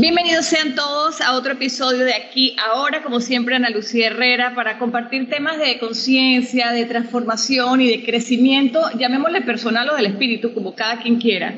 Bienvenidos 0.00 0.46
sean 0.46 0.76
todos 0.76 1.20
a 1.20 1.34
otro 1.34 1.54
episodio 1.54 2.04
de 2.04 2.14
Aquí 2.14 2.54
Ahora, 2.70 3.02
como 3.02 3.18
siempre 3.20 3.56
Ana 3.56 3.68
Lucía 3.68 4.06
Herrera, 4.06 4.54
para 4.54 4.78
compartir 4.78 5.28
temas 5.28 5.58
de 5.58 5.76
conciencia, 5.80 6.70
de 6.70 6.84
transformación 6.84 7.80
y 7.80 7.88
de 7.88 8.04
crecimiento, 8.04 8.80
llamémosle 8.96 9.42
personal 9.42 9.90
o 9.90 9.96
del 9.96 10.06
espíritu, 10.06 10.54
como 10.54 10.76
cada 10.76 11.00
quien 11.00 11.16
quiera. 11.16 11.52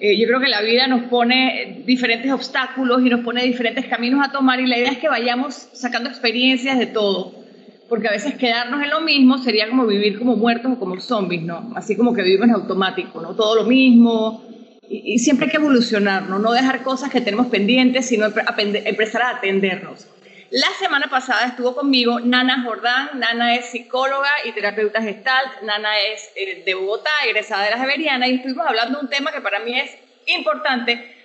Eh, 0.00 0.18
yo 0.18 0.26
creo 0.26 0.40
que 0.40 0.48
la 0.48 0.62
vida 0.62 0.86
nos 0.86 1.02
pone 1.10 1.82
diferentes 1.84 2.32
obstáculos 2.32 3.04
y 3.04 3.10
nos 3.10 3.20
pone 3.20 3.44
diferentes 3.44 3.84
caminos 3.84 4.26
a 4.26 4.32
tomar 4.32 4.58
y 4.58 4.66
la 4.66 4.78
idea 4.78 4.92
es 4.92 4.98
que 4.98 5.10
vayamos 5.10 5.52
sacando 5.74 6.08
experiencias 6.08 6.78
de 6.78 6.86
todo, 6.86 7.34
porque 7.90 8.08
a 8.08 8.12
veces 8.12 8.36
quedarnos 8.36 8.82
en 8.82 8.88
lo 8.88 9.02
mismo 9.02 9.36
sería 9.36 9.68
como 9.68 9.86
vivir 9.86 10.18
como 10.18 10.34
muertos 10.36 10.72
o 10.72 10.78
como 10.78 10.98
zombies, 10.98 11.42
¿no? 11.42 11.70
Así 11.76 11.94
como 11.94 12.14
que 12.14 12.22
vivimos 12.22 12.48
en 12.48 12.54
automático, 12.54 13.20
¿no? 13.20 13.34
Todo 13.34 13.54
lo 13.54 13.64
mismo, 13.64 14.42
y, 14.88 15.18
siempre 15.20 15.46
hay 15.46 15.50
que 15.50 15.56
evolucionar, 15.58 16.24
¿no? 16.24 16.52
dejar 16.52 16.82
cosas 16.82 17.10
que 17.10 17.20
tenemos 17.20 17.46
pendientes, 17.46 18.06
sino 18.06 18.26
empezar 18.26 19.22
a 19.22 19.30
atendernos. 19.30 20.06
La 20.50 20.68
semana 20.78 21.08
pasada 21.08 21.46
estuvo 21.46 21.74
conmigo 21.74 22.20
Nana 22.20 22.62
Jordán. 22.62 23.10
Nana 23.14 23.54
es 23.54 23.70
psicóloga 23.70 24.28
y 24.44 24.52
terapeuta 24.52 25.00
gestalt. 25.00 25.62
Nana 25.62 25.98
es 26.12 26.28
eh, 26.36 26.62
de 26.66 26.74
Bogotá, 26.74 27.10
egresada 27.26 27.64
de 27.64 27.70
la 27.70 27.78
Javeriana, 27.78 28.28
y 28.28 28.34
estuvimos 28.34 28.66
hablando 28.66 28.98
de 28.98 29.04
un 29.04 29.10
tema 29.10 29.32
que 29.32 29.40
para 29.40 29.60
mí 29.60 29.78
es 29.78 29.96
importante, 30.26 31.16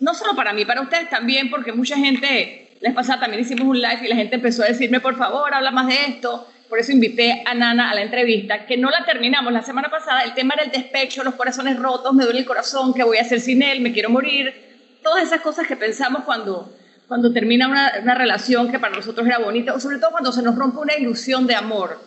no 0.00 0.14
solo 0.14 0.34
para 0.34 0.52
mí, 0.52 0.64
para 0.64 0.80
ustedes 0.80 1.08
también, 1.08 1.48
porque 1.48 1.72
mucha 1.72 1.96
gente, 1.96 2.70
les 2.80 2.92
pasada 2.92 3.20
también 3.20 3.42
hicimos 3.42 3.68
un 3.68 3.80
live 3.80 4.00
y 4.02 4.08
la 4.08 4.16
gente 4.16 4.34
empezó 4.34 4.64
a 4.64 4.66
decirme, 4.66 4.98
por 4.98 5.16
favor, 5.16 5.54
habla 5.54 5.70
más 5.70 5.86
de 5.86 6.00
esto 6.08 6.51
por 6.72 6.78
eso 6.78 6.90
invité 6.90 7.42
a 7.44 7.52
Nana 7.52 7.90
a 7.90 7.94
la 7.94 8.00
entrevista, 8.00 8.64
que 8.64 8.78
no 8.78 8.88
la 8.88 9.04
terminamos 9.04 9.52
la 9.52 9.60
semana 9.60 9.90
pasada. 9.90 10.22
El 10.22 10.32
tema 10.32 10.54
era 10.54 10.62
el 10.62 10.70
despecho, 10.70 11.22
los 11.22 11.34
corazones 11.34 11.78
rotos, 11.78 12.14
me 12.14 12.24
duele 12.24 12.38
el 12.38 12.46
corazón, 12.46 12.94
¿qué 12.94 13.04
voy 13.04 13.18
a 13.18 13.20
hacer 13.20 13.40
sin 13.40 13.62
él? 13.62 13.82
Me 13.82 13.92
quiero 13.92 14.08
morir. 14.08 14.98
Todas 15.02 15.22
esas 15.22 15.42
cosas 15.42 15.66
que 15.66 15.76
pensamos 15.76 16.24
cuando, 16.24 16.74
cuando 17.08 17.30
termina 17.30 17.68
una, 17.68 17.92
una 18.00 18.14
relación 18.14 18.70
que 18.70 18.78
para 18.78 18.96
nosotros 18.96 19.26
era 19.26 19.38
bonita, 19.38 19.74
o 19.74 19.80
sobre 19.80 19.98
todo 19.98 20.12
cuando 20.12 20.32
se 20.32 20.40
nos 20.40 20.56
rompe 20.56 20.78
una 20.78 20.94
ilusión 20.94 21.46
de 21.46 21.56
amor. 21.56 22.00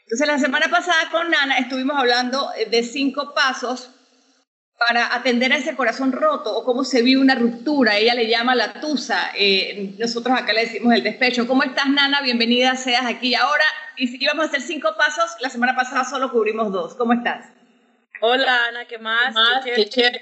Entonces, 0.00 0.26
la 0.26 0.40
semana 0.40 0.66
pasada 0.68 1.08
con 1.12 1.30
Nana 1.30 1.56
estuvimos 1.58 1.96
hablando 1.96 2.50
de 2.68 2.82
cinco 2.82 3.34
pasos 3.34 3.93
para 4.78 5.14
atender 5.14 5.52
a 5.52 5.56
ese 5.56 5.76
corazón 5.76 6.12
roto 6.12 6.56
o 6.56 6.64
cómo 6.64 6.84
se 6.84 7.02
vive 7.02 7.20
una 7.20 7.34
ruptura. 7.34 7.96
Ella 7.96 8.14
le 8.14 8.28
llama 8.28 8.54
la 8.54 8.74
tusa, 8.74 9.30
eh, 9.36 9.94
nosotros 9.98 10.36
acá 10.36 10.52
le 10.52 10.62
decimos 10.62 10.92
el 10.94 11.02
despecho. 11.02 11.46
¿Cómo 11.46 11.62
estás, 11.62 11.88
Nana? 11.88 12.20
Bienvenida 12.22 12.76
seas 12.76 13.06
aquí 13.06 13.28
y 13.28 13.34
ahora. 13.34 13.64
Y 13.96 14.08
si 14.08 14.22
íbamos 14.22 14.46
a 14.46 14.48
hacer 14.48 14.60
cinco 14.60 14.94
pasos, 14.96 15.36
la 15.40 15.48
semana 15.48 15.76
pasada 15.76 16.04
solo 16.04 16.30
cubrimos 16.30 16.72
dos. 16.72 16.94
¿Cómo 16.94 17.12
estás? 17.12 17.46
Hola, 18.20 18.66
Ana, 18.68 18.86
¿qué 18.86 18.98
más? 18.98 19.34
Qué 19.64 19.88
chévere. 19.88 20.20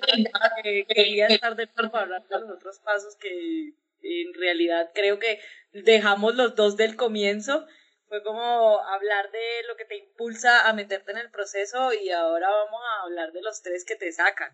Quería 0.89 1.27
estar 1.29 1.57
de 1.57 1.67
para 1.67 2.03
hablar 2.03 2.23
de 2.29 2.41
los 2.41 2.51
otros 2.51 2.79
pasos 2.81 3.17
que 3.17 3.75
en 4.03 4.35
realidad 4.35 4.91
creo 4.95 5.19
que 5.19 5.41
dejamos 5.73 6.35
los 6.35 6.55
dos 6.57 6.77
del 6.77 6.97
comienzo 6.97 7.67
fue 8.13 8.23
como 8.23 8.79
hablar 8.79 9.31
de 9.33 9.67
lo 9.67 9.75
que 9.75 9.87
te 9.87 9.97
impulsa 9.97 10.69
a 10.69 10.75
meterte 10.75 11.13
en 11.13 11.17
el 11.17 11.31
proceso 11.31 11.95
y 11.95 12.11
ahora 12.11 12.47
vamos 12.47 12.83
a 12.85 13.05
hablar 13.05 13.33
de 13.33 13.41
los 13.41 13.63
tres 13.63 13.87
que 13.87 13.97
te 13.97 14.13
sacan. 14.13 14.51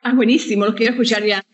Ah, 0.00 0.14
buenísimo, 0.14 0.64
los 0.64 0.74
quiero 0.74 0.92
escuchar 0.92 1.22
ya. 1.24 1.44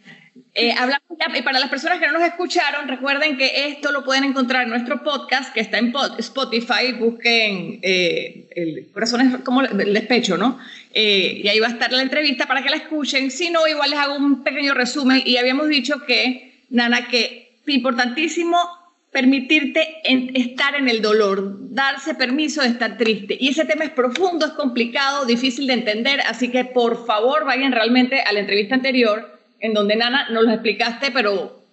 Eh, 0.54 0.70
hablamos 0.70 1.02
ya, 1.18 1.42
para 1.42 1.58
las 1.58 1.68
personas 1.68 1.98
que 1.98 2.06
no 2.06 2.12
nos 2.12 2.22
escucharon, 2.22 2.86
recuerden 2.86 3.36
que 3.36 3.66
esto 3.66 3.90
lo 3.90 4.04
pueden 4.04 4.22
encontrar 4.22 4.62
en 4.62 4.68
nuestro 4.68 5.02
podcast 5.02 5.52
que 5.52 5.58
está 5.58 5.78
en 5.78 5.92
Spotify. 6.18 6.92
Busquen 6.96 7.80
eh, 7.82 8.48
el 8.54 8.92
corazón 8.92 9.22
es 9.22 9.42
como 9.42 9.62
el 9.62 9.92
despecho, 9.92 10.36
¿no? 10.36 10.60
Eh, 10.94 11.40
y 11.42 11.48
ahí 11.48 11.58
va 11.58 11.66
a 11.66 11.70
estar 11.70 11.90
la 11.90 12.02
entrevista 12.02 12.46
para 12.46 12.62
que 12.62 12.70
la 12.70 12.76
escuchen. 12.76 13.32
Si 13.32 13.50
no, 13.50 13.66
igual 13.66 13.90
les 13.90 13.98
hago 13.98 14.14
un 14.14 14.44
pequeño 14.44 14.74
resumen. 14.74 15.20
Y 15.24 15.38
habíamos 15.38 15.68
dicho 15.68 16.06
que, 16.06 16.66
Nana, 16.70 17.08
que 17.08 17.58
importantísimo 17.66 18.79
permitirte 19.10 20.02
estar 20.04 20.74
en 20.76 20.88
el 20.88 21.02
dolor, 21.02 21.56
darse 21.72 22.14
permiso 22.14 22.62
de 22.62 22.68
estar 22.68 22.96
triste. 22.96 23.36
Y 23.38 23.48
ese 23.48 23.64
tema 23.64 23.84
es 23.84 23.90
profundo, 23.90 24.46
es 24.46 24.52
complicado, 24.52 25.24
difícil 25.24 25.66
de 25.66 25.74
entender, 25.74 26.20
así 26.20 26.50
que 26.50 26.64
por 26.64 27.06
favor 27.06 27.44
vayan 27.44 27.72
realmente 27.72 28.20
a 28.22 28.32
la 28.32 28.40
entrevista 28.40 28.76
anterior, 28.76 29.38
en 29.58 29.74
donde 29.74 29.96
Nana 29.96 30.28
nos 30.30 30.44
lo 30.44 30.52
explicaste, 30.52 31.10
pero 31.10 31.64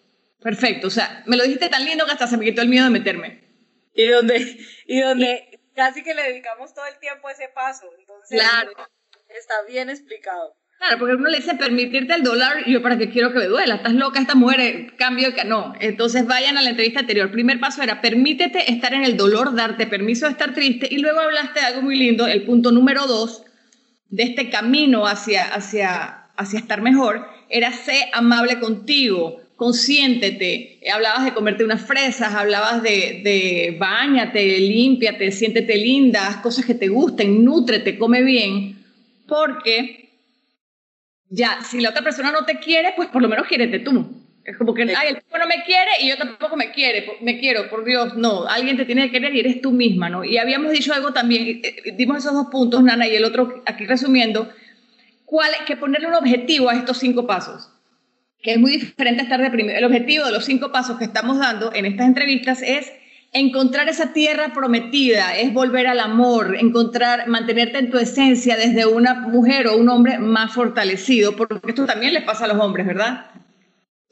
perfecto. 0.42 0.88
O 0.88 0.92
sea, 0.92 1.24
me 1.26 1.38
lo 1.38 1.44
dijiste 1.44 1.70
tan 1.70 1.86
lindo 1.86 2.06
que 2.06 2.12
hasta 2.12 2.28
se 2.28 2.38
me 2.38 2.46
quitó 2.46 2.62
el 2.62 2.70
miedo 2.70 2.86
de 2.86 2.92
meterme. 2.92 3.44
Y 3.94 4.08
donde, 4.08 4.58
y 4.86 5.00
donde 5.02 5.60
casi 5.76 6.04
que 6.04 6.14
le 6.14 6.24
dedicamos 6.24 6.74
todo 6.74 6.86
el 6.88 6.98
tiempo 7.00 7.28
a 7.28 7.32
ese 7.32 7.50
paso. 7.50 7.88
Entonces, 8.00 8.40
claro. 8.40 8.72
está 9.30 9.54
bien 9.68 9.90
explicado. 9.90 10.56
Claro, 10.80 11.00
porque 11.00 11.16
uno 11.16 11.30
le 11.30 11.38
dice 11.38 11.56
permitirte 11.56 12.14
el 12.14 12.24
dólar, 12.24 12.64
y 12.68 12.74
yo 12.74 12.84
para 12.84 12.98
qué 13.00 13.10
quiero 13.10 13.34
que 13.34 13.40
me 13.40 13.46
duela, 13.48 13.76
estás 13.76 13.94
loca, 13.94 14.20
esta 14.20 14.36
mujer, 14.36 14.60
eh, 14.60 14.88
cambio 14.96 15.34
que 15.34 15.44
no. 15.44 15.74
Entonces 15.80 16.28
vayan 16.28 16.56
a 16.58 16.62
la 16.62 16.70
entrevista 16.70 17.00
anterior. 17.00 17.32
Primer 17.32 17.60
paso 17.60 17.82
era 17.82 18.00
permítete 18.00 18.72
estar 18.72 18.94
en 18.94 19.04
el 19.04 19.18
dolor, 19.18 19.56
darte 19.56 19.88
permiso 19.88 20.26
de 20.26 20.34
estar 20.34 20.54
triste, 20.54 20.88
y 20.90 21.00
luego 21.00 21.20
hablaste 21.20 21.62
de 21.62 21.66
algo 21.66 21.82
muy 21.82 21.98
lindo, 21.98 22.28
el 22.28 22.44
punto 22.44 22.72
número 22.72 23.08
dos 23.08 23.44
de 24.10 24.24
este 24.24 24.50
camino 24.50 25.08
hacia, 25.08 25.46
hacia, 25.46 26.28
hacia 26.38 26.60
estar 26.60 26.82
mejor, 26.82 27.28
era 27.50 27.72
ser 27.74 28.06
amable 28.14 28.60
contigo, 28.60 29.42
consiéntete. 29.56 30.80
Hablabas 30.94 31.26
de 31.26 31.34
comerte 31.34 31.66
unas 31.66 31.82
fresas, 31.82 32.36
hablabas 32.36 32.84
de, 32.84 33.22
de 33.24 33.76
bañate, 33.80 34.60
límpiate, 34.60 35.32
siéntete 35.32 35.76
linda, 35.76 36.28
haz 36.28 36.38
cosas 36.38 36.66
que 36.66 36.76
te 36.76 36.88
gusten, 36.88 37.44
nútrete, 37.44 37.98
come 37.98 38.22
bien, 38.22 38.78
porque 39.28 40.07
ya, 41.30 41.62
si 41.64 41.80
la 41.80 41.90
otra 41.90 42.04
persona 42.04 42.32
no 42.32 42.46
te 42.46 42.60
quiere, 42.60 42.94
pues 42.96 43.10
por 43.10 43.22
lo 43.22 43.28
menos 43.28 43.48
quiérete 43.48 43.80
tú. 43.80 44.24
Es 44.48 44.56
como 44.56 44.74
que, 44.74 44.84
ay, 44.84 45.10
el 45.10 45.16
tipo 45.16 45.38
no 45.38 45.46
me 45.46 45.64
quiere 45.66 45.92
y 46.02 46.08
yo 46.08 46.18
tampoco 46.18 46.56
me 46.56 46.72
quiere, 46.72 47.18
me 47.20 47.38
quiero, 47.38 47.70
por 47.70 47.84
Dios, 47.84 48.16
no, 48.16 48.48
alguien 48.48 48.78
te 48.78 48.86
tiene 48.86 49.04
que 49.08 49.12
querer 49.12 49.36
y 49.36 49.42
eres 49.42 49.62
tú 49.62 49.74
misma, 49.74 50.10
¿no? 50.10 50.24
Y 50.24 50.38
habíamos 50.38 50.72
dicho 50.72 50.94
algo 50.94 51.12
también, 51.12 51.48
eh, 51.48 51.62
eh, 51.64 51.92
dimos 51.98 52.20
esos 52.20 52.34
dos 52.34 52.48
puntos, 52.50 52.82
Nana, 52.82 53.06
y 53.08 53.16
el 53.16 53.26
otro, 53.26 53.62
aquí 53.66 53.86
resumiendo, 53.86 54.50
cuál, 55.26 55.52
que 55.66 55.76
ponerle 55.76 56.08
un 56.08 56.14
objetivo 56.14 56.70
a 56.70 56.76
estos 56.76 56.98
cinco 56.98 57.28
pasos, 57.28 57.70
que 58.42 58.54
es 58.54 58.58
muy 58.58 58.78
diferente 58.78 59.20
a 59.20 59.24
estar 59.24 59.42
deprimido. 59.42 59.78
El 59.78 59.84
objetivo 59.84 60.26
de 60.26 60.32
los 60.32 60.46
cinco 60.46 60.72
pasos 60.72 60.98
que 60.98 61.04
estamos 61.04 61.40
dando 61.40 61.74
en 61.74 61.86
estas 61.86 62.08
entrevistas 62.08 62.62
es 62.62 62.94
encontrar 63.32 63.90
esa 63.90 64.14
tierra 64.14 64.54
prometida, 64.54 65.38
es 65.38 65.54
volver 65.54 65.88
al 65.88 66.00
amor, 66.00 66.56
encontrar, 66.56 67.28
mantenerte 67.28 67.78
en 67.78 67.92
tu 67.92 67.98
esencia 67.98 68.56
desde 68.56 68.86
una 68.86 69.16
mujer 69.16 69.68
o 69.68 69.78
un 69.78 69.90
hombre 69.90 70.18
más 70.18 70.54
fortalecido, 70.54 71.36
porque 71.36 71.60
esto 71.68 71.86
también 71.86 72.14
le 72.14 72.22
pasa 72.22 72.46
a 72.46 72.48
los 72.48 72.60
hombres, 72.60 72.88
¿verdad? 72.88 73.32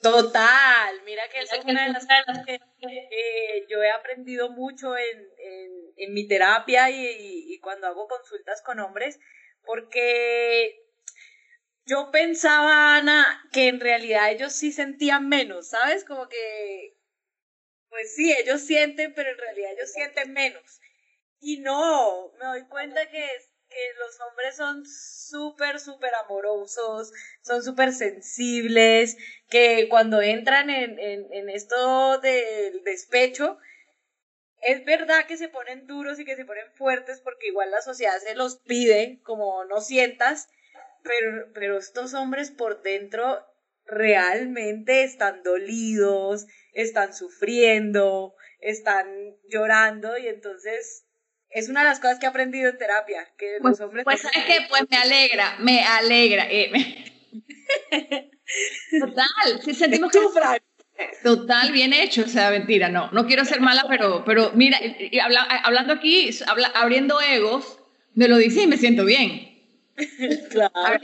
Total, 0.01 1.01
mira 1.05 1.23
que 1.31 1.39
es 1.39 1.49
una 1.63 1.85
de 1.87 1.93
las 1.93 2.05
cosas 2.05 2.45
que 2.45 2.55
eh, 2.55 3.65
yo 3.69 3.81
he 3.81 3.89
aprendido 3.89 4.51
mucho 4.51 4.95
en, 4.95 5.27
en, 5.97 6.13
mi 6.13 6.27
terapia 6.27 6.91
y, 6.91 7.53
y 7.53 7.59
cuando 7.59 7.87
hago 7.87 8.07
consultas 8.07 8.61
con 8.61 8.79
hombres, 8.79 9.19
porque 9.65 10.79
yo 11.85 12.11
pensaba, 12.11 12.97
Ana, 12.97 13.25
que 13.51 13.67
en 13.67 13.79
realidad 13.79 14.31
ellos 14.31 14.53
sí 14.53 14.71
sentían 14.71 15.27
menos, 15.27 15.69
¿sabes? 15.69 16.03
Como 16.03 16.27
que 16.27 16.94
pues 17.95 18.13
sí, 18.13 18.29
ellos 18.33 18.59
sienten, 18.59 19.13
pero 19.13 19.31
en 19.31 19.37
realidad 19.37 19.71
ellos 19.71 19.89
sienten 19.93 20.33
menos. 20.33 20.81
Y 21.39 21.59
no, 21.59 22.29
me 22.37 22.45
doy 22.45 22.67
cuenta 22.67 23.09
que, 23.09 23.25
que 23.69 23.93
los 23.97 24.19
hombres 24.19 24.57
son 24.57 24.85
súper, 24.85 25.79
súper 25.79 26.13
amorosos, 26.15 27.13
son 27.41 27.63
súper 27.63 27.93
sensibles, 27.93 29.15
que 29.49 29.87
cuando 29.87 30.21
entran 30.21 30.69
en, 30.69 30.99
en, 30.99 31.31
en 31.31 31.49
esto 31.49 32.19
del 32.19 32.83
despecho, 32.83 33.57
es 34.59 34.83
verdad 34.83 35.25
que 35.25 35.37
se 35.37 35.47
ponen 35.47 35.87
duros 35.87 36.19
y 36.19 36.25
que 36.25 36.35
se 36.35 36.43
ponen 36.43 36.69
fuertes 36.73 37.21
porque 37.21 37.47
igual 37.47 37.71
la 37.71 37.81
sociedad 37.81 38.19
se 38.19 38.35
los 38.35 38.57
pide, 38.57 39.21
como 39.23 39.63
no 39.63 39.79
sientas, 39.79 40.49
pero, 41.01 41.47
pero 41.53 41.77
estos 41.77 42.13
hombres 42.13 42.51
por 42.51 42.81
dentro 42.81 43.45
realmente 43.85 45.03
están 45.03 45.43
dolidos, 45.43 46.45
están 46.73 47.13
sufriendo, 47.13 48.35
están 48.59 49.07
llorando 49.49 50.17
y 50.17 50.27
entonces 50.27 51.05
es 51.49 51.69
una 51.69 51.83
de 51.83 51.89
las 51.89 51.99
cosas 51.99 52.19
que 52.19 52.25
he 52.25 52.29
aprendido 52.29 52.69
en 52.69 52.77
terapia, 52.77 53.31
que 53.37 53.57
pues, 53.61 53.79
los 53.79 53.87
hombres... 53.87 54.03
Pues 54.03 54.21
sabes 54.21 54.45
que 54.45 54.65
pues 54.67 54.83
me 54.89 54.97
alegra, 54.97 55.55
me 55.59 55.83
alegra. 55.83 56.47
Eh, 56.49 56.71
Total, 58.99 59.61
si 59.63 59.73
sentimos 59.73 60.11
que... 60.11 60.19
Total, 61.23 61.71
bien 61.71 61.93
hecho, 61.93 62.23
o 62.23 62.27
sea, 62.27 62.51
mentira, 62.51 62.89
no, 62.89 63.11
no 63.11 63.25
quiero 63.25 63.43
ser 63.43 63.59
mala, 63.59 63.85
pero, 63.89 64.23
pero 64.25 64.51
mira, 64.53 64.79
y 64.81 65.19
hablando 65.19 65.93
aquí, 65.93 66.29
abriendo 66.73 67.19
egos, 67.19 67.79
me 68.13 68.27
lo 68.29 68.37
dice 68.37 68.63
y 68.63 68.67
me 68.67 68.77
siento 68.77 69.03
bien. 69.03 69.54
claro. 70.49 70.99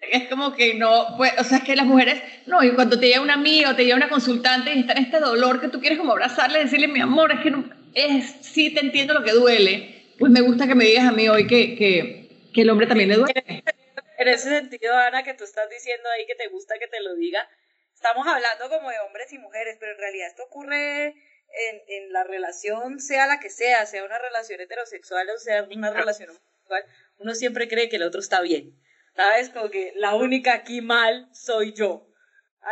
Es 0.00 0.28
como 0.28 0.54
que 0.54 0.74
no, 0.74 1.14
pues, 1.16 1.32
o 1.38 1.44
sea, 1.44 1.58
es 1.58 1.64
que 1.64 1.76
las 1.76 1.86
mujeres, 1.86 2.22
no, 2.46 2.62
y 2.62 2.72
cuando 2.72 2.98
te 2.98 3.06
llega 3.06 3.20
una 3.20 3.34
amiga 3.34 3.70
o 3.70 3.76
te 3.76 3.84
llega 3.84 3.96
una 3.96 4.08
consultante 4.08 4.72
y 4.74 4.80
está 4.80 4.92
en 4.92 5.04
este 5.04 5.20
dolor 5.20 5.60
que 5.60 5.68
tú 5.68 5.80
quieres 5.80 5.98
como 5.98 6.12
abrazarle 6.12 6.58
decirle, 6.58 6.88
mi 6.88 7.00
amor, 7.00 7.32
es 7.32 7.40
que 7.40 7.50
no, 7.50 7.64
es, 7.94 8.36
sí 8.42 8.72
te 8.74 8.80
entiendo 8.80 9.14
lo 9.14 9.24
que 9.24 9.32
duele, 9.32 10.04
pues 10.18 10.30
me 10.30 10.42
gusta 10.42 10.66
que 10.66 10.74
me 10.74 10.84
digas 10.84 11.06
a 11.06 11.12
mí 11.12 11.28
hoy 11.28 11.46
que, 11.46 11.76
que, 11.76 12.28
que 12.52 12.60
el 12.60 12.70
hombre 12.70 12.86
también 12.86 13.08
le 13.10 13.16
duele. 13.16 13.44
En 14.18 14.28
ese 14.28 14.48
sentido, 14.48 14.96
Ana, 14.96 15.22
que 15.22 15.34
tú 15.34 15.44
estás 15.44 15.68
diciendo 15.68 16.08
ahí 16.08 16.24
que 16.26 16.34
te 16.34 16.48
gusta 16.48 16.78
que 16.78 16.86
te 16.86 17.02
lo 17.02 17.14
diga, 17.16 17.46
estamos 17.94 18.26
hablando 18.26 18.70
como 18.70 18.88
de 18.88 18.98
hombres 19.00 19.30
y 19.34 19.38
mujeres, 19.38 19.76
pero 19.78 19.92
en 19.92 19.98
realidad 19.98 20.28
esto 20.28 20.44
ocurre 20.44 21.14
en, 21.56 21.82
en 21.88 22.12
la 22.12 22.24
relación, 22.24 23.00
sea 23.00 23.26
la 23.26 23.40
que 23.40 23.50
sea, 23.50 23.86
sea 23.86 24.04
una 24.04 24.18
relación 24.18 24.60
heterosexual 24.60 25.28
o 25.30 25.38
sea 25.38 25.64
una 25.64 25.92
relación 25.92 26.30
homosexual, 26.30 26.84
uno 27.18 27.34
siempre 27.34 27.68
cree 27.68 27.88
que 27.88 27.96
el 27.96 28.02
otro 28.02 28.20
está 28.20 28.40
bien. 28.40 28.78
¿Sabes? 29.14 29.48
Como 29.48 29.70
que 29.70 29.92
la 29.96 30.14
única 30.14 30.52
aquí 30.52 30.82
mal 30.82 31.28
soy 31.32 31.72
yo. 31.72 32.06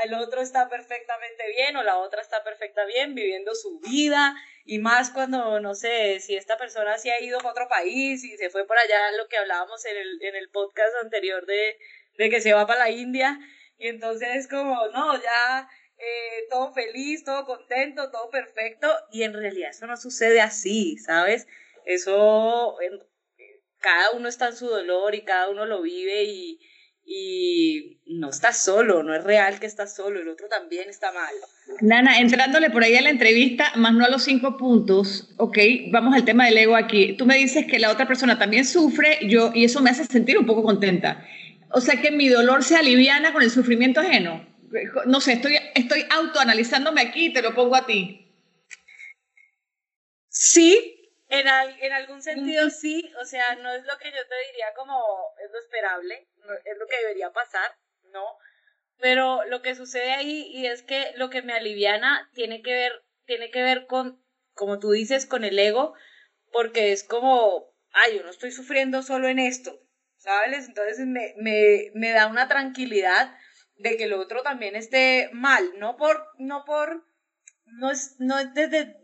El 0.05 0.13
otro 0.15 0.43
está 0.43 0.69
perfectamente 0.69 1.49
bien 1.57 1.77
o 1.77 1.83
la 1.83 1.99
otra 1.99 2.21
está 2.21 2.43
perfecta 2.43 2.85
bien 2.85 3.15
viviendo 3.15 3.55
su 3.55 3.81
vida 3.81 4.35
y 4.65 4.79
más 4.79 5.11
cuando, 5.11 5.61
no 5.61 5.75
sé, 5.75 6.21
si 6.21 6.37
esta 6.37 6.59
persona 6.59 6.99
se 6.99 7.13
ha 7.13 7.21
ido 7.23 7.39
a 7.39 7.51
otro 7.51 7.69
país 7.69 8.25
y 8.25 8.37
se 8.37 8.51
fue 8.51 8.67
por 8.67 8.77
allá, 8.77 9.13
lo 9.13 9.29
que 9.29 9.37
hablábamos 9.37 9.85
en 9.87 9.97
el, 9.97 10.23
en 10.23 10.35
el 10.35 10.51
podcast 10.51 10.95
anterior 11.03 11.47
de, 11.47 11.79
de 12.19 12.29
que 12.29 12.41
se 12.41 12.53
va 12.53 12.67
para 12.67 12.81
la 12.81 12.91
India 12.91 13.39
y 13.79 13.89
entonces 13.89 14.29
es 14.35 14.49
como, 14.49 14.87
no, 14.89 15.21
ya 15.21 15.69
eh, 15.99 16.47
todo 16.51 16.73
feliz, 16.73 17.25
todo 17.25 17.45
contento, 17.45 18.11
todo 18.11 18.31
perfecto, 18.31 18.89
y 19.13 19.23
en 19.23 19.33
realidad 19.33 19.71
eso 19.71 19.87
no 19.87 19.97
sucede 19.97 20.41
así, 20.41 20.99
¿sabes? 20.99 21.47
Eso, 21.87 22.77
cada 23.81 24.13
uno 24.13 24.29
está 24.29 24.49
en 24.49 24.57
su 24.57 24.67
dolor 24.67 25.15
y 25.15 25.23
cada 25.23 25.51
uno 25.51 25.67
lo 25.67 25.83
vive 25.83 26.25
y, 26.25 26.59
y 27.05 28.01
no 28.07 28.31
está 28.31 28.53
solo, 28.53 29.03
no 29.03 29.15
es 29.15 29.23
real 29.23 29.61
que 29.61 29.67
está 29.67 29.87
solo, 29.87 30.21
el 30.21 30.29
otro 30.29 30.49
también 30.49 30.89
está 30.89 31.13
mal. 31.13 31.35
Nana, 31.81 32.19
entrándole 32.19 32.71
por 32.71 32.83
ahí 32.83 32.97
a 32.97 33.03
la 33.03 33.11
entrevista, 33.11 33.73
más 33.77 33.93
no 33.93 34.05
a 34.05 34.11
los 34.11 34.25
cinco 34.25 34.57
puntos, 34.57 35.35
ok, 35.39 35.59
vamos 35.91 36.15
al 36.15 36.25
tema 36.25 36.47
del 36.47 36.59
ego 36.59 36.77
aquí. 36.77 37.15
Tú 37.17 37.27
me 37.27 37.37
dices 37.37 37.67
que 37.67 37.79
la 37.79 37.91
otra 37.91 38.07
persona 38.07 38.39
también 38.39 38.65
sufre 38.65 39.19
yo, 39.29 39.51
y 39.55 39.65
eso 39.65 39.83
me 39.83 39.91
hace 39.91 40.05
sentir 40.07 40.39
un 40.39 40.47
poco 40.47 40.63
contenta. 40.63 41.27
O 41.71 41.81
sea 41.81 42.01
que 42.01 42.11
mi 42.11 42.29
dolor 42.29 42.63
se 42.65 42.77
aliviana 42.77 43.33
con 43.33 43.43
el 43.43 43.51
sufrimiento 43.51 44.01
ajeno. 44.01 44.54
No 45.07 45.21
sé, 45.21 45.35
estoy, 45.35 45.59
estoy 45.75 46.07
autoanalizándome 46.11 47.03
aquí 47.03 47.27
y 47.27 47.33
te 47.33 47.43
lo 47.43 47.55
pongo 47.55 47.77
a 47.77 47.87
ti. 47.87 48.21
Sí, 50.29 51.13
en, 51.29 51.47
en 51.49 51.93
algún 51.93 52.23
sentido 52.23 52.69
sí, 52.71 53.13
o 53.21 53.25
sea, 53.25 53.55
no 53.57 53.73
es 53.73 53.85
lo 53.85 53.97
que 53.99 54.11
yo 54.11 54.27
te 54.29 54.35
diría 54.51 54.75
como 54.77 55.01
es 55.45 55.51
lo 55.51 55.59
esperable, 55.59 56.29
es 56.65 56.79
lo 56.79 56.87
que 56.87 56.97
debería 56.99 57.31
pasar, 57.33 57.71
no. 58.13 58.25
Pero 58.99 59.45
lo 59.45 59.63
que 59.63 59.75
sucede 59.75 60.13
ahí 60.13 60.51
y 60.53 60.67
es 60.67 60.83
que 60.83 61.13
lo 61.17 61.31
que 61.31 61.43
me 61.43 61.53
aliviana 61.53 62.31
tiene 62.35 62.63
que 62.63 62.73
ver, 62.73 62.93
tiene 63.27 63.51
que 63.51 63.63
ver 63.63 63.87
con, 63.87 64.25
como 64.55 64.79
tú 64.79 64.91
dices, 64.91 65.27
con 65.27 65.45
el 65.45 65.59
ego, 65.59 65.95
porque 66.53 66.93
es 66.93 67.05
como, 67.05 67.73
ay, 67.93 68.17
yo 68.17 68.23
no 68.25 68.31
estoy 68.31 68.53
sufriendo 68.53 69.03
solo 69.03 69.29
en 69.29 69.39
esto, 69.39 69.81
¿sabes? 70.17 70.69
Entonces 70.69 71.07
me, 71.07 71.35
me, 71.39 71.91
me 71.95 72.11
da 72.11 72.27
una 72.29 72.49
tranquilidad 72.49 73.37
de 73.77 73.97
que 73.97 74.05
el 74.05 74.13
otro 74.13 74.43
también 74.43 74.77
esté 74.77 75.31
mal, 75.33 75.79
no 75.79 75.97
por, 75.97 76.27
no 76.39 76.65
por, 76.65 77.05
no 77.67 77.91
es, 77.91 78.17
no 78.19 78.39
es 78.39 78.53
desde, 78.55 78.97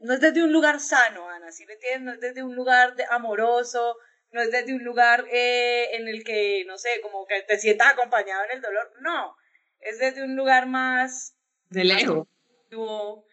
no 0.00 0.14
es 0.14 0.20
desde 0.20 0.42
un 0.42 0.52
lugar 0.52 0.80
sano, 0.80 1.28
Ana, 1.28 1.52
¿sí 1.52 1.64
me 1.66 1.74
entiendes? 1.74 2.02
No 2.02 2.12
es 2.12 2.20
desde 2.20 2.42
un 2.42 2.54
lugar 2.54 2.96
de, 2.96 3.04
amoroso, 3.10 3.96
no 4.30 4.40
es 4.42 4.50
desde 4.50 4.74
un 4.74 4.84
lugar 4.84 5.26
eh, 5.30 5.94
en 5.94 6.08
el 6.08 6.22
que, 6.24 6.64
no 6.66 6.78
sé, 6.78 7.00
como 7.02 7.26
que 7.26 7.42
te 7.42 7.58
sientas 7.58 7.92
acompañado 7.92 8.44
en 8.44 8.56
el 8.56 8.60
dolor, 8.60 8.92
no, 9.00 9.34
es 9.78 9.98
desde 9.98 10.22
un 10.22 10.36
lugar 10.36 10.66
más... 10.66 11.36
De 11.68 11.84
lejos 11.84 12.26
más, 12.70 13.24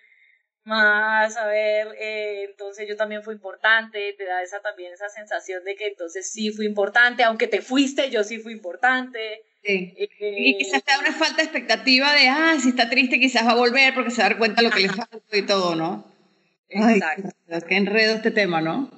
a 0.76 1.48
ver, 1.48 1.88
eh, 2.00 2.46
entonces 2.50 2.88
yo 2.88 2.96
también 2.96 3.24
fui 3.24 3.34
importante, 3.34 4.14
te 4.18 4.26
da 4.26 4.44
esa 4.44 4.62
también 4.62 4.94
esa 4.94 5.10
sensación 5.10 5.64
de 5.64 5.76
que 5.76 5.88
entonces 5.88 6.30
sí 6.32 6.52
fui 6.52 6.66
importante, 6.66 7.24
aunque 7.24 7.48
te 7.48 7.62
fuiste, 7.62 8.10
yo 8.10 8.24
sí 8.24 8.40
fui 8.40 8.54
importante. 8.54 9.42
Sí. 9.64 9.94
Eh, 9.98 10.10
y 10.20 10.58
quizás 10.58 10.84
te 10.84 10.92
da 10.92 11.00
una 11.00 11.14
falta 11.14 11.38
de 11.38 11.44
expectativa 11.44 12.14
de, 12.14 12.28
ah, 12.28 12.56
si 12.62 12.70
está 12.70 12.90
triste 12.90 13.20
quizás 13.20 13.46
va 13.46 13.52
a 13.52 13.56
volver 13.56 13.94
porque 13.94 14.12
se 14.12 14.22
va 14.22 14.28
a 14.28 14.30
dar 14.30 14.38
cuenta 14.38 14.62
de 14.62 14.68
lo 14.68 14.74
que 14.74 14.82
le 14.82 14.90
falta 14.90 15.20
y 15.32 15.46
todo, 15.46 15.76
¿no? 15.76 16.14
Exacto. 16.70 17.30
Ay, 17.50 17.62
qué 17.68 17.76
enredo 17.76 18.16
este 18.16 18.32
tema, 18.32 18.62
¿no? 18.62 18.92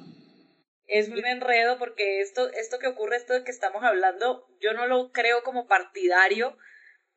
Es 0.88 1.07
un 1.10 1.24
enredo 1.24 1.77
porque 1.77 2.22
esto, 2.22 2.50
esto 2.51 2.80
que 2.80 2.88
ocurre, 2.88 3.18
esto 3.18 3.33
de 3.33 3.44
que 3.44 3.51
estamos 3.51 3.83
hablando, 3.83 4.48
yo 4.60 4.74
no 4.74 4.88
lo 4.88 5.12
creo 5.12 5.44
como 5.44 5.68
partidario 5.68 6.57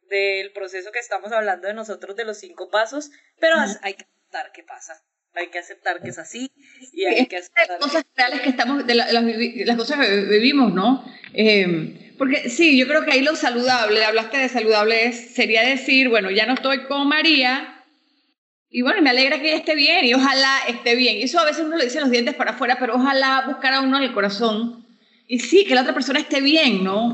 del 0.09 0.53
proceso 0.53 0.93
que 0.93 0.99
estamos 0.99 1.33
hablando 1.33 1.69
de 1.69 1.75
nosotros 1.75 2.17
de 2.17 2.25
los 2.25 2.39
cinco 2.39 2.71
pasos, 2.71 3.11
pero 3.41 3.57
hay 3.81 3.95
que 3.95 4.05
qué 4.55 4.63
pasa. 4.63 5.03
Hay 5.35 5.49
que 5.49 5.59
aceptar 5.59 6.03
que 6.03 6.11
es 6.11 6.19
así 6.19 6.53
y 6.93 7.07
hay 7.07 7.27
que 7.27 7.39
aceptar 7.39 7.67
las 7.69 7.79
cosas 7.79 8.05
reales 8.15 8.43
que 8.43 8.51
estamos, 8.51 8.87
de, 8.87 8.95
las, 8.95 9.77
cosas 9.77 10.07
que 10.07 10.25
vivimos, 10.27 10.75
¿no? 10.75 11.05
Eh, 11.33 12.15
porque 12.19 12.51
sí, 12.51 12.79
yo 12.79 12.87
creo 12.87 13.05
que 13.05 13.13
ahí 13.13 13.23
lo 13.23 13.35
saludable, 13.35 14.05
hablaste 14.05 14.37
de 14.37 14.51
saludable, 14.51 15.13
sería 15.13 15.63
decir, 15.63 16.11
bueno, 16.11 16.31
ya 16.31 16.45
no 16.45 16.53
estoy 16.55 16.85
con 16.85 17.09
María, 17.09 17.83
y 18.75 18.81
bueno, 18.81 19.03
me 19.03 19.11
alegra 19.11 19.39
que 19.39 19.49
ella 19.49 19.59
esté 19.59 19.75
bien 19.75 20.07
y 20.07 20.15
ojalá 20.15 20.61
esté 20.67 20.97
bien. 20.97 21.19
Y 21.19 21.25
eso 21.25 21.39
a 21.39 21.45
veces 21.45 21.67
uno 21.67 21.77
lo 21.77 21.85
dice 21.85 22.01
los 22.01 22.11
dientes 22.11 22.35
para 22.35 22.53
afuera, 22.53 22.79
pero 22.81 22.95
ojalá 22.95 23.45
buscar 23.47 23.75
a 23.75 23.81
uno 23.83 23.99
en 23.99 24.05
el 24.05 24.15
corazón. 24.15 24.87
Y 25.29 25.41
sí, 25.41 25.67
que 25.67 25.75
la 25.75 25.83
otra 25.83 25.93
persona 25.93 26.19
esté 26.19 26.41
bien, 26.41 26.83
¿no? 26.83 27.13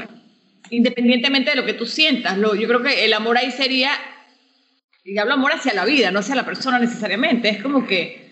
Independientemente 0.70 1.50
de 1.50 1.56
lo 1.56 1.66
que 1.66 1.74
tú 1.74 1.84
sientas. 1.84 2.38
Lo, 2.38 2.54
yo 2.54 2.68
creo 2.68 2.82
que 2.82 3.04
el 3.04 3.12
amor 3.12 3.36
ahí 3.36 3.50
sería 3.50 3.90
y 5.08 5.16
hablo 5.16 5.34
amor 5.34 5.52
hacia 5.52 5.72
la 5.72 5.86
vida, 5.86 6.10
no 6.10 6.20
hacia 6.20 6.34
la 6.34 6.44
persona 6.44 6.78
necesariamente, 6.78 7.48
es 7.48 7.62
como 7.62 7.86
que, 7.86 8.30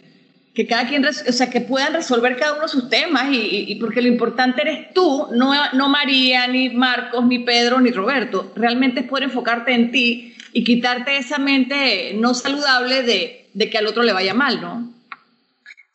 que 0.54 0.66
cada 0.66 0.86
quien, 0.86 1.06
o 1.06 1.12
sea, 1.12 1.48
que 1.48 1.62
puedan 1.62 1.94
resolver 1.94 2.36
cada 2.36 2.58
uno 2.58 2.68
sus 2.68 2.90
temas 2.90 3.28
y, 3.30 3.74
porque 3.76 4.02
lo 4.02 4.08
importante 4.08 4.60
eres 4.60 4.92
tú, 4.92 5.28
no, 5.32 5.54
no 5.72 5.88
María, 5.88 6.46
ni 6.48 6.68
Marcos, 6.68 7.24
ni 7.24 7.38
Pedro, 7.38 7.80
ni 7.80 7.92
Roberto, 7.92 8.52
realmente 8.54 9.00
es 9.00 9.06
poder 9.06 9.24
enfocarte 9.24 9.72
en 9.72 9.90
ti 9.90 10.36
y 10.52 10.64
quitarte 10.64 11.16
esa 11.16 11.38
mente 11.38 12.12
no 12.14 12.34
saludable 12.34 13.02
de, 13.02 13.48
de 13.54 13.70
que 13.70 13.78
al 13.78 13.86
otro 13.86 14.02
le 14.02 14.12
vaya 14.12 14.34
mal, 14.34 14.60
¿no? 14.60 14.92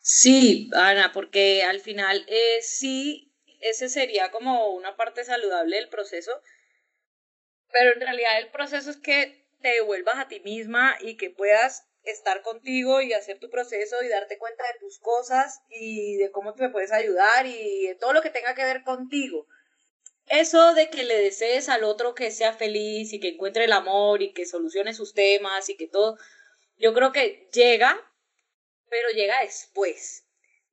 Sí, 0.00 0.68
Ana, 0.74 1.12
porque 1.12 1.62
al 1.62 1.78
final 1.78 2.24
eh, 2.26 2.58
sí, 2.60 3.30
ese 3.60 3.88
sería 3.88 4.32
como 4.32 4.70
una 4.70 4.96
parte 4.96 5.22
saludable 5.22 5.76
del 5.76 5.88
proceso, 5.88 6.32
pero 7.72 7.92
en 7.92 8.00
realidad 8.00 8.40
el 8.40 8.48
proceso 8.48 8.90
es 8.90 8.96
que 8.96 9.41
te 9.62 9.68
devuelvas 9.68 10.18
a 10.18 10.28
ti 10.28 10.40
misma 10.40 10.96
y 11.00 11.16
que 11.16 11.30
puedas 11.30 11.84
estar 12.04 12.42
contigo 12.42 13.00
y 13.00 13.12
hacer 13.12 13.38
tu 13.38 13.48
proceso 13.48 14.02
y 14.02 14.08
darte 14.08 14.38
cuenta 14.38 14.64
de 14.64 14.78
tus 14.80 14.98
cosas 14.98 15.60
y 15.70 16.16
de 16.16 16.30
cómo 16.30 16.54
te 16.54 16.68
puedes 16.68 16.92
ayudar 16.92 17.46
y 17.46 17.86
de 17.86 17.94
todo 17.94 18.12
lo 18.12 18.22
que 18.22 18.30
tenga 18.30 18.54
que 18.54 18.64
ver 18.64 18.82
contigo. 18.82 19.46
Eso 20.26 20.74
de 20.74 20.88
que 20.88 21.04
le 21.04 21.18
desees 21.18 21.68
al 21.68 21.84
otro 21.84 22.14
que 22.14 22.30
sea 22.30 22.52
feliz 22.52 23.12
y 23.12 23.20
que 23.20 23.28
encuentre 23.28 23.64
el 23.64 23.72
amor 23.72 24.22
y 24.22 24.32
que 24.32 24.46
solucione 24.46 24.94
sus 24.94 25.14
temas 25.14 25.68
y 25.68 25.76
que 25.76 25.88
todo, 25.88 26.16
yo 26.76 26.94
creo 26.94 27.12
que 27.12 27.48
llega, 27.52 27.98
pero 28.88 29.08
llega 29.10 29.42
después. 29.42 30.24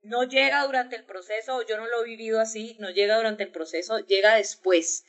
No 0.01 0.23
llega 0.23 0.63
durante 0.65 0.95
el 0.95 1.05
proceso, 1.05 1.65
yo 1.67 1.77
no 1.77 1.87
lo 1.87 2.01
he 2.01 2.07
vivido 2.07 2.39
así, 2.39 2.77
no 2.79 2.89
llega 2.89 3.17
durante 3.17 3.43
el 3.43 3.51
proceso, 3.51 3.99
llega 3.99 4.35
después. 4.35 5.03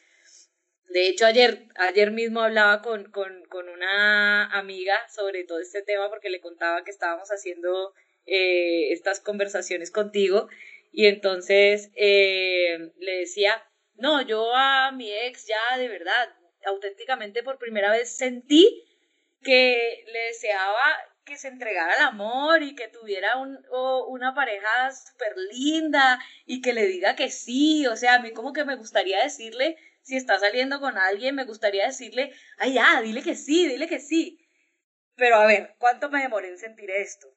De 0.90 1.06
hecho, 1.06 1.25
ayer, 1.25 1.66
ayer 1.76 2.11
mismo 2.11 2.40
hablaba 2.40 2.82
con, 2.82 3.12
con, 3.12 3.44
con, 3.49 3.68
una 3.68 4.47
amiga 4.47 5.00
sobre 5.09 5.44
todo 5.44 5.61
este 5.61 5.82
tema 5.82 6.11
porque 6.11 6.30
le 6.30 6.40
contaba 6.40 6.82
que 6.82 6.90
estábamos 6.90 7.28
haciendo 7.28 7.94
eh, 8.26 8.92
estas 8.92 9.20
conversaciones 9.20 9.92
contigo 9.92 10.49
y 10.90 11.06
entonces 11.06 11.90
eh, 11.94 12.90
le 12.99 13.18
decía, 13.18 13.62
no, 13.94 14.20
yo 14.23 14.52
a 14.52 14.90
mi 14.90 15.12
ex 15.12 15.47
ya 15.47 15.78
de 15.78 15.87
verdad, 15.87 16.28
auténticamente 16.64 17.44
por 17.44 17.59
primera 17.59 17.92
vez 17.92 18.16
sentí 18.16 18.85
que 19.44 20.04
le 20.12 20.18
deseaba 20.26 20.82
que 21.25 21.37
se 21.37 21.49
entregara 21.49 21.94
al 21.94 22.09
amor 22.09 22.64
y 22.64 22.75
que 22.75 22.88
tuviera 22.88 23.37
un, 23.37 23.64
una 24.09 24.35
pareja 24.35 24.90
súper 24.90 25.37
linda 25.52 26.18
y 26.47 26.61
que 26.62 26.73
le 26.73 26.87
diga 26.87 27.14
que 27.14 27.30
sí, 27.30 27.87
o 27.87 27.94
sea, 27.94 28.16
a 28.16 28.18
mí 28.18 28.32
como 28.32 28.52
que 28.52 28.64
me 28.64 28.75
gustaría 28.75 29.23
decirle 29.23 29.76
si 30.11 30.17
está 30.17 30.40
saliendo 30.40 30.81
con 30.81 30.99
alguien, 30.99 31.37
me 31.37 31.45
gustaría 31.45 31.87
decirle, 31.87 32.33
ay, 32.59 32.75
ya, 32.75 33.00
dile 33.00 33.23
que 33.23 33.37
sí, 33.37 33.69
dile 33.69 33.87
que 33.87 34.00
sí. 34.00 34.45
Pero 35.14 35.37
a 35.37 35.47
ver, 35.47 35.76
¿cuánto 35.79 36.11
me 36.11 36.21
demoré 36.21 36.49
en 36.49 36.59
sentir 36.59 36.90
esto? 36.90 37.29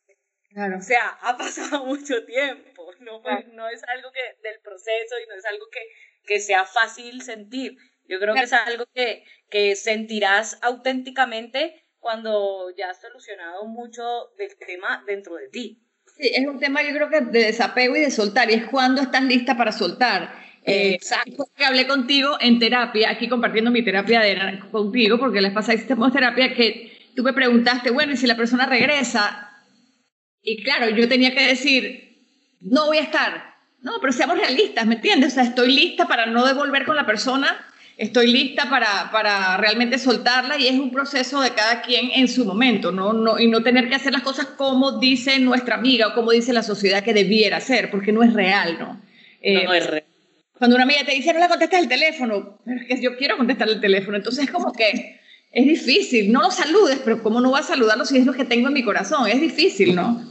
Claro. 0.49 0.77
O 0.79 0.81
sea, 0.81 1.07
ha 1.21 1.37
pasado 1.37 1.85
mucho 1.85 2.25
tiempo, 2.25 2.91
no, 2.99 3.21
no 3.53 3.69
es 3.69 3.83
algo 3.83 4.11
que 4.11 4.49
del 4.49 4.59
proceso 4.61 5.15
y 5.23 5.27
no 5.29 5.35
es 5.35 5.45
algo 5.45 5.67
que, 5.71 5.81
que 6.25 6.39
sea 6.39 6.65
fácil 6.65 7.21
sentir. 7.21 7.77
Yo 8.05 8.19
creo 8.19 8.33
que 8.33 8.41
es 8.41 8.53
algo 8.53 8.85
que, 8.91 9.23
que 9.51 9.75
sentirás 9.75 10.57
auténticamente 10.63 11.85
cuando 11.99 12.71
ya 12.75 12.89
has 12.89 12.99
solucionado 12.99 13.65
mucho 13.65 14.31
del 14.35 14.57
tema 14.57 15.03
dentro 15.05 15.35
de 15.35 15.47
ti. 15.49 15.79
Sí, 16.17 16.31
es 16.33 16.45
un 16.47 16.59
tema 16.59 16.81
yo 16.81 16.93
creo 16.93 17.09
que 17.09 17.21
de 17.21 17.45
desapego 17.45 17.95
y 17.95 18.01
de 18.01 18.11
soltar, 18.11 18.49
y 18.49 18.55
es 18.55 18.65
cuando 18.65 19.03
estás 19.03 19.23
lista 19.23 19.55
para 19.55 19.71
soltar. 19.71 20.33
Eh, 20.65 20.93
Exacto. 20.93 21.47
Que 21.55 21.65
hablé 21.65 21.87
contigo 21.87 22.37
en 22.39 22.59
terapia, 22.59 23.09
aquí 23.09 23.27
compartiendo 23.27 23.71
mi 23.71 23.83
terapia 23.83 24.21
de, 24.21 24.59
contigo, 24.71 25.19
porque 25.19 25.41
les 25.41 25.51
pasa 25.51 25.73
hicimos 25.73 26.13
terapia 26.13 26.53
que 26.53 26.97
tú 27.15 27.23
me 27.23 27.33
preguntaste, 27.33 27.91
bueno, 27.91 28.13
y 28.13 28.17
si 28.17 28.27
la 28.27 28.37
persona 28.37 28.65
regresa, 28.65 29.51
y 30.41 30.63
claro, 30.63 30.89
yo 30.89 31.07
tenía 31.07 31.33
que 31.33 31.47
decir, 31.47 32.17
no 32.61 32.87
voy 32.87 32.97
a 32.97 33.03
estar. 33.03 33.53
No, 33.81 33.93
pero 33.99 34.13
seamos 34.13 34.37
realistas, 34.37 34.85
¿me 34.85 34.95
entiendes? 34.95 35.33
O 35.33 35.35
sea, 35.35 35.43
estoy 35.43 35.73
lista 35.73 36.07
para 36.07 36.25
no 36.25 36.45
devolver 36.45 36.85
con 36.85 36.95
la 36.95 37.05
persona, 37.05 37.65
estoy 37.97 38.31
lista 38.31 38.69
para, 38.69 39.11
para 39.11 39.57
realmente 39.57 39.99
soltarla 39.99 40.57
y 40.57 40.67
es 40.67 40.73
un 40.73 40.89
proceso 40.89 41.41
de 41.41 41.51
cada 41.51 41.81
quien 41.81 42.11
en 42.11 42.29
su 42.29 42.45
momento, 42.45 42.93
¿no? 42.93 43.11
no 43.11 43.37
y 43.37 43.47
no 43.47 43.61
tener 43.61 43.89
que 43.89 43.95
hacer 43.95 44.13
las 44.13 44.21
cosas 44.21 44.45
como 44.45 44.99
dice 44.99 45.37
nuestra 45.39 45.75
amiga 45.75 46.07
o 46.07 46.13
como 46.13 46.31
dice 46.31 46.53
la 46.53 46.63
sociedad 46.63 47.03
que 47.03 47.13
debiera 47.13 47.59
ser, 47.59 47.91
porque 47.91 48.13
no 48.13 48.23
es 48.23 48.33
real, 48.33 48.77
¿no? 48.79 49.01
Eh, 49.41 49.65
no, 49.65 49.73
es 49.73 49.85
real. 49.87 50.12
Cuando 50.63 50.77
una 50.77 50.85
amiga 50.85 51.03
te 51.03 51.11
dice, 51.11 51.33
no 51.33 51.41
le 51.41 51.49
contestas 51.49 51.81
el 51.81 51.89
teléfono, 51.89 52.57
pero 52.63 52.79
es 52.79 52.87
que 52.87 53.01
yo 53.01 53.17
quiero 53.17 53.35
contestar 53.35 53.67
el 53.67 53.81
teléfono, 53.81 54.15
entonces 54.15 54.45
es 54.45 54.49
como 54.49 54.71
que 54.71 55.19
es 55.51 55.65
difícil, 55.65 56.31
no 56.31 56.41
lo 56.41 56.51
saludes, 56.51 57.01
pero 57.03 57.21
¿cómo 57.21 57.41
no 57.41 57.51
va 57.51 57.59
a 57.59 57.63
saludarlo 57.63 58.05
si 58.05 58.17
es 58.17 58.25
lo 58.25 58.31
que 58.31 58.45
tengo 58.45 58.69
en 58.69 58.73
mi 58.73 58.81
corazón? 58.81 59.27
Es 59.27 59.41
difícil, 59.41 59.93
¿no? 59.93 60.25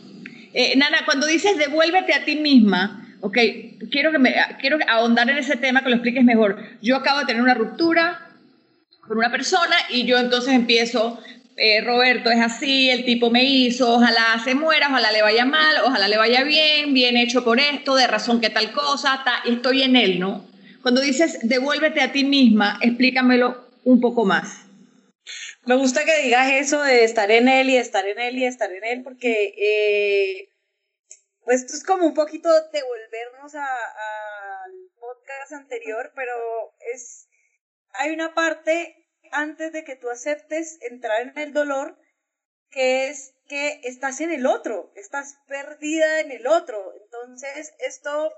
Eh, 0.54 0.74
Nana, 0.78 1.02
cuando 1.04 1.26
dices 1.26 1.58
devuélvete 1.58 2.14
a 2.14 2.24
ti 2.24 2.36
misma, 2.36 3.14
ok, 3.20 3.36
quiero, 3.90 4.10
que 4.10 4.18
me, 4.18 4.34
quiero 4.58 4.78
ahondar 4.88 5.28
en 5.28 5.36
ese 5.36 5.56
tema, 5.56 5.82
que 5.82 5.90
lo 5.90 5.96
expliques 5.96 6.24
mejor. 6.24 6.56
Yo 6.80 6.96
acabo 6.96 7.18
de 7.18 7.26
tener 7.26 7.42
una 7.42 7.52
ruptura 7.52 8.30
con 9.06 9.18
una 9.18 9.30
persona 9.30 9.76
y 9.90 10.06
yo 10.06 10.18
entonces 10.18 10.54
empiezo, 10.54 11.22
eh, 11.56 11.80
Roberto 11.82 12.30
es 12.30 12.40
así, 12.40 12.90
el 12.90 13.04
tipo 13.04 13.30
me 13.30 13.44
hizo, 13.44 13.97
ojalá 13.97 14.40
se 14.42 14.54
muera, 14.54 14.88
ojalá 14.88 15.12
le 15.12 15.23
vaya 15.23 15.44
mal, 15.44 15.76
ojalá 15.85 16.09
le 16.09 16.16
vaya 16.16 16.44
bien, 16.44 16.94
bien 16.94 17.16
hecho 17.16 17.44
por 17.44 17.61
esto, 17.61 17.94
de 17.94 18.06
razón 18.06 18.40
que 18.40 18.50
tal 18.50 18.73
cosa, 18.73 19.23
y 19.44 19.54
estoy 19.54 19.82
en 19.82 19.97
él, 19.97 20.18
¿no? 20.18 20.47
Cuando 20.82 21.00
dices 21.00 21.38
devuélvete 21.42 22.00
a 22.00 22.12
ti 22.12 22.25
misma, 22.25 22.78
explícamelo 22.80 23.68
un 23.85 24.00
poco 24.00 24.25
más. 24.25 24.66
Me 25.64 25.76
gusta 25.76 26.04
que 26.04 26.23
digas 26.23 26.50
eso 26.50 26.82
de 26.82 27.04
estar 27.04 27.30
en 27.30 27.49
él 27.49 27.71
y 27.71 27.76
estar 27.76 28.06
en 28.06 28.18
él 28.18 28.38
y 28.38 28.44
estar 28.44 28.73
en 28.73 28.85
él, 28.85 29.02
porque 29.04 29.54
eh, 29.56 30.52
pues 31.44 31.62
esto 31.62 31.75
es 31.75 31.85
como 31.85 32.06
un 32.06 32.14
poquito 32.14 32.49
devolvernos 32.73 33.54
al 33.54 34.73
podcast 34.99 35.52
anterior, 35.52 36.12
pero 36.16 36.32
es 36.92 37.28
hay 37.94 38.11
una 38.11 38.35
parte 38.35 39.01
antes 39.32 39.72
de 39.72 39.84
que 39.84 39.96
tú 39.96 40.10
aceptes 40.10 40.78
entrar 40.82 41.22
en 41.22 41.38
el 41.38 41.52
dolor 41.52 41.98
que 42.70 43.08
es 43.08 43.34
que 43.48 43.80
estás 43.84 44.20
en 44.20 44.30
el 44.30 44.46
otro, 44.46 44.92
estás 44.96 45.36
perdida 45.46 46.20
en 46.20 46.30
el 46.30 46.46
otro. 46.46 46.94
Entonces, 47.02 47.74
esto 47.80 48.32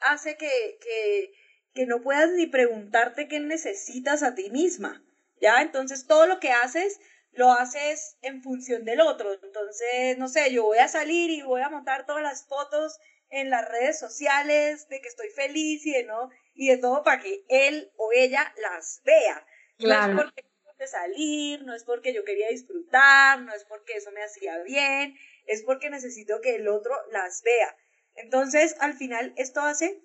hace 0.00 0.36
que, 0.36 0.78
que, 0.82 1.32
que 1.72 1.86
no 1.86 2.02
puedas 2.02 2.30
ni 2.32 2.46
preguntarte 2.46 3.28
qué 3.28 3.40
necesitas 3.40 4.22
a 4.22 4.34
ti 4.34 4.50
misma. 4.50 5.02
¿ya? 5.40 5.62
Entonces 5.62 6.06
todo 6.06 6.26
lo 6.26 6.38
que 6.40 6.52
haces 6.52 7.00
lo 7.32 7.52
haces 7.52 8.16
en 8.22 8.42
función 8.42 8.84
del 8.84 9.00
otro. 9.00 9.32
Entonces, 9.42 10.18
no 10.18 10.28
sé, 10.28 10.52
yo 10.52 10.64
voy 10.64 10.78
a 10.78 10.88
salir 10.88 11.30
y 11.30 11.42
voy 11.42 11.62
a 11.62 11.68
montar 11.68 12.06
todas 12.06 12.22
las 12.22 12.46
fotos 12.46 12.98
en 13.30 13.50
las 13.50 13.68
redes 13.68 13.98
sociales 13.98 14.88
de 14.88 15.00
que 15.00 15.08
estoy 15.08 15.28
feliz 15.30 15.86
y 15.86 15.92
de 15.92 16.04
no 16.04 16.30
y 16.54 16.68
de 16.68 16.78
todo 16.78 17.02
para 17.04 17.22
que 17.22 17.44
él 17.48 17.90
o 17.96 18.10
ella 18.12 18.52
las 18.56 19.00
vea. 19.04 19.46
Claro. 19.80 20.14
No 20.14 20.20
es 20.20 20.26
porque 20.26 20.50
de 20.80 20.86
salir, 20.86 21.62
no 21.64 21.74
es 21.74 21.84
porque 21.84 22.14
yo 22.14 22.24
quería 22.24 22.48
disfrutar, 22.48 23.40
no 23.42 23.52
es 23.52 23.64
porque 23.64 23.94
eso 23.94 24.10
me 24.12 24.22
hacía 24.22 24.58
bien, 24.62 25.14
es 25.46 25.62
porque 25.62 25.90
necesito 25.90 26.40
que 26.40 26.56
el 26.56 26.68
otro 26.68 26.94
las 27.12 27.42
vea. 27.42 27.76
Entonces, 28.14 28.74
al 28.80 28.94
final 28.94 29.34
esto 29.36 29.60
hace 29.60 30.00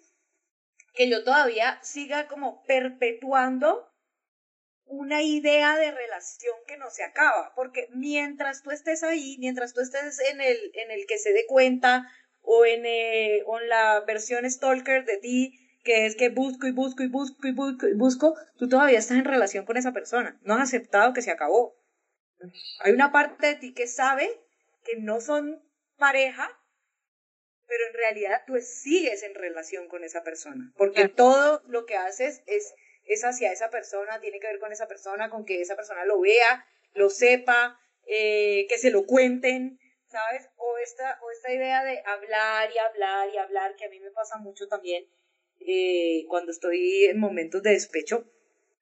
que 0.94 1.10
yo 1.10 1.24
todavía 1.24 1.80
siga 1.82 2.28
como 2.28 2.62
perpetuando 2.64 3.90
una 4.86 5.24
idea 5.24 5.78
de 5.78 5.92
relación 5.92 6.56
que 6.68 6.78
no 6.78 6.90
se 6.90 7.04
acaba, 7.04 7.54
porque 7.56 7.88
mientras 7.92 8.62
tú 8.62 8.72
estés 8.72 9.02
ahí, 9.04 9.38
mientras 9.40 9.74
tú 9.74 9.82
estés 9.82 10.20
en 10.20 10.42
el, 10.42 10.58
en 10.76 10.92
el 10.92 11.06
que 11.08 11.18
se 11.18 11.34
dé 11.34 11.46
cuenta 11.48 12.08
o 12.42 12.66
en, 12.66 12.86
eh, 12.86 13.44
la 13.68 14.02
versión 14.02 14.50
stalker 14.50 15.06
de 15.06 15.18
ti, 15.18 15.65
que 15.86 16.08
es 16.08 16.16
que 16.16 16.30
busco 16.30 16.68
y 16.68 16.72
busco 16.72 17.04
y 17.04 17.08
busco 17.08 17.48
y 17.48 17.52
busco 17.52 17.88
y 17.88 17.94
busco, 17.94 18.36
tú 18.58 18.68
todavía 18.68 18.98
estás 18.98 19.18
en 19.18 19.26
relación 19.26 19.66
con 19.66 19.78
esa 19.78 19.94
persona, 19.94 20.38
no 20.42 20.56
has 20.56 20.62
aceptado 20.62 21.14
que 21.14 21.22
se 21.22 21.32
acabó. 21.32 21.78
Hay 22.80 22.92
una 22.92 23.12
parte 23.12 23.48
de 23.48 23.56
ti 23.56 23.74
que 23.74 23.88
sabe 23.88 24.30
que 24.84 24.98
no 24.98 25.22
son 25.22 25.64
pareja, 25.98 26.50
pero 27.68 27.86
en 27.88 27.94
realidad 27.94 28.42
tú 28.48 28.56
sigues 28.60 29.24
en 29.24 29.36
relación 29.36 29.88
con 29.88 30.04
esa 30.04 30.24
persona, 30.24 30.74
porque 30.76 31.08
todo 31.08 31.62
lo 31.68 31.86
que 31.86 31.96
haces 31.96 32.42
es 32.48 32.74
es 33.06 33.24
hacia 33.24 33.52
esa 33.52 33.70
persona, 33.70 34.20
tiene 34.20 34.40
que 34.40 34.48
ver 34.48 34.60
con 34.60 34.72
esa 34.72 34.88
persona, 34.88 35.30
con 35.30 35.46
que 35.46 35.62
esa 35.62 35.76
persona 35.76 36.06
lo 36.06 36.20
vea, 36.22 36.66
lo 36.94 37.12
sepa, 37.12 37.80
eh, 38.08 38.66
que 38.68 38.80
se 38.80 38.90
lo 38.90 39.06
cuenten, 39.06 39.80
¿sabes? 40.08 40.50
O 40.56 40.80
esta, 40.80 41.20
o 41.22 41.30
esta 41.30 41.54
idea 41.54 41.84
de 41.84 42.02
hablar 42.04 42.72
y 42.74 42.80
hablar 42.80 43.30
y 43.32 43.38
hablar, 43.38 43.76
que 43.76 43.86
a 43.86 43.90
mí 43.90 44.00
me 44.00 44.10
pasa 44.10 44.38
mucho 44.38 44.68
también 44.68 45.08
eh, 45.68 46.26
cuando 46.28 46.52
estoy 46.52 47.06
en 47.06 47.20
momentos 47.20 47.62
de 47.64 47.72
despecho. 47.72 48.26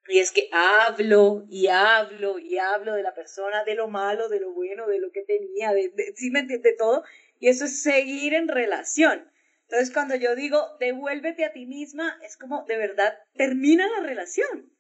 Y 0.08 0.20
es 0.20 0.32
que 0.32 0.50
hablo 0.52 1.46
y 1.50 1.68
hablo 1.68 2.38
y 2.38 2.58
hablo 2.58 2.94
de 2.94 3.04
la 3.04 3.14
persona, 3.14 3.64
de 3.64 3.76
lo 3.76 3.88
malo, 3.88 4.28
de 4.28 4.42
lo 4.42 4.52
bueno, 4.52 4.88
de 4.88 5.00
lo 5.00 5.12
que 5.12 5.24
tenía, 5.24 5.72
de, 5.72 5.90
de 5.90 6.14
sí 6.16 6.30
me 6.30 6.40
entiende 6.40 6.74
todo. 6.78 7.04
Y 7.40 7.48
eso 7.48 7.66
es 7.66 7.82
seguir 7.82 8.34
en 8.34 8.48
relación. 8.48 9.32
Entonces, 9.74 9.92
cuando 9.94 10.16
yo 10.16 10.36
digo, 10.36 10.78
devuélvete 10.80 11.46
a 11.46 11.54
ti 11.54 11.66
misma, 11.66 12.20
es 12.22 12.38
como, 12.38 12.64
de 12.68 12.78
verdad, 12.78 13.18
termina 13.36 13.88
la 13.88 14.06
relación. 14.06 14.72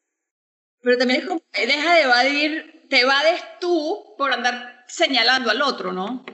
Pero 0.81 0.97
también 0.97 1.21
es 1.21 1.27
como, 1.27 1.41
deja 1.51 1.95
de 1.95 2.01
evadir, 2.01 2.87
te 2.89 2.99
evades 2.99 3.41
tú 3.59 4.13
por 4.17 4.31
andar 4.31 4.83
señalando 4.87 5.49
al 5.49 5.61
otro, 5.61 5.93
¿no? 5.93 6.25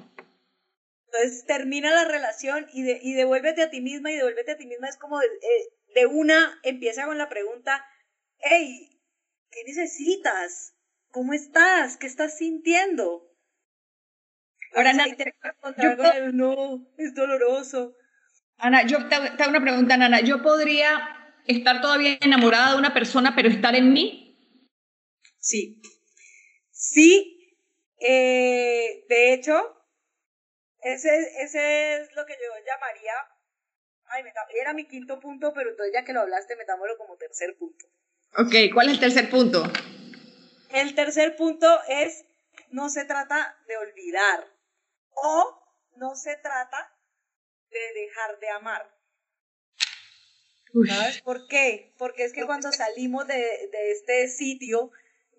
Entonces, 1.12 1.46
termina 1.46 1.92
la 1.92 2.06
relación 2.06 2.68
y, 2.72 2.84
de, 2.84 3.00
y 3.02 3.14
devuélvete 3.14 3.64
a 3.64 3.70
ti 3.70 3.82
misma 3.82 4.12
y 4.12 4.16
devuélvete 4.16 4.52
a 4.52 4.58
ti 4.58 4.68
misma 4.68 4.88
es 4.88 4.98
como 4.98 5.20
de, 5.20 5.26
eh, 5.26 5.70
de 5.96 6.06
una, 6.06 6.60
empieza 6.64 7.06
con 7.06 7.18
la 7.18 7.30
pregunta, 7.30 7.84
hey, 8.38 9.02
¿qué 9.50 9.64
necesitas? 9.66 10.76
¿Cómo 11.12 11.34
estás? 11.34 11.98
¿Qué 11.98 12.06
estás 12.06 12.38
sintiendo? 12.38 13.28
Ahora, 14.76 14.94
nadie 14.94 15.16
te 15.16 15.34
yo, 15.82 16.32
no, 16.32 16.88
es 16.98 17.16
doloroso. 17.16 17.96
Ana, 18.58 18.86
yo 18.86 19.08
te, 19.08 19.16
hago 19.16 19.50
una 19.50 19.62
pregunta, 19.62 19.96
Ana. 19.96 20.22
¿Yo 20.22 20.44
podría 20.44 21.32
estar 21.48 21.82
todavía 21.82 22.20
enamorada 22.22 22.74
de 22.74 22.78
una 22.78 22.94
persona, 22.94 23.34
pero 23.36 23.50
estar 23.50 23.74
en 23.76 23.92
mí? 23.94 24.38
Sí. 25.40 25.82
Sí. 26.70 27.58
Eh, 28.00 29.06
de 29.10 29.34
hecho, 29.34 29.79
ese, 30.82 31.42
ese 31.42 31.98
es 31.98 32.16
lo 32.16 32.26
que 32.26 32.34
yo 32.34 32.66
llamaría. 32.66 33.14
Ay, 34.06 34.24
era 34.60 34.74
mi 34.74 34.88
quinto 34.88 35.20
punto, 35.20 35.54
pero 35.54 35.70
entonces 35.70 35.94
ya 35.94 36.04
que 36.04 36.14
lo 36.14 36.22
hablaste, 36.22 36.56
metámoslo 36.56 36.98
como 36.98 37.18
tercer 37.18 37.56
punto. 37.58 37.86
Ok, 38.38 38.74
¿cuál 38.74 38.88
es 38.88 38.94
el 38.94 39.00
tercer 39.00 39.30
punto? 39.30 39.64
El 40.72 40.96
tercer 40.96 41.36
punto 41.36 41.68
es: 41.88 42.26
no 42.72 42.90
se 42.90 43.06
trata 43.06 43.58
de 43.68 43.78
olvidar. 43.78 44.48
O 45.14 45.60
no 45.98 46.16
se 46.16 46.38
trata 46.38 46.96
de 47.70 48.02
dejar 48.02 48.40
de 48.40 48.50
amar. 48.50 49.00
¿Sabes 50.88 51.22
por 51.22 51.48
qué? 51.48 51.94
Porque 51.98 52.24
es 52.24 52.34
que 52.34 52.46
cuando 52.46 52.72
salimos 52.72 53.28
de, 53.28 53.36
de, 53.36 53.92
este 53.92 54.28
sitio, 54.30 54.92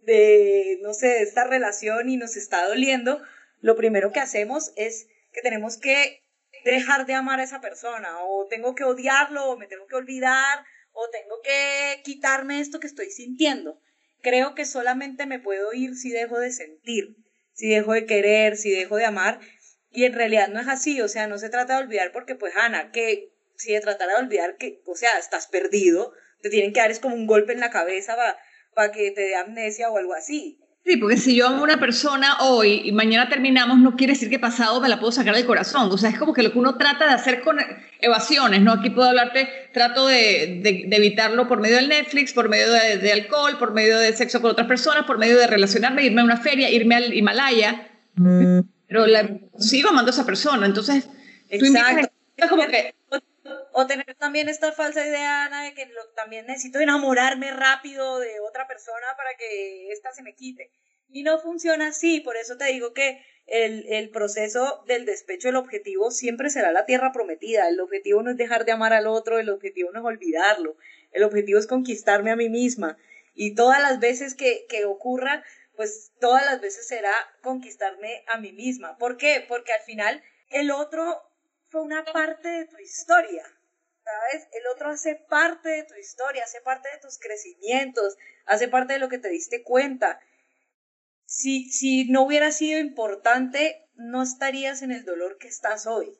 de, 0.02 0.78
no 0.82 0.92
sé, 0.92 1.06
de 1.06 1.23
esta 1.23 1.44
relación 1.44 2.09
y 2.09 2.16
nos 2.16 2.37
está 2.37 2.66
doliendo, 2.66 3.23
lo 3.61 3.76
primero 3.76 4.12
que 4.12 4.20
hacemos 4.20 4.73
es 4.76 5.06
que 5.33 5.43
tenemos 5.43 5.79
que 5.79 6.23
dejar 6.65 7.07
de 7.07 7.15
amar 7.15 7.41
a 7.41 7.45
esa 7.45 7.61
persona, 7.61 8.23
o 8.25 8.47
tengo 8.49 8.75
que 8.75 8.85
odiarlo, 8.85 9.51
o 9.51 9.57
me 9.57 9.67
tengo 9.67 9.87
que 9.87 9.97
olvidar, 9.97 10.65
o 10.93 11.09
tengo 11.11 11.41
que 11.43 12.03
quitarme 12.05 12.61
esto 12.61 12.81
que 12.81 12.87
estoy 12.87 13.11
sintiendo. 13.11 13.81
Creo 14.23 14.55
que 14.55 14.67
solamente 14.67 15.27
me 15.27 15.39
puedo 15.39 15.73
ir 15.73 15.95
si 15.95 16.11
dejo 16.11 16.39
de 16.39 16.53
sentir, 16.53 17.17
si 17.55 17.69
dejo 17.69 17.93
de 17.95 18.07
querer, 18.07 18.57
si 18.57 18.71
dejo 18.71 18.97
de 18.97 19.07
amar, 19.07 19.41
y 19.91 20.05
en 20.05 20.13
realidad 20.13 20.49
no 20.49 20.61
es 20.61 20.69
así, 20.69 21.01
o 21.01 21.09
sea, 21.09 21.27
no 21.27 21.39
se 21.39 21.49
trata 21.49 21.77
de 21.77 21.85
olvidar 21.85 22.13
porque 22.13 22.35
pues 22.35 22.55
Ana, 22.57 22.93
que 22.93 23.33
si 23.57 23.73
se 23.73 23.81
tratara 23.81 24.15
de 24.15 24.23
olvidar 24.23 24.57
que, 24.57 24.81
o 24.87 24.95
sea, 24.95 25.19
estás 25.19 25.49
perdido, 25.49 26.13
te 26.43 26.49
tienen 26.49 26.73
que 26.73 26.81
dar 26.81 26.91
es 26.91 27.01
como 27.01 27.15
un 27.15 27.27
golpe 27.27 27.53
en 27.53 27.61
la 27.61 27.71
cabeza 27.71 28.17
para 28.75 28.93
que 28.93 29.11
te 29.11 29.23
dé 29.23 29.35
amnesia 29.35 29.91
o 29.91 29.99
algo 29.99 30.15
así. 30.15 30.60
Sí, 30.85 30.97
porque 30.97 31.19
si 31.19 31.37
yo 31.37 31.47
amo 31.47 31.59
a 31.59 31.63
una 31.63 31.79
persona 31.79 32.39
hoy 32.41 32.83
y 32.85 32.93
mañana 32.93 33.29
terminamos, 33.29 33.79
no 33.79 33.97
quiere 33.97 34.15
decir 34.15 34.31
que 34.31 34.39
pasado 34.39 34.81
me 34.81 34.89
la 34.89 34.99
puedo 34.99 35.13
sacar 35.13 35.35
del 35.35 35.47
corazón. 35.47 35.91
O 35.93 35.99
sea, 35.99 36.11
es 36.11 36.19
como 36.19 36.33
que 36.33 36.43
lo 36.43 36.53
que 36.53 36.59
uno 36.59 36.77
trata 36.77 37.07
de 37.07 37.13
hacer 37.13 37.43
con 37.43 37.59
evasiones, 38.01 38.63
¿no? 38.63 38.73
Aquí 38.73 38.91
puedo 38.91 39.09
hablarte, 39.09 39.49
trato 39.73 40.07
de, 40.07 40.61
de, 40.63 40.97
evitarlo 40.97 41.47
por 41.47 41.61
medio 41.61 41.77
del 41.77 41.89
Netflix, 41.89 42.33
por 42.33 42.49
medio 42.49 42.73
de, 42.73 42.97
de, 42.99 43.13
alcohol, 43.13 43.59
por 43.59 43.73
medio 43.73 43.99
de 43.99 44.17
sexo 44.17 44.41
con 44.41 44.53
otras 44.53 44.67
personas, 44.67 45.05
por 45.05 45.19
medio 45.19 45.39
de 45.39 45.47
relacionarme, 45.47 46.05
irme 46.05 46.23
a 46.23 46.25
una 46.25 46.39
feria, 46.39 46.71
irme 46.71 46.97
al 46.97 47.15
Himalaya. 47.15 47.89
Mm 48.17 48.61
pero 48.91 49.07
la, 49.07 49.39
sigo 49.57 49.91
amando 49.91 50.11
a 50.11 50.15
esa 50.15 50.27
persona. 50.27 50.67
Entonces, 50.67 51.09
Exacto. 51.49 52.11
como 52.51 52.67
que... 52.67 52.93
o 53.73 53.87
tener 53.87 54.15
también 54.17 54.49
esta 54.49 54.73
falsa 54.73 55.07
idea, 55.07 55.45
Ana, 55.45 55.65
de 55.65 55.75
que 55.75 55.89
también 56.17 56.47
necesito 56.47 56.81
enamorarme 56.81 57.50
rápido 57.53 58.19
de 58.19 58.41
otra 58.41 58.67
persona 58.67 59.07
para 59.17 59.37
que 59.37 59.91
esta 59.93 60.12
se 60.12 60.23
me 60.23 60.35
quite. 60.35 60.71
Y 61.09 61.23
no 61.23 61.39
funciona 61.41 61.89
así, 61.89 62.21
por 62.21 62.37
eso 62.37 62.57
te 62.57 62.67
digo 62.67 62.93
que 62.93 63.25
el, 63.47 63.85
el, 63.93 64.11
proceso 64.11 64.85
del 64.87 65.07
despecho, 65.07 65.49
el 65.49 65.57
objetivo 65.57 66.11
siempre 66.12 66.50
será 66.50 66.71
la 66.71 66.87
tierra 66.87 67.11
prometida. 67.12 67.69
El 67.69 67.81
objetivo 67.81 68.23
no 68.23 68.31
es 68.31 68.37
dejar 68.37 68.65
de 68.65 68.73
amar 68.73 68.93
al 68.93 69.09
otro, 69.09 69.39
el 69.39 69.49
objetivo 69.49 69.91
no 69.91 70.00
es 70.00 70.05
olvidarlo, 70.05 70.77
el 71.11 71.25
objetivo 71.25 71.59
es 71.59 71.67
conquistarme 71.67 72.31
a 72.31 72.37
mí 72.37 72.49
misma. 72.49 72.97
Y 73.35 73.55
todas 73.55 73.81
las 73.81 73.99
veces 73.99 74.35
que, 74.35 74.67
que 74.69 74.85
ocurra, 74.85 75.43
pues 75.75 76.12
todas 76.21 76.45
las 76.45 76.61
veces 76.61 76.87
será 76.87 77.12
conquistarme 77.43 78.25
a 78.29 78.39
mí 78.39 78.53
misma. 78.53 78.97
¿Por 78.99 79.17
qué? 79.17 79.45
Porque 79.49 79.73
al 79.73 79.81
final 79.81 80.23
el 80.50 80.71
otro 80.71 81.21
fue 81.71 81.83
una 81.83 82.05
parte 82.05 82.49
de 82.49 82.67
tu 82.67 82.79
historia. 82.79 83.45
El 84.52 84.67
otro 84.75 84.90
hace 84.90 85.17
parte 85.29 85.69
de 85.69 85.85
tu 85.85 85.95
historia, 85.95 86.45
hace 86.45 86.61
parte 86.61 86.88
de 86.90 86.99
tus 86.99 87.19
crecimientos, 87.19 88.17
hace 88.47 88.69
parte 88.69 88.95
de 88.95 88.99
lo 88.99 89.09
que 89.09 89.19
te 89.19 89.29
diste 89.29 89.62
cuenta. 89.62 90.21
Si, 91.25 91.71
si 91.71 92.11
no 92.11 92.23
hubiera 92.23 92.50
sido 92.52 92.81
importante, 92.81 93.87
no 93.95 94.23
estarías 94.23 94.83
en 94.83 94.93
el 94.93 95.05
dolor 95.05 95.38
que 95.38 95.49
estás 95.49 95.87
hoy. 95.87 96.19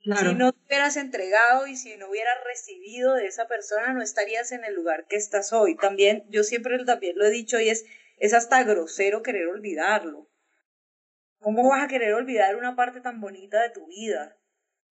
Si 0.00 0.34
no 0.34 0.52
te 0.52 0.58
hubieras 0.66 0.96
entregado 0.96 1.66
y 1.66 1.76
si 1.76 1.96
no 1.96 2.08
hubieras 2.08 2.38
recibido 2.44 3.14
de 3.14 3.26
esa 3.26 3.46
persona, 3.46 3.92
no 3.92 4.00
estarías 4.00 4.52
en 4.52 4.64
el 4.64 4.74
lugar 4.74 5.06
que 5.06 5.16
estás 5.16 5.52
hoy. 5.52 5.76
También, 5.76 6.24
yo 6.30 6.44
siempre 6.44 6.82
también 6.84 7.18
lo 7.18 7.26
he 7.26 7.30
dicho 7.30 7.60
y 7.60 7.68
es, 7.68 7.84
es 8.16 8.32
hasta 8.32 8.62
grosero 8.62 9.22
querer 9.22 9.48
olvidarlo. 9.48 10.30
¿Cómo 11.40 11.68
vas 11.68 11.84
a 11.84 11.88
querer 11.88 12.14
olvidar 12.14 12.56
una 12.56 12.74
parte 12.74 13.00
tan 13.00 13.20
bonita 13.20 13.60
de 13.60 13.70
tu 13.70 13.86
vida? 13.86 14.37